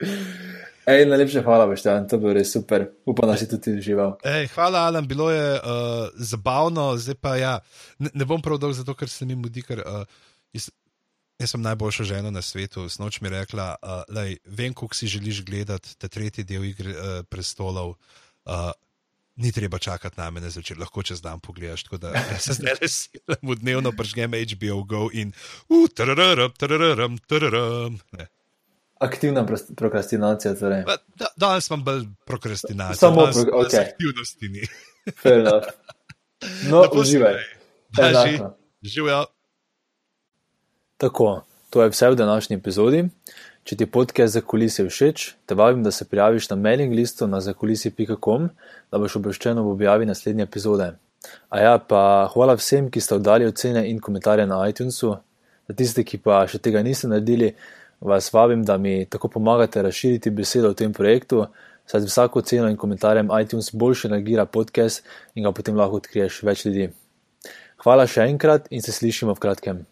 Ej, 0.86 1.02
najlepša 1.10 1.42
hvala, 1.42 1.66
Boštjan, 1.66 2.04
to 2.06 2.14
je 2.14 2.22
bilo 2.22 2.32
res 2.36 2.52
super. 2.54 2.84
Upam, 3.10 3.26
da 3.26 3.34
si 3.34 3.48
tudi 3.50 3.74
užival. 3.74 4.12
Ej, 4.22 4.46
hvala, 4.54 4.84
Alan, 4.86 5.08
bilo 5.10 5.32
je 5.34 5.58
uh, 5.58 6.14
zabavno, 6.14 6.94
zdaj 6.94 7.16
pa 7.18 7.34
ja. 7.34 7.54
Ne, 7.98 8.12
ne 8.14 8.24
bom 8.24 8.38
prav 8.42 8.60
dolg, 8.62 8.76
zato 8.78 8.94
ker 8.94 9.10
se 9.10 9.26
mi 9.26 9.34
mudi, 9.34 9.64
ker 9.66 9.82
uh, 9.82 10.06
jaz, 10.54 10.70
sem 11.42 11.64
najboljša 11.66 12.06
žena 12.06 12.30
na 12.30 12.38
svetu. 12.38 12.86
Snoč 12.86 13.18
mi 13.18 13.26
je 13.26 13.34
rekla, 13.34 13.74
uh, 13.82 14.06
lej, 14.14 14.38
vem, 14.46 14.70
koliko 14.78 14.94
si 14.94 15.10
želiš 15.10 15.42
gledati 15.44 15.98
te 15.98 16.06
tretji 16.06 16.46
del 16.46 16.64
igre 16.70 16.94
uh, 16.94 17.22
prestolov. 17.26 17.98
Uh, 18.46 18.70
Ni 19.36 19.50
treba 19.52 19.76
čakati 19.78 20.16
na 20.16 20.30
mene 20.32 20.48
zvečer, 20.48 20.78
lahko 20.80 21.02
čez 21.04 21.20
dan 21.20 21.40
pogledaš. 21.44 21.82
Tako 21.84 21.98
da 22.00 22.14
ja, 22.16 22.38
se 22.40 22.54
zdaj 22.56 22.88
silem, 22.88 23.52
dnevno 23.60 23.92
pržgem 23.92 24.32
HBO 24.32 24.80
Go 24.88 25.10
in 25.12 25.34
tararam. 25.92 27.18
Aktivna 28.98 29.46
prokrastinacija. 29.76 30.54
Torej. 30.54 30.84
Da, 31.16 31.26
danes 31.36 31.70
imam 31.70 31.84
bolj 31.84 32.04
prokrastinacijo. 32.24 32.96
Samo 32.96 33.28
pro, 33.32 33.60
okay. 33.60 33.80
aktivnosti 33.80 34.48
ni. 34.48 34.68
no, 36.70 36.84
uživaj. 37.00 37.34
Živijo. 38.82 39.24
Tako, 40.96 41.44
to 41.70 41.82
je 41.82 41.88
vse 41.88 42.10
v 42.10 42.14
današnji 42.14 42.56
epizodi. 42.56 43.08
Če 43.66 43.76
ti 43.76 43.86
podcast 43.90 44.32
za 44.32 44.40
kulise 44.40 44.84
všeč, 44.86 45.22
te 45.46 45.54
vabim, 45.58 45.82
da 45.82 45.90
se 45.90 46.04
prijaviš 46.06 46.50
na 46.50 46.56
mailing 46.56 46.92
listu 46.94 47.26
na 47.26 47.40
zakulisi.com, 47.42 48.44
da 48.92 48.98
boš 49.02 49.16
obveščen 49.18 49.58
ob 49.58 49.72
objavi 49.72 50.06
naslednje 50.06 50.46
epizode. 50.46 50.92
A 51.50 51.60
ja, 51.60 51.72
pa 51.78 52.28
hvala 52.30 52.54
vsem, 52.54 52.86
ki 52.94 53.02
ste 53.02 53.16
oddali 53.18 53.48
ocene 53.50 53.82
in 53.90 53.98
komentarje 54.00 54.46
na 54.46 54.60
iTunesu. 54.70 55.16
Za 55.66 55.74
tiste, 55.74 56.04
ki 56.06 56.20
pa 56.22 56.44
še 56.46 56.60
tega 56.62 56.82
niste 56.86 57.10
naredili, 57.10 57.56
vas 58.00 58.32
vabim, 58.32 58.64
da 58.64 58.76
mi 58.78 59.06
tako 59.10 59.28
pomagate 59.28 59.82
razširiti 59.82 60.30
besedo 60.30 60.70
o 60.70 60.74
tem 60.74 60.92
projektu, 60.92 61.46
saj 61.86 62.00
z 62.00 62.10
vsako 62.10 62.42
ceno 62.42 62.68
in 62.68 62.76
komentarjem 62.76 63.28
iTunes 63.42 63.70
boljše 63.72 64.08
nagira 64.08 64.46
podcast 64.46 65.04
in 65.34 65.44
ga 65.44 65.52
potem 65.52 65.76
lahko 65.76 66.02
odkriješ 66.02 66.42
več 66.42 66.64
ljudi. 66.64 66.90
Hvala 67.84 68.06
še 68.06 68.26
enkrat 68.30 68.66
in 68.70 68.82
se 68.82 68.92
slišimo 68.92 69.34
v 69.34 69.42
kratkem. 69.42 69.84